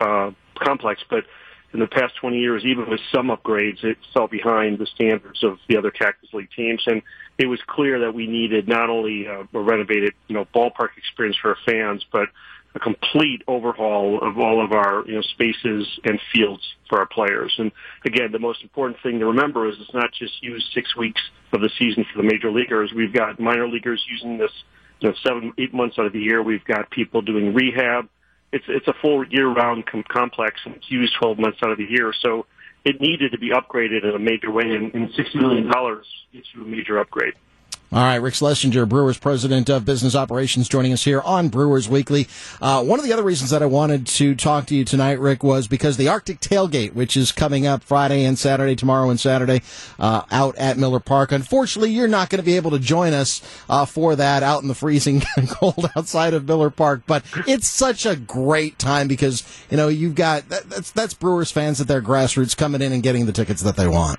uh, 0.00 0.30
complex, 0.58 1.02
but 1.10 1.24
in 1.72 1.80
the 1.80 1.86
past 1.86 2.14
20 2.16 2.38
years, 2.38 2.64
even 2.64 2.88
with 2.88 3.00
some 3.14 3.28
upgrades, 3.28 3.82
it 3.82 3.96
fell 4.12 4.26
behind 4.26 4.78
the 4.78 4.86
standards 4.86 5.42
of 5.42 5.58
the 5.68 5.76
other 5.76 5.90
Cactus 5.90 6.32
League 6.32 6.50
teams. 6.54 6.82
And 6.86 7.02
it 7.38 7.46
was 7.46 7.60
clear 7.66 8.00
that 8.00 8.14
we 8.14 8.26
needed 8.26 8.68
not 8.68 8.90
only 8.90 9.26
uh, 9.26 9.44
a 9.52 9.60
renovated, 9.60 10.12
you 10.28 10.34
know, 10.34 10.46
ballpark 10.54 10.96
experience 10.96 11.36
for 11.40 11.50
our 11.50 11.58
fans, 11.66 12.04
but 12.12 12.28
a 12.74 12.80
complete 12.80 13.42
overhaul 13.46 14.18
of 14.22 14.38
all 14.38 14.64
of 14.64 14.72
our 14.72 15.04
you 15.06 15.14
know 15.14 15.22
spaces 15.22 15.86
and 16.04 16.18
fields 16.32 16.62
for 16.88 16.98
our 16.98 17.06
players. 17.06 17.54
And 17.58 17.70
again, 18.04 18.32
the 18.32 18.38
most 18.38 18.62
important 18.62 18.98
thing 19.02 19.18
to 19.18 19.26
remember 19.26 19.68
is 19.68 19.76
it's 19.80 19.94
not 19.94 20.12
just 20.12 20.42
used 20.42 20.66
six 20.72 20.96
weeks 20.96 21.20
of 21.52 21.60
the 21.60 21.70
season 21.78 22.04
for 22.10 22.22
the 22.22 22.28
major 22.28 22.50
leaguers. 22.50 22.92
We've 22.94 23.12
got 23.12 23.38
minor 23.38 23.68
leaguers 23.68 24.02
using 24.10 24.38
this 24.38 24.52
you 25.00 25.08
know 25.08 25.14
seven 25.22 25.52
eight 25.58 25.74
months 25.74 25.98
out 25.98 26.06
of 26.06 26.12
the 26.12 26.20
year. 26.20 26.42
We've 26.42 26.64
got 26.64 26.90
people 26.90 27.20
doing 27.20 27.54
rehab. 27.54 28.08
It's 28.52 28.64
it's 28.68 28.88
a 28.88 28.94
full 29.02 29.24
year 29.26 29.48
round 29.48 29.86
com- 29.86 30.04
complex 30.08 30.60
and 30.64 30.76
it's 30.76 30.90
used 30.90 31.14
12 31.20 31.38
months 31.38 31.58
out 31.62 31.72
of 31.72 31.78
the 31.78 31.86
year. 31.88 32.12
So 32.22 32.46
it 32.84 33.00
needed 33.00 33.32
to 33.32 33.38
be 33.38 33.50
upgraded 33.50 34.04
in 34.04 34.10
a 34.10 34.18
major 34.18 34.50
way, 34.50 34.64
and, 34.64 34.92
and 34.94 35.08
$60 35.10 35.34
million 35.36 35.70
gets 36.32 36.48
you 36.54 36.62
a 36.62 36.66
major 36.66 36.98
upgrade. 36.98 37.34
All 37.92 38.00
right, 38.00 38.16
Rick 38.16 38.32
Schlesinger, 38.32 38.86
Brewers 38.86 39.18
President 39.18 39.68
of 39.68 39.84
Business 39.84 40.14
Operations, 40.14 40.66
joining 40.66 40.94
us 40.94 41.04
here 41.04 41.20
on 41.20 41.50
Brewers 41.50 41.90
Weekly. 41.90 42.26
Uh, 42.58 42.82
one 42.82 42.98
of 42.98 43.04
the 43.04 43.12
other 43.12 43.22
reasons 43.22 43.50
that 43.50 43.62
I 43.62 43.66
wanted 43.66 44.06
to 44.06 44.34
talk 44.34 44.64
to 44.68 44.74
you 44.74 44.86
tonight, 44.86 45.20
Rick, 45.20 45.42
was 45.42 45.68
because 45.68 45.98
the 45.98 46.08
Arctic 46.08 46.40
Tailgate, 46.40 46.94
which 46.94 47.18
is 47.18 47.32
coming 47.32 47.66
up 47.66 47.84
Friday 47.84 48.24
and 48.24 48.38
Saturday, 48.38 48.76
tomorrow 48.76 49.10
and 49.10 49.20
Saturday, 49.20 49.60
uh, 50.00 50.22
out 50.30 50.56
at 50.56 50.78
Miller 50.78 51.00
Park. 51.00 51.32
Unfortunately, 51.32 51.90
you're 51.90 52.08
not 52.08 52.30
going 52.30 52.40
to 52.40 52.46
be 52.46 52.56
able 52.56 52.70
to 52.70 52.78
join 52.78 53.12
us 53.12 53.42
uh, 53.68 53.84
for 53.84 54.16
that 54.16 54.42
out 54.42 54.62
in 54.62 54.68
the 54.68 54.74
freezing 54.74 55.20
cold 55.48 55.90
outside 55.94 56.32
of 56.32 56.48
Miller 56.48 56.70
Park. 56.70 57.02
But 57.06 57.26
it's 57.46 57.68
such 57.68 58.06
a 58.06 58.16
great 58.16 58.78
time 58.78 59.06
because 59.06 59.44
you 59.70 59.76
know 59.76 59.88
you've 59.88 60.14
got 60.14 60.48
that, 60.48 60.70
that's 60.70 60.90
that's 60.92 61.12
Brewers 61.12 61.50
fans 61.50 61.78
at 61.78 61.88
their 61.88 62.00
grassroots 62.00 62.56
coming 62.56 62.80
in 62.80 62.90
and 62.90 63.02
getting 63.02 63.26
the 63.26 63.32
tickets 63.32 63.60
that 63.60 63.76
they 63.76 63.86
want. 63.86 64.18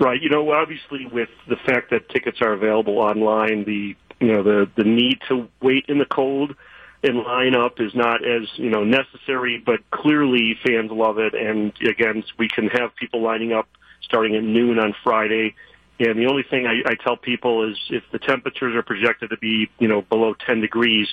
Right. 0.00 0.20
You 0.20 0.30
know, 0.30 0.50
obviously, 0.50 1.06
with 1.06 1.28
the 1.46 1.56
fact 1.56 1.90
that 1.90 2.08
tickets 2.08 2.38
are 2.40 2.54
available 2.54 2.98
online, 2.98 3.64
the 3.64 3.94
you 4.18 4.32
know 4.32 4.42
the 4.42 4.70
the 4.74 4.84
need 4.84 5.20
to 5.28 5.46
wait 5.60 5.84
in 5.88 5.98
the 5.98 6.06
cold 6.06 6.56
and 7.02 7.18
line 7.18 7.54
up 7.54 7.80
is 7.80 7.94
not 7.94 8.24
as 8.26 8.48
you 8.54 8.70
know 8.70 8.82
necessary, 8.82 9.62
but 9.64 9.80
clearly 9.90 10.56
fans 10.64 10.90
love 10.90 11.18
it. 11.18 11.34
And 11.34 11.72
again, 11.86 12.24
we 12.38 12.48
can 12.48 12.68
have 12.68 12.96
people 12.96 13.22
lining 13.22 13.52
up 13.52 13.68
starting 14.00 14.34
at 14.36 14.42
noon 14.42 14.78
on 14.78 14.94
Friday. 15.04 15.54
And 15.98 16.18
the 16.18 16.26
only 16.26 16.44
thing 16.44 16.66
I, 16.66 16.92
I 16.92 16.94
tell 16.94 17.18
people 17.18 17.70
is 17.70 17.76
if 17.90 18.02
the 18.10 18.18
temperatures 18.18 18.74
are 18.74 18.82
projected 18.82 19.28
to 19.30 19.36
be 19.36 19.70
you 19.78 19.88
know 19.88 20.00
below 20.00 20.32
10 20.32 20.62
degrees, 20.62 21.08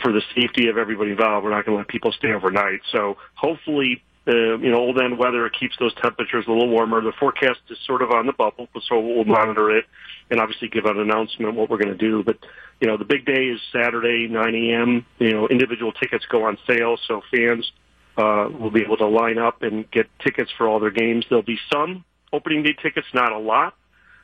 for 0.00 0.12
the 0.12 0.22
safety 0.34 0.68
of 0.68 0.78
everybody 0.78 1.10
involved, 1.10 1.44
we're 1.44 1.50
not 1.50 1.66
going 1.66 1.76
to 1.76 1.80
let 1.80 1.88
people 1.88 2.10
stay 2.12 2.32
overnight. 2.32 2.80
So 2.90 3.18
hopefully 3.34 4.02
uh, 4.26 4.56
you 4.58 4.70
know, 4.70 4.78
old 4.78 5.00
end 5.00 5.18
weather 5.18 5.48
keeps 5.50 5.76
those 5.78 5.94
temperatures 5.94 6.44
a 6.48 6.50
little 6.50 6.68
warmer. 6.68 7.02
The 7.02 7.12
forecast 7.18 7.60
is 7.68 7.78
sort 7.86 8.00
of 8.02 8.10
on 8.10 8.26
the 8.26 8.32
bubble, 8.32 8.68
so 8.88 8.98
we'll 8.98 9.24
monitor 9.24 9.76
it 9.76 9.84
and 10.30 10.40
obviously 10.40 10.68
give 10.68 10.86
an 10.86 10.98
announcement 10.98 11.54
what 11.54 11.68
we're 11.68 11.78
going 11.78 11.96
to 11.96 11.98
do. 11.98 12.22
But 12.22 12.38
you 12.80 12.88
know, 12.88 12.96
the 12.96 13.04
big 13.04 13.26
day 13.26 13.46
is 13.46 13.60
Saturday, 13.70 14.26
9 14.28 14.54
a.m. 14.54 15.06
You 15.18 15.32
know, 15.32 15.48
individual 15.48 15.92
tickets 15.92 16.24
go 16.30 16.44
on 16.44 16.56
sale, 16.66 16.96
so 17.06 17.20
fans 17.30 17.70
uh, 18.16 18.48
will 18.58 18.70
be 18.70 18.80
able 18.80 18.96
to 18.96 19.06
line 19.06 19.38
up 19.38 19.62
and 19.62 19.90
get 19.90 20.06
tickets 20.20 20.50
for 20.56 20.68
all 20.68 20.80
their 20.80 20.90
games. 20.90 21.26
There'll 21.28 21.42
be 21.42 21.58
some 21.72 22.04
opening 22.32 22.62
day 22.62 22.72
tickets, 22.72 23.06
not 23.12 23.32
a 23.32 23.38
lot, 23.38 23.74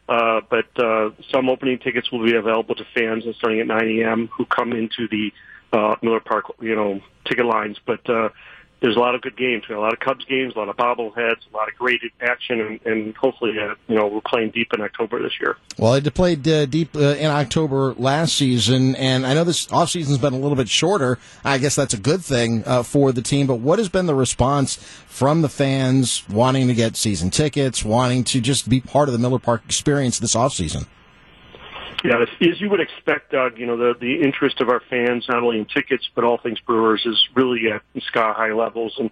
uh, 0.09 0.41
but 0.49 0.67
uh, 0.83 1.11
some 1.31 1.49
opening 1.49 1.79
tickets 1.79 2.11
will 2.11 2.25
be 2.25 2.35
available 2.35 2.75
to 2.75 2.85
fans 2.95 3.25
starting 3.37 3.61
at 3.61 3.67
9 3.67 4.01
a.m. 4.01 4.29
who 4.33 4.47
come 4.47 4.73
into 4.73 5.09
the 5.09 5.33
uh, 5.73 5.97
Miller 6.03 6.21
Park, 6.21 6.47
you 6.61 6.75
know, 6.75 7.01
ticket 7.27 7.47
lines. 7.47 7.79
But 7.85 8.09
uh, 8.09 8.31
there's 8.81 8.97
a 8.97 8.99
lot 8.99 9.15
of 9.15 9.21
good 9.21 9.37
games. 9.37 9.65
A 9.69 9.75
lot 9.75 9.93
of 9.93 10.01
Cubs 10.01 10.25
games, 10.25 10.55
a 10.57 10.59
lot 10.59 10.69
of 10.69 10.77
bobbleheads, 10.77 11.41
a 11.53 11.57
lot 11.57 11.69
of 11.69 11.77
great 11.77 12.01
action, 12.21 12.61
and, 12.61 12.81
and 12.87 13.17
hopefully, 13.17 13.59
uh, 13.59 13.75
you 13.89 13.95
know, 13.95 14.07
we're 14.07 14.23
playing 14.23 14.51
deep 14.51 14.73
in 14.73 14.81
October 14.81 15.23
this 15.23 15.39
year. 15.41 15.57
Well, 15.79 16.01
they 16.01 16.11
played 16.11 16.47
uh, 16.49 16.67
deep 16.67 16.97
uh, 16.97 17.15
in 17.17 17.27
October 17.27 17.95
last 17.95 18.37
season, 18.37 18.97
and 18.97 19.27
I 19.27 19.35
know 19.35 19.45
this 19.45 19.71
off 19.71 19.91
season's 19.91 20.19
been 20.19 20.33
a 20.33 20.39
little 20.39 20.57
bit 20.57 20.69
shorter. 20.69 21.19
I 21.45 21.59
guess 21.59 21.77
that's 21.77 21.95
a 21.95 22.01
good 22.01 22.25
thing 22.25 22.63
uh, 22.67 22.83
for 22.83 23.13
the 23.13 23.23
team. 23.23 23.47
But 23.47 23.57
what 23.57 23.79
has 23.79 23.89
been 23.89 24.07
the 24.07 24.15
response 24.15 24.77
from 25.07 25.43
the 25.43 25.49
fans 25.49 26.27
wanting 26.29 26.69
to 26.69 26.75
get 26.75 26.97
season 26.97 27.31
tickets, 27.31 27.85
wanting 27.85 28.25
to 28.25 28.41
just 28.41 28.69
be 28.69 28.81
part 28.81 29.09
of 29.09 29.13
the 29.13 29.19
Miller 29.19 29.39
Park 29.39 29.63
experience 29.67 30.19
this 30.19 30.35
off 30.35 30.55
season? 30.55 30.87
Yeah, 32.03 32.23
as 32.23 32.61
you 32.61 32.71
would 32.71 32.81
expect, 32.81 33.33
Doug, 33.33 33.59
you 33.59 33.67
know, 33.67 33.77
the, 33.77 33.95
the 34.01 34.23
interest 34.23 34.61
of 34.61 34.71
our 34.71 34.81
fans, 34.89 35.27
not 35.29 35.43
only 35.43 35.59
in 35.59 35.67
tickets, 35.67 36.09
but 36.15 36.25
all 36.25 36.39
things 36.39 36.59
Brewers 36.61 37.05
is 37.05 37.29
really 37.35 37.71
at 37.71 37.83
sky 38.05 38.33
high 38.35 38.53
levels. 38.53 38.95
And 38.99 39.11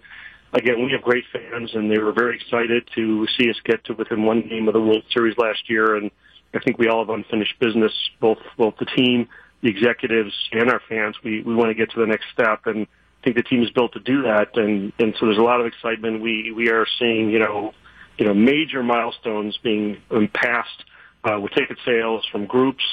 again, 0.53 0.83
we 0.83 0.91
have 0.93 1.03
great 1.03 1.25
fans 1.31 1.75
and 1.75 1.91
they 1.91 1.99
were 1.99 2.11
very 2.11 2.35
excited 2.35 2.89
to 2.95 3.27
see 3.37 3.49
us 3.49 3.57
get 3.63 3.83
to 3.85 3.93
within 3.93 4.23
one 4.23 4.41
game 4.41 4.67
of 4.67 4.73
the 4.73 4.81
World 4.81 5.03
Series 5.13 5.37
last 5.37 5.69
year. 5.69 5.95
And 5.95 6.09
I 6.53 6.59
think 6.59 6.79
we 6.79 6.87
all 6.87 7.05
have 7.05 7.13
unfinished 7.13 7.59
business, 7.59 7.93
both, 8.19 8.39
both 8.57 8.75
the 8.79 8.85
team, 8.85 9.27
the 9.61 9.69
executives 9.69 10.33
and 10.51 10.71
our 10.71 10.81
fans. 10.89 11.15
We, 11.23 11.43
we 11.43 11.53
want 11.53 11.69
to 11.69 11.75
get 11.75 11.91
to 11.91 11.99
the 11.99 12.07
next 12.07 12.25
step 12.33 12.65
and 12.65 12.87
I 13.21 13.23
think 13.23 13.35
the 13.35 13.43
team 13.43 13.61
is 13.61 13.69
built 13.69 13.93
to 13.93 13.99
do 13.99 14.23
that. 14.23 14.55
And, 14.57 14.93
and 14.97 15.13
so 15.19 15.25
there's 15.25 15.37
a 15.37 15.43
lot 15.43 15.59
of 15.59 15.67
excitement. 15.67 16.21
We, 16.21 16.51
we 16.55 16.69
are 16.69 16.87
seeing, 16.97 17.29
you 17.29 17.39
know, 17.39 17.73
you 18.17 18.25
know, 18.25 18.33
major 18.33 18.81
milestones 18.81 19.57
being 19.61 19.97
um, 20.09 20.27
passed 20.33 20.85
uh, 21.23 21.39
with 21.39 21.51
ticket 21.53 21.77
sales 21.85 22.25
from 22.31 22.45
groups, 22.45 22.83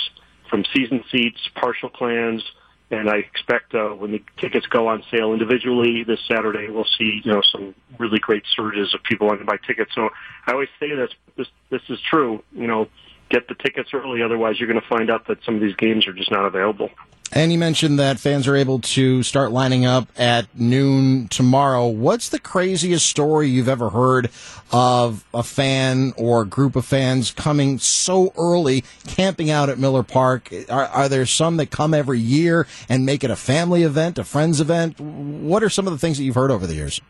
from 0.51 0.65
season 0.75 1.05
seats, 1.11 1.41
partial 1.55 1.89
plans, 1.89 2.43
and 2.91 3.11
I 3.11 3.17
expect 3.17 3.75
uh, 3.75 3.89
when 3.89 4.13
the 4.13 4.23
tickets 4.39 4.67
go 4.67 4.89
on 4.89 5.03
sale 5.11 5.33
individually 5.33 6.05
this 6.05 6.21
Saturday, 6.29 6.69
we'll 6.69 6.87
see 6.99 7.21
you 7.25 7.33
know 7.33 7.43
some 7.43 7.75
really 7.99 8.21
great 8.21 8.45
surges 8.55 8.95
of 8.95 9.03
people 9.03 9.27
wanting 9.27 9.45
to 9.45 9.51
buy 9.51 9.57
tickets. 9.67 9.91
So 9.95 10.09
I 10.47 10.53
always 10.53 10.69
say 10.79 10.95
this 10.95 11.11
this 11.37 11.49
this 11.71 11.83
is 11.89 11.99
true. 12.09 12.45
You 12.53 12.69
know, 12.69 12.89
get 13.29 13.49
the 13.49 13.55
tickets 13.55 13.91
early, 13.93 14.23
otherwise 14.23 14.61
you're 14.61 14.69
going 14.69 14.81
to 14.81 14.89
find 14.89 15.11
out 15.11 15.27
that 15.27 15.39
some 15.45 15.57
of 15.57 15.61
these 15.61 15.75
games 15.75 16.07
are 16.07 16.13
just 16.13 16.31
not 16.31 16.47
available. 16.47 16.91
And 17.33 17.53
you 17.53 17.59
mentioned 17.59 17.99
that 17.99 18.21
fans 18.21 18.47
are 18.47 18.55
able 18.55 18.79
to 18.81 19.23
start 19.23 19.51
lining 19.51 19.85
up 19.85 20.09
at 20.17 20.47
noon 20.55 21.29
tomorrow. 21.29 21.89
What's 21.89 22.29
the 22.29 22.39
craziest 22.39 23.07
story 23.07 23.49
you've 23.49 23.69
ever 23.69 23.91
heard 23.91 24.31
of 24.73 25.25
a 25.35 25.43
fan 25.43 26.13
or 26.17 26.43
a 26.43 26.47
group 26.47 26.77
of 26.77 26.85
fans 26.85 27.33
coming 27.33 27.79
so 27.79 28.33
early, 28.39 28.85
camping 29.09 29.51
out 29.51 29.69
at 29.69 29.79
Miller 29.79 30.05
Park? 30.05 30.53
Are, 30.69 30.87
are 30.87 31.09
there 31.09 31.27
some 31.27 31.57
that 31.57 31.71
come 31.71 31.95
every 31.95 32.21
year 32.21 32.67
and 32.89 33.05
make 33.05 33.25
it 33.25 33.31
a 33.31 33.37
family 33.37 33.83
event, 33.83 34.19
a 34.19 34.25
friends 34.25 34.61
event? 34.61 35.01
What 35.01 35.63
are 35.65 35.71
some 35.71 35.87
of 35.87 35.93
the 35.93 35.99
things 35.99 36.19
that 36.19 36.25
you've 36.25 36.37
heard 36.37 36.53
over 36.53 36.67
the 36.67 36.75
years? 36.75 37.01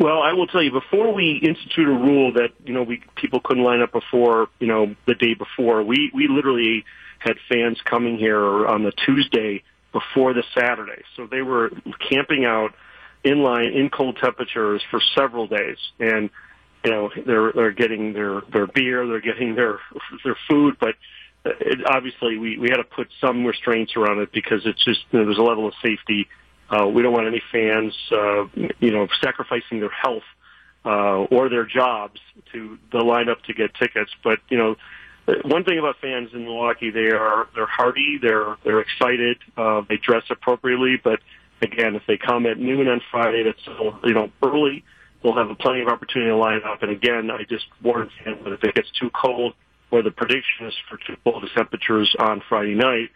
Well, 0.00 0.22
I 0.22 0.32
will 0.32 0.46
tell 0.46 0.62
you 0.62 0.72
before 0.72 1.12
we 1.12 1.40
institute 1.42 1.86
a 1.86 1.92
rule 1.92 2.32
that 2.32 2.52
you 2.64 2.72
know 2.72 2.82
we 2.82 3.02
people 3.16 3.38
couldn't 3.38 3.62
line 3.62 3.82
up 3.82 3.92
before 3.92 4.48
you 4.58 4.66
know 4.66 4.96
the 5.06 5.14
day 5.14 5.34
before. 5.34 5.82
We 5.82 6.10
we 6.14 6.26
literally 6.26 6.86
had 7.20 7.36
fans 7.48 7.78
coming 7.84 8.18
here 8.18 8.66
on 8.66 8.82
the 8.82 8.92
Tuesday 8.92 9.62
before 9.92 10.34
the 10.34 10.44
Saturday, 10.54 11.02
so 11.16 11.26
they 11.26 11.42
were 11.42 11.70
camping 12.08 12.44
out 12.44 12.74
in 13.22 13.42
line 13.42 13.72
in 13.72 13.90
cold 13.90 14.18
temperatures 14.22 14.82
for 14.90 15.00
several 15.14 15.46
days, 15.46 15.78
and 15.98 16.30
you 16.84 16.90
know 16.90 17.10
they're 17.26 17.52
they're 17.52 17.72
getting 17.72 18.12
their 18.12 18.40
their 18.52 18.66
beer, 18.66 19.06
they're 19.06 19.20
getting 19.20 19.54
their 19.54 19.78
their 20.24 20.36
food, 20.48 20.76
but 20.80 20.94
it, 21.44 21.80
obviously 21.86 22.38
we 22.38 22.58
we 22.58 22.68
had 22.70 22.76
to 22.76 22.84
put 22.84 23.08
some 23.20 23.44
restraints 23.44 23.96
around 23.96 24.20
it 24.20 24.32
because 24.32 24.62
it's 24.64 24.82
just 24.84 25.00
you 25.10 25.20
know, 25.20 25.24
there's 25.24 25.38
a 25.38 25.42
level 25.42 25.66
of 25.66 25.74
safety. 25.82 26.28
Uh, 26.70 26.86
we 26.86 27.02
don't 27.02 27.12
want 27.12 27.26
any 27.26 27.42
fans, 27.50 27.94
uh, 28.12 28.44
you 28.78 28.92
know, 28.92 29.08
sacrificing 29.20 29.80
their 29.80 29.90
health 29.90 30.22
uh, 30.84 31.24
or 31.24 31.48
their 31.48 31.66
jobs 31.66 32.20
to 32.52 32.78
the 32.92 32.98
lineup 32.98 33.42
to 33.42 33.52
get 33.54 33.74
tickets. 33.74 34.10
But 34.22 34.38
you 34.48 34.56
know, 34.56 34.76
one 35.44 35.64
thing 35.64 35.78
about 35.78 35.96
fans 36.00 36.30
in 36.32 36.44
Milwaukee, 36.44 36.90
they 36.90 37.10
are 37.10 37.48
they're 37.54 37.66
hardy, 37.66 38.18
they're 38.20 38.56
they're 38.64 38.80
excited, 38.80 39.38
uh, 39.56 39.82
they 39.88 39.96
dress 39.96 40.24
appropriately. 40.30 40.96
But 41.02 41.20
again, 41.62 41.94
if 41.96 42.02
they 42.06 42.16
come 42.16 42.46
at 42.46 42.58
noon 42.58 42.88
on 42.88 43.00
Friday, 43.10 43.44
that's 43.44 43.60
still, 43.62 43.98
you 44.04 44.14
know 44.14 44.30
early. 44.42 44.84
They'll 45.22 45.36
have 45.36 45.56
plenty 45.58 45.82
of 45.82 45.88
opportunity 45.88 46.30
to 46.30 46.36
line 46.36 46.62
up. 46.64 46.82
And 46.82 46.90
again, 46.90 47.30
I 47.30 47.44
just 47.44 47.66
warn 47.82 48.08
fans 48.24 48.38
that 48.42 48.52
if 48.54 48.64
it 48.64 48.74
gets 48.74 48.90
too 48.98 49.10
cold, 49.10 49.52
or 49.90 50.02
the 50.02 50.10
prediction 50.10 50.66
is 50.66 50.74
for 50.88 50.96
too 50.96 51.16
cold 51.24 51.44
temperatures 51.54 52.14
on 52.18 52.42
Friday 52.48 52.74
night, 52.74 53.10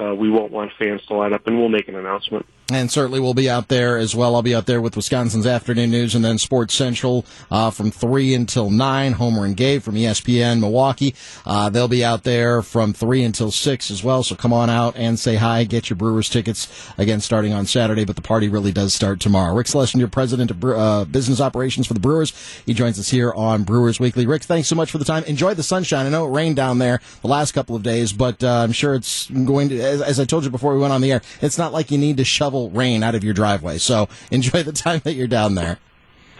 uh, 0.00 0.14
we 0.14 0.30
won't 0.30 0.50
want 0.50 0.72
fans 0.78 1.00
to 1.06 1.14
line 1.14 1.32
up, 1.32 1.46
and 1.46 1.56
we'll 1.56 1.68
make 1.68 1.86
an 1.88 1.94
announcement. 1.94 2.46
And 2.72 2.90
certainly 2.90 3.20
we'll 3.20 3.34
be 3.34 3.50
out 3.50 3.68
there 3.68 3.98
as 3.98 4.16
well. 4.16 4.34
I'll 4.34 4.40
be 4.42 4.54
out 4.54 4.64
there 4.64 4.80
with 4.80 4.96
Wisconsin's 4.96 5.46
Afternoon 5.46 5.90
News 5.90 6.14
and 6.14 6.24
then 6.24 6.38
Sports 6.38 6.72
Central 6.72 7.26
uh, 7.50 7.70
from 7.70 7.90
3 7.90 8.32
until 8.32 8.70
9. 8.70 9.12
Homer 9.12 9.44
and 9.44 9.54
Gabe 9.54 9.82
from 9.82 9.96
ESPN 9.96 10.60
Milwaukee. 10.60 11.14
Uh, 11.44 11.68
they'll 11.68 11.88
be 11.88 12.02
out 12.02 12.22
there 12.22 12.62
from 12.62 12.94
3 12.94 13.22
until 13.22 13.50
6 13.50 13.90
as 13.90 14.02
well. 14.02 14.22
So 14.22 14.34
come 14.34 14.54
on 14.54 14.70
out 14.70 14.96
and 14.96 15.18
say 15.18 15.34
hi. 15.34 15.64
Get 15.64 15.90
your 15.90 15.98
Brewers 15.98 16.30
tickets 16.30 16.90
again 16.96 17.20
starting 17.20 17.52
on 17.52 17.66
Saturday, 17.66 18.06
but 18.06 18.16
the 18.16 18.22
party 18.22 18.48
really 18.48 18.72
does 18.72 18.94
start 18.94 19.20
tomorrow. 19.20 19.54
Rick 19.54 19.66
Schlesinger, 19.66 20.08
president 20.08 20.50
of 20.50 20.64
uh, 20.64 21.04
business 21.04 21.42
operations 21.42 21.86
for 21.86 21.92
the 21.92 22.00
Brewers. 22.00 22.32
He 22.64 22.72
joins 22.72 22.98
us 22.98 23.10
here 23.10 23.34
on 23.34 23.64
Brewers 23.64 24.00
Weekly. 24.00 24.24
Rick, 24.24 24.44
thanks 24.44 24.68
so 24.68 24.74
much 24.74 24.90
for 24.90 24.96
the 24.96 25.04
time. 25.04 25.22
Enjoy 25.24 25.52
the 25.52 25.62
sunshine. 25.62 26.06
I 26.06 26.08
know 26.08 26.26
it 26.26 26.30
rained 26.30 26.56
down 26.56 26.78
there 26.78 27.02
the 27.20 27.28
last 27.28 27.52
couple 27.52 27.76
of 27.76 27.82
days, 27.82 28.14
but 28.14 28.42
uh, 28.42 28.60
I'm 28.60 28.72
sure 28.72 28.94
it's 28.94 29.28
going 29.28 29.68
to, 29.68 29.82
as, 29.82 30.00
as 30.00 30.18
I 30.18 30.24
told 30.24 30.44
you 30.44 30.50
before 30.50 30.72
we 30.72 30.80
went 30.80 30.94
on 30.94 31.02
the 31.02 31.12
air, 31.12 31.20
it's 31.42 31.58
not 31.58 31.70
like 31.70 31.90
you 31.90 31.98
need 31.98 32.16
to 32.16 32.24
shovel 32.24 32.53
shovel 32.54 32.70
rain 32.70 33.02
out 33.02 33.14
of 33.14 33.24
your 33.24 33.34
driveway. 33.34 33.78
So 33.78 34.08
enjoy 34.30 34.62
the 34.62 34.72
time 34.72 35.00
that 35.04 35.14
you're 35.14 35.26
down 35.26 35.54
there. 35.54 35.78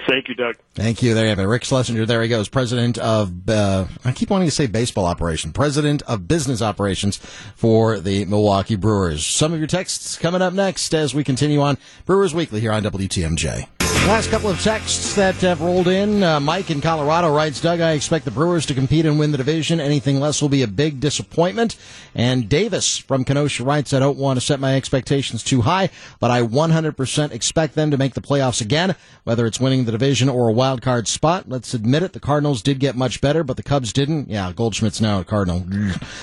Thank 0.06 0.28
you, 0.28 0.34
Doug. 0.34 0.56
Thank 0.74 1.02
you. 1.02 1.14
There 1.14 1.24
you 1.24 1.30
have 1.30 1.38
it. 1.38 1.44
Rick 1.44 1.64
Schlesinger, 1.64 2.04
there 2.04 2.22
he 2.22 2.28
goes, 2.28 2.46
president 2.46 2.98
of, 2.98 3.48
uh, 3.48 3.86
I 4.04 4.12
keep 4.12 4.28
wanting 4.28 4.48
to 4.48 4.54
say 4.54 4.66
baseball 4.66 5.06
operation, 5.06 5.50
president 5.52 6.02
of 6.02 6.28
business 6.28 6.60
operations 6.60 7.16
for 7.56 7.98
the 8.00 8.26
Milwaukee 8.26 8.76
Brewers. 8.76 9.24
Some 9.24 9.54
of 9.54 9.58
your 9.58 9.66
texts 9.66 10.18
coming 10.18 10.42
up 10.42 10.52
next 10.52 10.94
as 10.94 11.14
we 11.14 11.24
continue 11.24 11.62
on 11.62 11.78
Brewers 12.04 12.34
Weekly 12.34 12.60
here 12.60 12.72
on 12.72 12.82
WTMJ. 12.82 13.83
Last 14.06 14.30
couple 14.30 14.50
of 14.50 14.60
texts 14.60 15.14
that 15.14 15.34
have 15.36 15.62
rolled 15.62 15.88
in. 15.88 16.22
Uh, 16.22 16.38
Mike 16.38 16.70
in 16.70 16.82
Colorado 16.82 17.34
writes, 17.34 17.58
Doug, 17.58 17.80
I 17.80 17.92
expect 17.92 18.26
the 18.26 18.30
Brewers 18.30 18.66
to 18.66 18.74
compete 18.74 19.06
and 19.06 19.18
win 19.18 19.32
the 19.32 19.38
division. 19.38 19.80
Anything 19.80 20.20
less 20.20 20.42
will 20.42 20.50
be 20.50 20.62
a 20.62 20.68
big 20.68 21.00
disappointment. 21.00 21.76
And 22.14 22.46
Davis 22.46 22.98
from 22.98 23.24
Kenosha 23.24 23.64
writes, 23.64 23.94
I 23.94 24.00
don't 24.00 24.18
want 24.18 24.38
to 24.38 24.44
set 24.44 24.60
my 24.60 24.76
expectations 24.76 25.42
too 25.42 25.62
high, 25.62 25.88
but 26.20 26.30
I 26.30 26.42
100% 26.42 27.32
expect 27.32 27.74
them 27.74 27.90
to 27.90 27.96
make 27.96 28.12
the 28.12 28.20
playoffs 28.20 28.60
again, 28.60 28.94
whether 29.24 29.46
it's 29.46 29.58
winning 29.58 29.86
the 29.86 29.92
division 29.92 30.28
or 30.28 30.48
a 30.48 30.52
wild 30.52 30.82
card 30.82 31.08
spot. 31.08 31.48
Let's 31.48 31.72
admit 31.72 32.02
it, 32.02 32.12
the 32.12 32.20
Cardinals 32.20 32.60
did 32.60 32.80
get 32.80 32.96
much 32.96 33.22
better, 33.22 33.42
but 33.42 33.56
the 33.56 33.62
Cubs 33.62 33.90
didn't. 33.90 34.28
Yeah, 34.28 34.52
Goldschmidt's 34.52 35.00
now 35.00 35.20
a 35.20 35.24
Cardinal. 35.24 35.66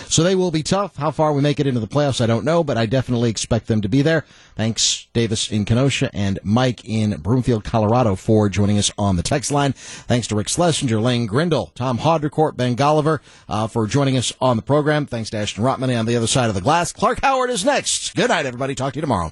So 0.07 0.21
they 0.21 0.35
will 0.35 0.51
be 0.51 0.63
tough. 0.63 0.97
How 0.97 1.09
far 1.09 1.33
we 1.33 1.41
make 1.41 1.59
it 1.59 1.65
into 1.65 1.79
the 1.79 1.87
playoffs, 1.87 2.21
I 2.21 2.27
don't 2.27 2.45
know, 2.45 2.63
but 2.63 2.77
I 2.77 2.85
definitely 2.85 3.31
expect 3.31 3.65
them 3.67 3.81
to 3.81 3.89
be 3.89 4.03
there. 4.03 4.23
Thanks, 4.55 5.07
Davis 5.13 5.51
in 5.51 5.65
Kenosha 5.65 6.11
and 6.13 6.37
Mike 6.43 6.85
in 6.85 7.19
Broomfield, 7.19 7.63
Colorado 7.71 8.15
for 8.15 8.49
joining 8.49 8.77
us 8.77 8.91
on 8.97 9.15
the 9.15 9.23
text 9.23 9.49
line. 9.49 9.71
Thanks 9.71 10.27
to 10.27 10.35
Rick 10.35 10.49
Schlesinger, 10.49 10.99
Lane 10.99 11.25
Grindle, 11.25 11.71
Tom 11.73 11.99
Haudricourt, 11.99 12.57
Ben 12.57 12.75
Golliver 12.75 13.19
uh, 13.47 13.67
for 13.67 13.87
joining 13.87 14.17
us 14.17 14.33
on 14.41 14.57
the 14.57 14.61
program. 14.61 15.05
Thanks 15.05 15.29
to 15.29 15.37
Ashton 15.37 15.63
Rotman 15.63 15.97
on 15.97 16.05
the 16.05 16.17
other 16.17 16.27
side 16.27 16.49
of 16.49 16.55
the 16.55 16.61
glass. 16.61 16.91
Clark 16.91 17.21
Howard 17.21 17.49
is 17.49 17.63
next. 17.63 18.13
Good 18.13 18.27
night, 18.27 18.45
everybody. 18.45 18.75
Talk 18.75 18.91
to 18.93 18.97
you 18.97 19.01
tomorrow. 19.01 19.29